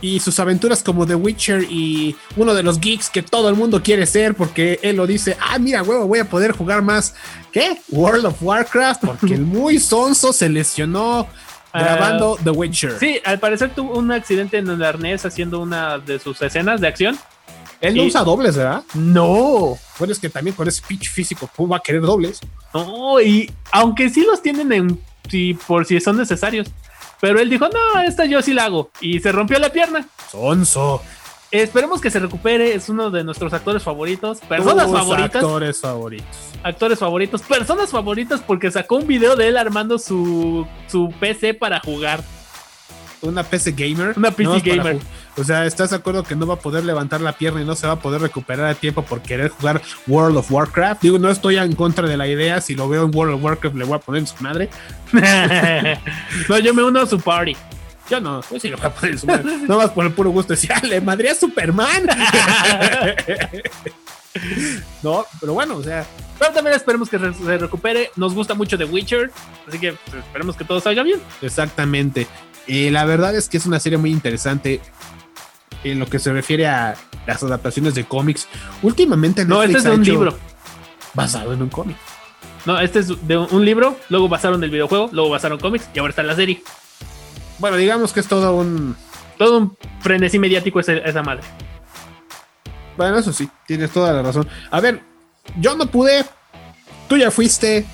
y 0.00 0.20
sus 0.20 0.38
aventuras 0.40 0.82
como 0.82 1.06
The 1.06 1.14
Witcher 1.14 1.62
y 1.70 2.16
uno 2.36 2.54
de 2.54 2.62
los 2.62 2.80
geeks 2.80 3.10
que 3.10 3.22
todo 3.22 3.48
el 3.48 3.54
mundo 3.54 3.82
quiere 3.82 4.06
ser 4.06 4.34
porque 4.34 4.78
él 4.82 4.96
lo 4.96 5.06
dice, 5.06 5.36
ah, 5.40 5.58
mira, 5.58 5.82
huevo, 5.82 6.06
voy 6.06 6.18
a 6.20 6.24
poder 6.24 6.52
jugar 6.52 6.82
más, 6.82 7.14
¿qué? 7.52 7.78
World 7.90 8.24
of 8.26 8.42
Warcraft, 8.42 9.04
porque 9.04 9.34
el 9.34 9.42
muy 9.42 9.78
sonso 9.78 10.32
se 10.32 10.48
lesionó 10.48 11.26
grabando 11.72 12.36
The 12.42 12.50
Witcher. 12.50 12.98
Sí, 12.98 13.20
al 13.24 13.38
parecer 13.38 13.74
tuvo 13.74 13.98
un 13.98 14.10
accidente 14.10 14.58
en 14.58 14.68
el 14.68 14.82
arnés 14.82 15.24
haciendo 15.24 15.60
una 15.60 15.98
de 15.98 16.18
sus 16.18 16.40
escenas 16.42 16.80
de 16.80 16.88
acción. 16.88 17.18
Él 17.80 17.94
no 17.96 18.02
y- 18.02 18.08
usa 18.08 18.22
dobles, 18.24 18.56
¿verdad? 18.56 18.82
No. 18.94 19.78
Bueno, 19.98 20.12
es 20.12 20.18
que 20.18 20.28
también 20.28 20.54
con 20.56 20.68
ese 20.68 20.82
pitch 20.86 21.08
físico, 21.10 21.48
¿cómo 21.56 21.68
va 21.70 21.76
a 21.78 21.80
querer 21.80 22.02
dobles? 22.02 22.40
No, 22.74 23.20
y 23.20 23.50
aunque 23.72 24.10
sí 24.10 24.22
los 24.22 24.42
tienen 24.42 24.72
en 24.72 25.00
si 25.30 25.54
por 25.54 25.86
si 25.86 26.00
son 26.00 26.16
necesarios. 26.16 26.68
Pero 27.20 27.40
él 27.40 27.50
dijo, 27.50 27.68
no, 27.68 28.00
esta 28.00 28.24
yo 28.24 28.42
sí 28.42 28.54
la 28.54 28.64
hago. 28.64 28.90
Y 29.00 29.20
se 29.20 29.32
rompió 29.32 29.58
la 29.58 29.70
pierna. 29.70 30.08
Sonso. 30.30 31.02
Esperemos 31.50 32.00
que 32.00 32.10
se 32.10 32.20
recupere. 32.20 32.74
Es 32.74 32.88
uno 32.88 33.10
de 33.10 33.24
nuestros 33.24 33.52
actores 33.52 33.82
favoritos. 33.82 34.40
Personas 34.40 34.90
favoritas. 34.90 35.36
Actores 35.36 35.80
favoritos. 35.80 36.26
Actores 36.62 36.98
favoritos. 36.98 37.42
Personas 37.42 37.90
favoritas 37.90 38.40
porque 38.46 38.70
sacó 38.70 38.96
un 38.96 39.06
video 39.06 39.36
de 39.36 39.48
él 39.48 39.56
armando 39.56 39.98
su, 39.98 40.66
su 40.86 41.12
PC 41.18 41.54
para 41.54 41.80
jugar. 41.80 42.22
Una 43.22 43.42
PC 43.42 43.72
gamer. 43.72 44.14
Una 44.16 44.30
PC 44.30 44.60
gamer. 44.60 44.98
O 45.36 45.44
sea, 45.44 45.66
¿estás 45.66 45.90
de 45.90 45.96
acuerdo 45.96 46.22
que 46.22 46.34
no 46.34 46.46
va 46.46 46.54
a 46.54 46.58
poder 46.58 46.84
levantar 46.84 47.20
la 47.20 47.32
pierna 47.32 47.62
y 47.62 47.64
no 47.64 47.76
se 47.76 47.86
va 47.86 47.94
a 47.94 47.98
poder 47.98 48.20
recuperar 48.20 48.66
a 48.66 48.74
tiempo 48.74 49.02
por 49.02 49.20
querer 49.22 49.50
jugar 49.50 49.82
World 50.06 50.38
of 50.38 50.50
Warcraft? 50.50 51.02
Digo, 51.02 51.18
no 51.18 51.30
estoy 51.30 51.58
en 51.58 51.74
contra 51.74 52.08
de 52.08 52.16
la 52.16 52.26
idea. 52.26 52.60
Si 52.60 52.74
lo 52.74 52.88
veo 52.88 53.04
en 53.04 53.14
World 53.14 53.34
of 53.34 53.44
Warcraft, 53.44 53.76
le 53.76 53.84
voy 53.84 53.96
a 53.96 54.00
poner 54.00 54.20
en 54.20 54.26
su 54.26 54.42
madre. 54.42 54.70
no, 56.48 56.58
yo 56.58 56.74
me 56.74 56.82
uno 56.82 57.00
a 57.00 57.06
su 57.06 57.20
party. 57.20 57.56
Yo 58.10 58.20
no, 58.20 58.42
yo 58.50 58.58
sí 58.58 58.68
le 58.68 58.76
voy 58.76 58.86
a 58.86 58.90
poner 58.90 59.12
en 59.12 59.18
su 59.18 59.26
madre. 59.26 59.44
Nada 59.68 59.76
más 59.76 59.90
por 59.90 60.04
el 60.04 60.12
puro 60.12 60.30
gusto. 60.30 60.52
Decía, 60.54 60.80
le 60.82 61.00
madre 61.00 61.30
a 61.30 61.34
Superman. 61.34 62.06
no, 65.02 65.24
pero 65.40 65.54
bueno, 65.54 65.76
o 65.76 65.82
sea, 65.82 66.04
Pero 66.38 66.52
también 66.52 66.74
esperemos 66.74 67.08
que 67.08 67.18
se 67.18 67.58
recupere. 67.58 68.10
Nos 68.16 68.34
gusta 68.34 68.54
mucho 68.54 68.76
The 68.76 68.84
Witcher. 68.84 69.30
Así 69.68 69.78
que 69.78 69.92
pues, 69.92 70.24
esperemos 70.24 70.56
que 70.56 70.64
todo 70.64 70.80
salga 70.80 71.04
bien. 71.04 71.20
Exactamente. 71.40 72.26
Eh, 72.66 72.90
la 72.90 73.04
verdad 73.04 73.34
es 73.34 73.48
que 73.48 73.56
es 73.56 73.66
una 73.66 73.80
serie 73.80 73.98
muy 73.98 74.10
interesante 74.10 74.80
en 75.84 75.98
lo 75.98 76.06
que 76.06 76.18
se 76.18 76.32
refiere 76.32 76.66
a 76.68 76.94
las 77.26 77.42
adaptaciones 77.42 77.94
de 77.94 78.04
cómics. 78.04 78.46
Últimamente 78.82 79.44
No, 79.44 79.62
este 79.62 79.74
Netflix 79.74 79.78
es 79.78 79.84
de 79.84 79.96
un 79.98 80.04
libro. 80.04 80.38
basado 81.14 81.52
en 81.52 81.62
un 81.62 81.68
cómic. 81.68 81.96
No, 82.66 82.78
este 82.78 82.98
es 83.00 83.26
de 83.26 83.38
un 83.38 83.64
libro. 83.64 83.96
Luego 84.10 84.28
basaron 84.28 84.62
el 84.62 84.70
videojuego. 84.70 85.08
Luego 85.12 85.30
basaron 85.30 85.58
cómics. 85.58 85.88
Y 85.94 85.98
ahora 85.98 86.10
está 86.10 86.22
la 86.22 86.36
serie. 86.36 86.62
Bueno, 87.58 87.76
digamos 87.76 88.12
que 88.12 88.20
es 88.20 88.26
todo 88.26 88.54
un. 88.56 88.96
Todo 89.38 89.56
un 89.58 89.76
frenesí 90.00 90.38
mediático 90.38 90.80
esa 90.80 91.22
madre. 91.22 91.42
Bueno, 92.96 93.16
eso 93.18 93.32
sí, 93.32 93.48
tienes 93.66 93.90
toda 93.90 94.12
la 94.12 94.20
razón. 94.22 94.46
A 94.70 94.80
ver, 94.80 95.00
yo 95.58 95.74
no 95.76 95.86
pude. 95.86 96.24
Tú 97.08 97.16
ya 97.16 97.30
fuiste. 97.30 97.86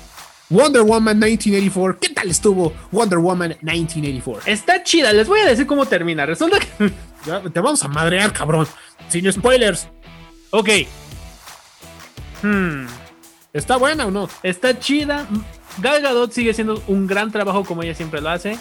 Wonder 0.49 0.81
Woman 0.81 1.19
1984. 1.19 1.99
¿Qué 1.99 2.09
tal 2.09 2.29
estuvo 2.29 2.73
Wonder 2.91 3.19
Woman 3.19 3.57
1984? 3.61 4.51
Está 4.51 4.83
chida. 4.83 5.11
Les 5.13 5.27
voy 5.27 5.41
a 5.41 5.45
decir 5.45 5.65
cómo 5.65 5.85
termina. 5.85 6.25
Resulta 6.25 6.59
que. 6.59 6.91
Ya, 7.25 7.41
te 7.41 7.59
vamos 7.59 7.83
a 7.83 7.89
madrear, 7.89 8.31
cabrón. 8.31 8.67
Sin 9.09 9.29
spoilers. 9.33 9.89
ok. 10.51 10.69
Hmm. 12.41 12.85
¿Está 13.51 13.75
buena 13.75 14.05
o 14.05 14.11
no? 14.11 14.29
Está 14.43 14.79
chida. 14.79 15.27
Gal 15.79 16.01
Gadot 16.01 16.31
sigue 16.31 16.53
siendo 16.53 16.81
un 16.87 17.05
gran 17.07 17.31
trabajo 17.31 17.65
como 17.65 17.83
ella 17.83 17.95
siempre 17.95 18.21
lo 18.21 18.29
hace. 18.29 18.57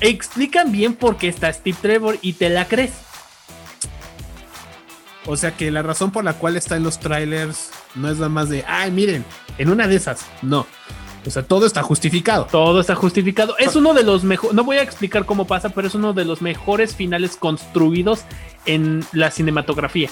Explican 0.00 0.72
bien 0.72 0.94
por 0.94 1.16
qué 1.16 1.28
está 1.28 1.50
Steve 1.52 1.78
Trevor 1.80 2.18
y 2.20 2.34
te 2.34 2.50
la 2.50 2.66
crees. 2.66 2.92
O 5.26 5.36
sea 5.36 5.56
que 5.56 5.70
la 5.70 5.82
razón 5.82 6.10
por 6.10 6.24
la 6.24 6.34
cual 6.34 6.56
está 6.56 6.76
en 6.76 6.82
los 6.82 7.00
trailers 7.00 7.70
no 7.94 8.10
es 8.10 8.16
nada 8.16 8.28
más 8.28 8.48
de, 8.50 8.64
ay, 8.66 8.90
miren, 8.90 9.24
en 9.56 9.70
una 9.70 9.86
de 9.86 9.96
esas. 9.96 10.26
No. 10.42 10.66
O 11.26 11.30
sea, 11.30 11.42
todo 11.42 11.64
está 11.64 11.82
justificado. 11.82 12.46
Todo 12.50 12.80
está 12.80 12.94
justificado. 12.94 13.56
Es 13.58 13.74
uno 13.76 13.94
de 13.94 14.02
los 14.02 14.24
mejores. 14.24 14.54
No 14.54 14.64
voy 14.64 14.76
a 14.76 14.82
explicar 14.82 15.24
cómo 15.24 15.46
pasa, 15.46 15.70
pero 15.70 15.88
es 15.88 15.94
uno 15.94 16.12
de 16.12 16.26
los 16.26 16.42
mejores 16.42 16.94
finales 16.94 17.36
construidos 17.36 18.24
en 18.66 19.04
la 19.12 19.30
cinematografía. 19.30 20.10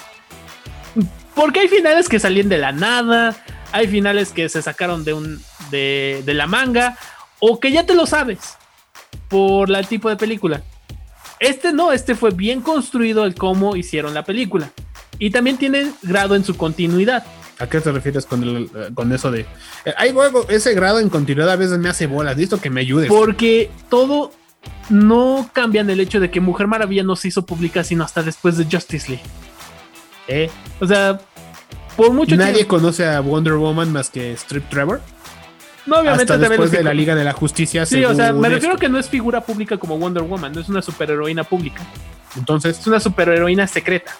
Porque 1.35 1.61
hay 1.61 1.69
finales 1.69 2.09
que 2.09 2.19
salían 2.19 2.49
de 2.49 2.59
la 2.59 2.73
nada, 2.73 3.37
hay 3.73 3.89
finales 3.89 4.31
que 4.31 4.49
se 4.49 4.63
sacaron 4.63 5.05
de 5.05 5.13
un 5.13 5.43
de, 5.71 6.23
de 6.25 6.35
la 6.35 6.47
manga 6.47 6.97
o 7.39 7.61
que 7.61 7.73
ya 7.73 7.85
te 7.85 7.95
lo 7.95 8.07
sabes 8.07 8.57
por 9.29 9.75
el 9.75 9.87
tipo 9.87 10.09
de 10.09 10.17
película. 10.17 10.63
Este 11.41 11.73
no, 11.73 11.93
este 11.93 12.15
fue 12.15 12.31
bien 12.31 12.61
construido 12.63 13.25
el 13.25 13.35
cómo 13.35 13.77
hicieron 13.77 14.15
la 14.15 14.25
película 14.25 14.71
y 15.27 15.31
también 15.31 15.57
tiene 15.57 15.93
grado 16.03 16.35
en 16.35 16.45
su 16.45 16.57
continuidad. 16.57 17.25
¿A 17.61 17.68
qué 17.68 17.81
te 17.81 17.93
refieres 17.93 18.27
con, 18.27 18.43
el- 18.43 18.70
eh, 18.75 18.91
con 18.93 19.12
eso 19.12 19.31
de... 19.31 19.43
eh, 19.85 19.95
Hay 19.97 20.12
luego 20.12 20.47
ese 20.49 20.75
grado 20.75 20.99
en 20.99 21.09
continuidad 21.09 21.49
a 21.51 21.55
veces 21.57 21.79
me 21.79 21.89
hace 21.89 22.07
bolas. 22.09 22.37
Listo 22.37 22.61
que 22.61 22.70
me 22.70 22.81
ayudes. 22.81 23.09
Porque 23.09 23.70
todo 23.89 24.33
no 24.91 25.49
cambia 25.53 25.81
en 25.83 25.91
el 25.91 26.01
hecho 26.01 26.18
de 26.18 26.29
que 26.31 26.41
Mujer 26.41 26.66
Maravilla 26.66 27.05
no 27.05 27.14
se 27.14 27.29
hizo 27.29 27.47
pública 27.47 27.85
sino 27.85 28.03
hasta 28.03 28.23
después 28.25 28.57
de 28.57 28.64
Justice 28.64 29.09
League. 29.12 29.25
¿Eh? 30.27 30.51
O 30.81 30.87
sea, 30.89 31.20
por 31.97 32.12
mucho 32.12 32.35
Nadie 32.35 32.55
tiempo. 32.55 32.77
conoce 32.77 33.07
a 33.07 33.20
Wonder 33.20 33.55
Woman 33.55 33.93
más 33.93 34.11
que 34.11 34.33
Strip 34.33 34.68
Trevor. 34.70 35.01
No, 35.87 35.97
obviamente 36.01 36.33
hasta 36.33 36.49
después 36.49 36.70
de 36.73 36.83
la 36.83 36.95
Liga 36.95 37.14
de 37.14 37.23
la 37.23 37.33
Justicia. 37.33 37.87
Sí, 37.87 38.05
o 38.05 38.14
sea, 38.14 38.33
me 38.33 38.49
refiero 38.49 38.75
esto. 38.75 38.81
que 38.81 38.89
no 38.89 38.99
es 38.99 39.09
figura 39.09 39.41
pública 39.41 39.77
como 39.79 39.99
Wonder 39.99 40.23
Woman, 40.25 40.53
no 40.53 40.61
es 40.61 40.68
una 40.68 40.83
superheroína 40.83 41.45
pública, 41.45 41.83
Entonces, 42.37 42.79
es 42.81 42.87
una 42.89 42.99
superheroína 42.99 43.66
secreta. 43.68 44.12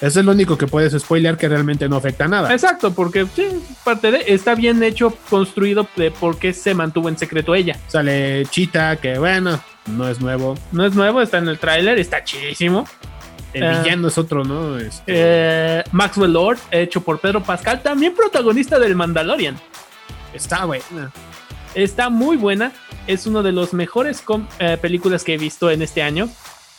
Eso 0.00 0.20
es 0.20 0.24
lo 0.24 0.32
único 0.32 0.56
que 0.56 0.66
puedes 0.66 0.94
spoilear 1.00 1.36
que 1.36 1.46
realmente 1.48 1.86
no 1.88 1.96
afecta 1.96 2.24
a 2.24 2.28
nada. 2.28 2.52
Exacto, 2.52 2.92
porque 2.94 3.26
sí, 3.36 3.48
parte 3.84 4.10
de 4.10 4.24
está 4.28 4.54
bien 4.54 4.82
hecho, 4.82 5.14
construido 5.28 5.86
de 5.96 6.10
por 6.10 6.38
qué 6.38 6.54
se 6.54 6.74
mantuvo 6.74 7.08
en 7.10 7.18
secreto 7.18 7.54
ella. 7.54 7.76
Sale 7.86 8.46
Chita, 8.46 8.96
que 8.96 9.18
bueno, 9.18 9.60
no 9.86 10.08
es 10.08 10.20
nuevo. 10.20 10.56
No 10.72 10.86
es 10.86 10.94
nuevo, 10.94 11.20
está 11.20 11.38
en 11.38 11.48
el 11.48 11.58
tráiler, 11.58 11.98
está 11.98 12.24
chidísimo. 12.24 12.86
El 13.52 13.64
Ah. 13.64 13.82
villano 13.82 14.08
es 14.08 14.16
otro, 14.16 14.42
¿no? 14.44 14.78
Este, 14.78 15.02
Eh, 15.08 15.84
Maxwell 15.92 16.32
Lord, 16.32 16.58
hecho 16.70 17.02
por 17.02 17.18
Pedro 17.18 17.42
Pascal, 17.42 17.82
también 17.82 18.14
protagonista 18.14 18.78
del 18.78 18.94
Mandalorian. 18.96 19.58
está 20.32 20.64
buena. 20.64 21.10
Está 21.74 22.08
muy 22.08 22.36
buena. 22.36 22.72
Es 23.08 23.26
una 23.26 23.42
de 23.42 23.50
las 23.52 23.74
mejores 23.74 24.20
com- 24.22 24.46
eh, 24.60 24.78
películas 24.80 25.24
que 25.24 25.34
he 25.34 25.38
visto 25.38 25.70
en 25.70 25.82
este 25.82 26.02
año. 26.02 26.28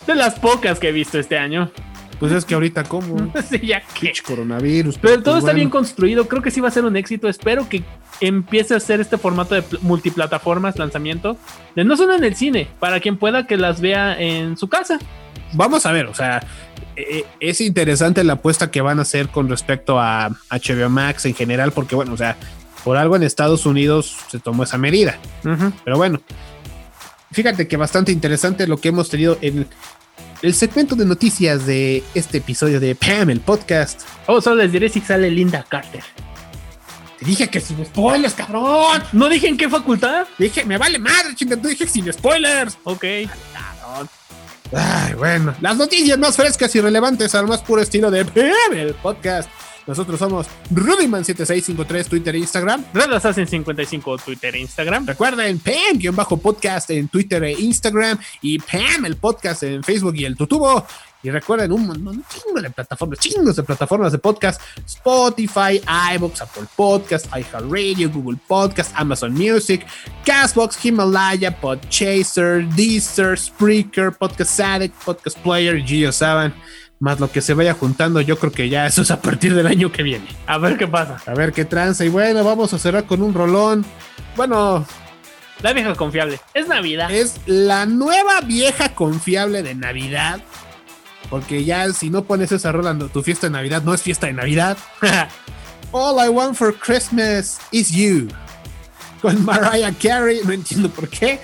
De 0.07 0.15
las 0.15 0.39
pocas 0.39 0.79
que 0.79 0.89
he 0.89 0.91
visto 0.91 1.19
este 1.19 1.37
año. 1.37 1.71
Pues 2.19 2.31
es 2.33 2.45
que 2.45 2.53
ahorita, 2.53 2.83
¿cómo? 2.83 3.31
sí, 3.49 3.59
ya 3.65 3.81
que. 3.81 4.13
Coronavirus. 4.25 4.97
Pero 4.99 5.15
todo 5.15 5.23
pues 5.23 5.35
está 5.37 5.41
bueno. 5.47 5.55
bien 5.55 5.69
construido. 5.69 6.27
Creo 6.27 6.41
que 6.41 6.51
sí 6.51 6.61
va 6.61 6.67
a 6.67 6.71
ser 6.71 6.85
un 6.85 6.95
éxito. 6.95 7.27
Espero 7.27 7.67
que 7.67 7.83
empiece 8.19 8.73
a 8.75 8.77
hacer 8.77 9.01
este 9.01 9.17
formato 9.17 9.55
de 9.55 9.63
pl- 9.63 9.79
multiplataformas 9.81 10.77
lanzamiento. 10.77 11.37
De 11.75 11.83
no 11.83 11.97
solo 11.97 12.13
en 12.15 12.23
el 12.23 12.35
cine, 12.35 12.67
para 12.79 12.99
quien 12.99 13.17
pueda 13.17 13.47
que 13.47 13.57
las 13.57 13.81
vea 13.81 14.19
en 14.19 14.55
su 14.57 14.67
casa. 14.67 14.99
Vamos 15.53 15.85
a 15.85 15.91
ver, 15.91 16.05
o 16.05 16.13
sea, 16.13 16.45
eh, 16.95 17.25
es 17.39 17.59
interesante 17.59 18.23
la 18.23 18.33
apuesta 18.33 18.71
que 18.71 18.79
van 18.81 18.99
a 18.99 19.01
hacer 19.01 19.27
con 19.29 19.49
respecto 19.49 19.99
a 19.99 20.29
HBO 20.49 20.89
Max 20.89 21.25
en 21.25 21.33
general, 21.35 21.71
porque 21.73 21.93
bueno, 21.95 22.13
o 22.13 22.17
sea, 22.17 22.37
por 22.85 22.95
algo 22.97 23.15
en 23.17 23.23
Estados 23.23 23.65
Unidos 23.65 24.15
se 24.29 24.39
tomó 24.39 24.63
esa 24.63 24.77
medida. 24.77 25.17
Pero 25.83 25.97
bueno, 25.97 26.21
fíjate 27.31 27.67
que 27.67 27.77
bastante 27.77 28.11
interesante 28.11 28.67
lo 28.67 28.77
que 28.77 28.89
hemos 28.89 29.09
tenido 29.09 29.37
en 29.41 29.67
el 30.41 30.53
segmento 30.53 30.95
de 30.95 31.05
noticias 31.05 31.65
de 31.65 32.03
este 32.15 32.39
episodio 32.39 32.79
de 32.79 32.95
Pam, 32.95 33.29
el 33.29 33.39
podcast. 33.41 34.01
Oh, 34.27 34.41
solo 34.41 34.63
les 34.63 34.71
diré 34.71 34.89
si 34.89 35.01
sale 35.01 35.29
Linda 35.29 35.63
Carter. 35.67 36.03
Te 37.19 37.25
dije 37.25 37.47
que 37.47 37.59
sin 37.59 37.85
spoilers, 37.85 38.33
cabrón. 38.33 39.03
¿No 39.11 39.29
dije 39.29 39.47
en 39.47 39.57
qué 39.57 39.69
facultad? 39.69 40.25
Dije, 40.39 40.65
me 40.65 40.77
vale 40.79 40.97
madre, 40.97 41.35
chinga, 41.35 41.55
tú 41.55 41.67
dije 41.67 41.85
sin 41.87 42.11
spoilers. 42.11 42.77
Ok. 42.83 43.03
Ay, 44.73 45.13
bueno, 45.17 45.53
las 45.61 45.77
noticias 45.77 46.17
más 46.17 46.35
frescas 46.35 46.73
y 46.75 46.81
relevantes 46.81 47.35
al 47.35 47.45
más 47.45 47.61
puro 47.61 47.81
estilo 47.81 48.09
de 48.09 48.25
Pam, 48.25 48.73
el 48.73 48.95
podcast. 48.95 49.49
Nosotros 49.87 50.19
somos 50.19 50.47
Rudyman7653, 50.71 52.07
Twitter 52.07 52.35
e 52.35 52.39
Instagram. 52.39 52.85
Red 52.93 53.13
Assassin 53.13 53.47
55, 53.47 54.17
Twitter 54.19 54.55
e 54.55 54.59
Instagram. 54.59 55.07
Recuerden, 55.07 55.59
Pam-podcast 55.59 56.89
en 56.91 57.07
Twitter 57.07 57.43
e 57.43 57.51
Instagram 57.51 58.17
y 58.41 58.59
Pam, 58.59 59.05
el 59.05 59.15
podcast 59.15 59.63
en 59.63 59.83
Facebook 59.83 60.15
y 60.15 60.25
el 60.25 60.35
Tutubo. 60.35 60.85
Y 61.23 61.29
recuerden 61.29 61.71
un 61.71 61.85
montón, 61.85 62.17
un 62.17 62.25
chingo 62.27 62.59
de 62.59 62.71
plataformas, 62.71 63.19
chingos 63.19 63.55
de 63.55 63.61
plataformas 63.61 64.11
de 64.11 64.17
podcast: 64.17 64.59
Spotify, 64.87 65.79
iBooks, 66.15 66.41
Apple 66.41 66.65
Podcast, 66.75 67.27
iHeartRadio, 67.27 68.09
Google 68.09 68.39
Podcast, 68.47 68.91
Amazon 68.95 69.31
Music, 69.33 69.85
Castbox, 70.25 70.83
Himalaya, 70.83 71.55
Podchaser, 71.61 72.67
Deezer, 72.75 73.37
Spreaker, 73.37 74.11
Podcast 74.11 74.59
Addict, 74.59 74.95
Podcast 75.03 75.37
Player, 75.39 75.77
y 75.77 76.01
ya 76.01 76.11
saben, 76.11 76.55
más 77.01 77.19
lo 77.19 77.31
que 77.31 77.41
se 77.41 77.55
vaya 77.55 77.73
juntando, 77.73 78.21
yo 78.21 78.37
creo 78.37 78.51
que 78.51 78.69
ya 78.69 78.85
eso 78.85 79.01
es 79.01 79.09
a 79.11 79.21
partir 79.21 79.55
del 79.55 79.65
año 79.67 79.91
que 79.91 80.03
viene. 80.03 80.27
A 80.45 80.59
ver 80.59 80.77
qué 80.77 80.87
pasa. 80.87 81.17
A 81.25 81.33
ver 81.33 81.51
qué 81.51 81.65
tranza. 81.65 82.05
Y 82.05 82.09
bueno, 82.09 82.43
vamos 82.43 82.73
a 82.73 82.79
cerrar 82.79 83.05
con 83.05 83.23
un 83.23 83.33
rolón. 83.33 83.83
Bueno, 84.35 84.85
La 85.63 85.73
vieja 85.73 85.95
confiable. 85.95 86.39
Es 86.53 86.67
Navidad. 86.67 87.11
es 87.11 87.41
la 87.47 87.87
nueva 87.87 88.41
vieja 88.41 88.93
confiable 88.93 89.63
de 89.63 89.73
Navidad. 89.73 90.41
Porque 91.29 91.63
ya 91.65 91.91
si 91.91 92.09
no 92.11 92.23
pones 92.23 92.51
esa 92.51 92.71
rola 92.71 92.95
tu 93.11 93.23
fiesta 93.23 93.47
de 93.47 93.51
Navidad, 93.51 93.81
no 93.83 93.93
es 93.93 94.01
fiesta 94.03 94.27
de 94.27 94.33
Navidad. 94.33 94.77
All 95.91 96.23
I 96.23 96.29
want 96.29 96.55
for 96.55 96.73
Christmas 96.73 97.59
is 97.71 97.89
you. 97.89 98.27
Con 99.21 99.45
Mariah 99.45 99.93
Carey, 100.01 100.41
no 100.43 100.51
entiendo 100.51 100.89
por 100.89 101.07
qué, 101.07 101.39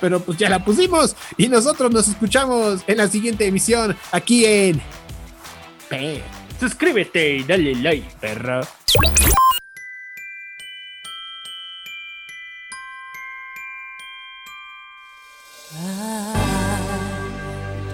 pero 0.00 0.20
pues 0.20 0.38
ya 0.38 0.48
la 0.48 0.64
pusimos. 0.64 1.16
Y 1.36 1.48
nosotros 1.48 1.90
nos 1.90 2.06
escuchamos 2.08 2.82
en 2.86 2.96
la 2.98 3.08
siguiente 3.08 3.46
emisión 3.46 3.96
aquí 4.12 4.44
en... 4.46 4.80
Pe- 5.88 6.22
Suscríbete 6.60 7.36
y 7.36 7.42
dale 7.44 7.74
like, 7.76 8.08
perro. 8.20 8.60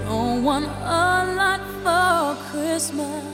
Don't 0.06 0.42
want 0.44 0.66
a 0.66 1.24
lot 1.36 1.62
for 1.82 2.36
Christmas. 2.50 3.33